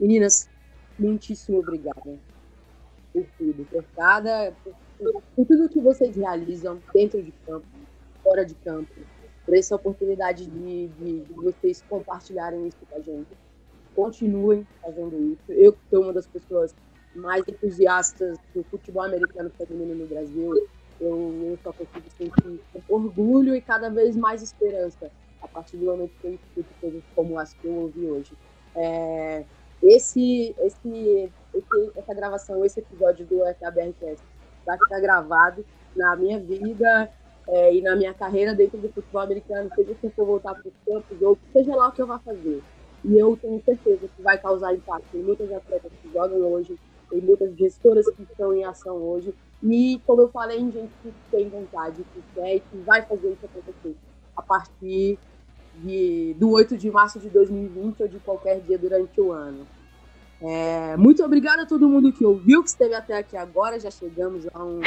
Meninas, 0.00 0.48
muitíssimo 0.98 1.58
obrigada 1.58 2.00
por 3.12 3.24
tudo, 3.38 3.66
por 3.70 3.84
cada, 3.96 4.52
por, 4.64 5.22
por 5.36 5.46
tudo 5.46 5.68
que 5.68 5.80
vocês 5.80 6.16
realizam 6.16 6.80
dentro 6.94 7.22
de 7.22 7.32
campo, 7.46 7.66
fora 8.22 8.44
de 8.44 8.54
campo, 8.56 8.92
por 9.44 9.56
essa 9.56 9.74
oportunidade 9.74 10.46
de, 10.46 10.88
de, 10.88 11.20
de 11.20 11.32
vocês 11.34 11.82
compartilharem 11.88 12.66
isso 12.66 12.78
com 12.88 12.96
a 12.96 13.00
gente. 13.00 13.28
Continuem 13.94 14.66
fazendo 14.80 15.32
isso. 15.32 15.52
Eu, 15.52 15.72
que 15.72 15.80
sou 15.90 16.02
uma 16.02 16.12
das 16.12 16.26
pessoas 16.26 16.74
mais 17.14 17.46
entusiastas 17.46 18.38
do 18.54 18.62
futebol 18.64 19.02
americano 19.02 19.50
feminino 19.50 19.94
no 19.94 20.06
Brasil, 20.06 20.54
eu, 21.00 21.50
eu 21.50 21.58
só 21.62 21.72
consigo 21.72 22.06
sentir 22.16 22.60
orgulho 22.88 23.54
e 23.54 23.60
cada 23.60 23.90
vez 23.90 24.16
mais 24.16 24.42
esperança 24.42 25.10
a 25.42 25.48
partir 25.48 25.76
do 25.76 25.86
momento 25.86 26.12
que 26.20 26.26
eu 26.28 26.34
escuto 26.34 26.68
coisas 26.80 27.02
como 27.14 27.38
as 27.38 27.52
que 27.54 27.66
eu 27.66 27.74
ouvi 27.74 28.06
hoje. 28.06 28.32
É, 28.76 29.44
esse, 29.82 30.54
esse, 30.60 31.30
esse, 31.54 31.98
essa 31.98 32.14
gravação, 32.14 32.64
esse 32.64 32.80
episódio 32.80 33.26
do 33.26 33.40
FABRCast 33.60 34.22
vai 34.64 34.78
ficar 34.78 35.00
gravado 35.00 35.64
na 35.94 36.16
minha 36.16 36.38
vida 36.38 37.10
é, 37.48 37.74
e 37.74 37.82
na 37.82 37.96
minha 37.96 38.14
carreira 38.14 38.54
dentro 38.54 38.78
do 38.78 38.88
futebol 38.88 39.22
americano, 39.22 39.70
seja 39.74 39.94
se 39.94 40.06
eu 40.06 40.10
for 40.10 40.26
voltar 40.26 40.54
para 40.54 40.68
os 40.68 40.74
campos 40.86 41.22
ou 41.22 41.38
seja 41.52 41.74
lá 41.74 41.88
o 41.88 41.92
que 41.92 42.02
eu 42.02 42.06
vou 42.06 42.18
fazer. 42.20 42.62
E 43.04 43.18
eu 43.18 43.36
tenho 43.36 43.60
certeza 43.64 44.08
que 44.08 44.22
vai 44.22 44.38
causar 44.38 44.74
impacto 44.74 45.16
em 45.16 45.22
muitas 45.22 45.50
atletas 45.52 45.90
que 46.00 46.12
jogam 46.12 46.38
hoje, 46.38 46.78
em 47.12 47.20
muitas 47.20 47.54
gestoras 47.56 48.08
que 48.10 48.22
estão 48.22 48.54
em 48.54 48.64
ação 48.64 48.96
hoje, 48.96 49.34
e, 49.62 50.00
como 50.06 50.22
eu 50.22 50.28
falei, 50.28 50.58
em 50.58 50.72
gente 50.72 50.92
que 51.02 51.12
tem 51.30 51.48
vontade, 51.48 52.04
que 52.14 52.22
quer 52.34 52.56
e 52.56 52.60
que 52.60 52.76
vai 52.78 53.02
fazer 53.02 53.32
isso 53.32 53.46
acontecer 53.46 53.96
a 54.36 54.42
partir 54.42 55.18
de, 55.76 56.34
do 56.38 56.50
8 56.50 56.76
de 56.76 56.90
março 56.90 57.20
de 57.20 57.28
2020 57.28 58.02
ou 58.02 58.08
de 58.08 58.18
qualquer 58.18 58.60
dia 58.60 58.76
durante 58.76 59.20
o 59.20 59.30
ano. 59.30 59.66
É, 60.42 60.96
muito 60.96 61.24
obrigada 61.24 61.62
a 61.62 61.66
todo 61.66 61.88
mundo 61.88 62.12
que 62.12 62.24
ouviu, 62.24 62.64
que 62.64 62.68
esteve 62.68 62.94
até 62.94 63.16
aqui 63.16 63.36
agora. 63.36 63.78
Já 63.78 63.90
chegamos 63.90 64.44
a, 64.52 64.64
um, 64.64 64.80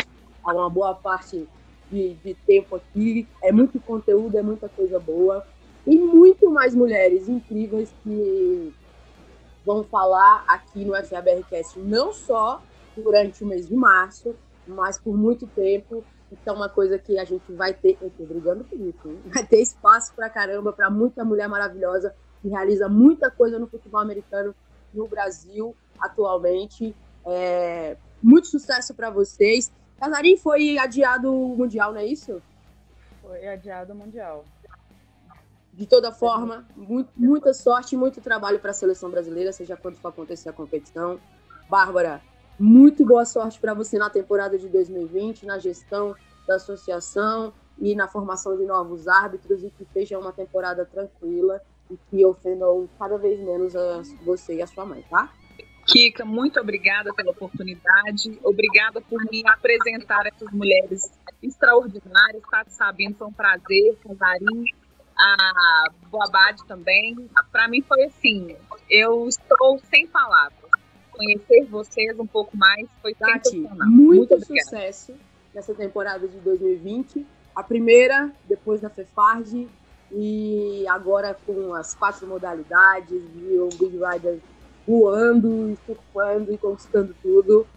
a 0.43 0.53
uma 0.53 0.69
boa 0.69 0.93
parte 0.93 1.47
de, 1.89 2.13
de, 2.15 2.33
tempo 2.45 2.75
aqui. 2.75 3.25
É 3.41 3.51
muito 3.53 3.79
conteúdo, 3.79 4.37
é 4.37 4.41
muita 4.41 4.67
coisa 4.67 4.99
boa. 4.99 5.45
E 5.87 5.97
muito 5.97 6.49
mais 6.51 6.75
mulheres 6.75 7.29
incríveis 7.29 7.93
que 8.03 8.73
vão 9.65 9.83
falar 9.83 10.43
aqui 10.47 10.83
no 10.83 10.93
FABRCast, 10.93 11.79
não 11.79 12.11
só 12.11 12.61
durante 12.95 13.43
o 13.43 13.47
mês 13.47 13.67
de 13.67 13.75
março, 13.75 14.35
mas 14.67 14.97
por 14.97 15.15
muito 15.15 15.47
tempo. 15.47 16.03
Então, 16.31 16.55
uma 16.55 16.67
coisa 16.67 16.97
que 16.97 17.17
a 17.17 17.23
gente 17.23 17.51
vai 17.53 17.73
ter, 17.73 17.97
eu 18.01 18.11
tô 18.17 18.25
brigando 18.25 18.65
isso, 18.73 19.07
hein? 19.07 19.19
vai 19.33 19.45
ter 19.45 19.61
espaço 19.61 20.11
pra 20.13 20.29
caramba 20.29 20.73
para 20.73 20.89
muita 20.89 21.23
mulher 21.23 21.47
maravilhosa 21.47 22.13
que 22.41 22.49
realiza 22.49 22.89
muita 22.89 23.31
coisa 23.31 23.57
no 23.57 23.67
futebol 23.67 24.01
americano 24.01 24.53
no 24.95 25.07
Brasil 25.07 25.75
atualmente. 25.99 26.95
É, 27.25 27.97
muito 28.21 28.47
sucesso 28.47 28.93
para 28.93 29.09
vocês. 29.09 29.71
Casarim 29.99 30.37
foi 30.37 30.77
adiado 30.77 31.33
o 31.33 31.55
Mundial, 31.55 31.91
não 31.93 31.99
é 31.99 32.05
isso? 32.05 32.41
Foi 33.21 33.47
adiado 33.47 33.93
o 33.93 33.95
Mundial. 33.95 34.45
De 35.73 35.85
toda 35.85 36.11
forma, 36.11 36.65
muito, 36.75 37.09
muita 37.17 37.53
sorte 37.53 37.95
e 37.95 37.97
muito 37.97 38.21
trabalho 38.21 38.59
para 38.59 38.71
a 38.71 38.73
seleção 38.73 39.09
brasileira, 39.09 39.51
seja 39.51 39.75
quando 39.75 39.97
for 39.97 40.09
acontecer 40.09 40.49
a 40.49 40.53
competição. 40.53 41.19
Bárbara, 41.69 42.21
muito 42.57 43.05
boa 43.05 43.25
sorte 43.25 43.59
para 43.59 43.73
você 43.73 43.97
na 43.97 44.09
temporada 44.09 44.57
de 44.57 44.69
2020, 44.69 45.45
na 45.45 45.59
gestão 45.59 46.15
da 46.47 46.55
associação 46.55 47.53
e 47.77 47.93
na 47.95 48.07
formação 48.07 48.55
de 48.55 48.65
novos 48.65 49.07
árbitros 49.07 49.63
e 49.63 49.69
que 49.69 49.85
seja 49.91 50.17
uma 50.17 50.31
temporada 50.31 50.85
tranquila 50.85 51.61
e 51.89 51.97
que 52.09 52.25
ofendam 52.25 52.89
cada 52.97 53.17
vez 53.17 53.39
menos 53.39 53.75
a 53.75 54.01
você 54.23 54.55
e 54.55 54.61
a 54.61 54.67
sua 54.67 54.85
mãe, 54.85 55.03
tá? 55.09 55.31
Kika, 55.85 56.25
muito 56.25 56.59
obrigada 56.59 57.13
pela 57.13 57.31
oportunidade, 57.31 58.39
obrigada 58.43 58.99
por 59.01 59.23
me 59.25 59.43
apresentar 59.47 60.25
essas 60.25 60.51
mulheres 60.51 61.11
extraordinárias, 61.43 62.41
tá 62.49 62.65
sabendo, 62.67 63.17
foi 63.17 63.27
um 63.27 63.33
prazer, 63.33 63.95
Casarim, 64.03 64.65
a 65.15 65.83
Boabade 66.09 66.65
também. 66.67 67.29
Para 67.51 67.67
mim 67.67 67.83
foi 67.83 68.03
assim, 68.05 68.55
eu 68.89 69.27
estou 69.27 69.79
sem 69.91 70.07
palavras 70.07 70.65
conhecer 71.15 71.65
vocês 71.65 72.19
um 72.19 72.27
pouco 72.27 72.55
mais. 72.57 72.87
Foi 73.01 73.13
Tati, 73.13 73.49
sensacional. 73.49 73.87
Muito, 73.87 74.35
muito 74.35 74.45
sucesso 74.45 75.13
nessa 75.53 75.73
temporada 75.73 76.27
de 76.27 76.37
2020. 76.39 77.25
A 77.55 77.63
primeira, 77.63 78.31
depois 78.47 78.81
da 78.81 78.89
FEFARD, 78.89 79.67
e 80.17 80.87
agora 80.87 81.37
com 81.45 81.73
as 81.73 81.93
quatro 81.93 82.25
modalidades, 82.25 83.21
e 83.35 83.57
o 83.59 83.67
Big 83.67 83.97
Rider 83.97 84.39
voando, 84.87 85.77
surfando 85.85 86.53
e 86.53 86.57
conquistando 86.57 87.13
tudo. 87.21 87.67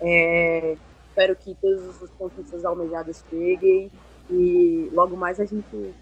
É, 0.00 0.76
espero 1.08 1.34
que 1.34 1.56
todas 1.56 2.00
as 2.00 2.10
conquistas 2.10 2.64
almejadas 2.64 3.24
peguem 3.28 3.90
e 4.30 4.88
logo 4.92 5.16
mais 5.16 5.40
a 5.40 5.44
gente 5.44 5.92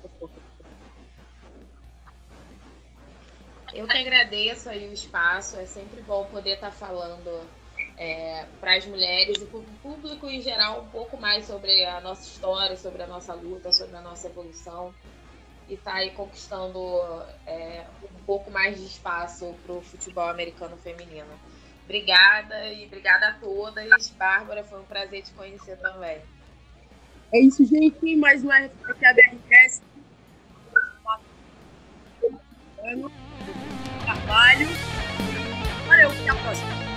Eu 3.73 3.87
que 3.87 3.97
agradeço 3.97 4.69
aí 4.69 4.89
o 4.89 4.93
espaço, 4.93 5.57
é 5.59 5.65
sempre 5.65 6.03
bom 6.03 6.25
poder 6.27 6.55
estar 6.55 6.71
falando 6.71 7.41
é, 7.97 8.45
para 8.61 8.77
as 8.77 8.87
mulheres 8.87 9.41
e 9.41 9.47
para 9.47 9.59
o 9.59 9.65
público 9.83 10.27
em 10.27 10.43
geral 10.43 10.83
um 10.83 10.89
pouco 10.89 11.19
mais 11.19 11.47
sobre 11.47 11.85
a 11.87 12.01
nossa 12.01 12.23
história, 12.23 12.77
sobre 12.77 13.03
a 13.03 13.07
nossa 13.07 13.33
luta, 13.35 13.73
sobre 13.73 13.97
a 13.97 14.01
nossa 14.01 14.29
evolução 14.29 14.95
e 15.69 15.75
estar 15.75 15.93
tá 15.93 15.97
aí 15.99 16.11
conquistando 16.11 16.79
é, 17.47 17.85
um 18.03 18.25
pouco 18.25 18.51
mais 18.51 18.79
de 18.79 18.87
espaço 18.87 19.55
para 19.65 19.75
o 19.75 19.83
futebol 19.83 20.29
americano 20.29 20.77
feminino. 20.77 21.27
Obrigada 21.85 22.73
e 22.73 22.87
obrigada 22.87 23.29
a 23.29 23.33
todas. 23.35 24.11
Bárbara, 24.11 24.65
foi 24.65 24.81
um 24.81 24.85
prazer 24.85 25.23
te 25.23 25.33
conhecer 25.33 25.77
também. 25.79 26.21
É 27.33 27.41
isso, 27.41 27.65
gente. 27.65 28.17
Mais 28.17 28.43
uma 28.43 28.61
FKBRS 28.63 29.83
trabalho. 34.27 34.67
Valeu, 35.87 36.11
até 36.11 36.29
a 36.29 36.35
próxima. 36.35 36.96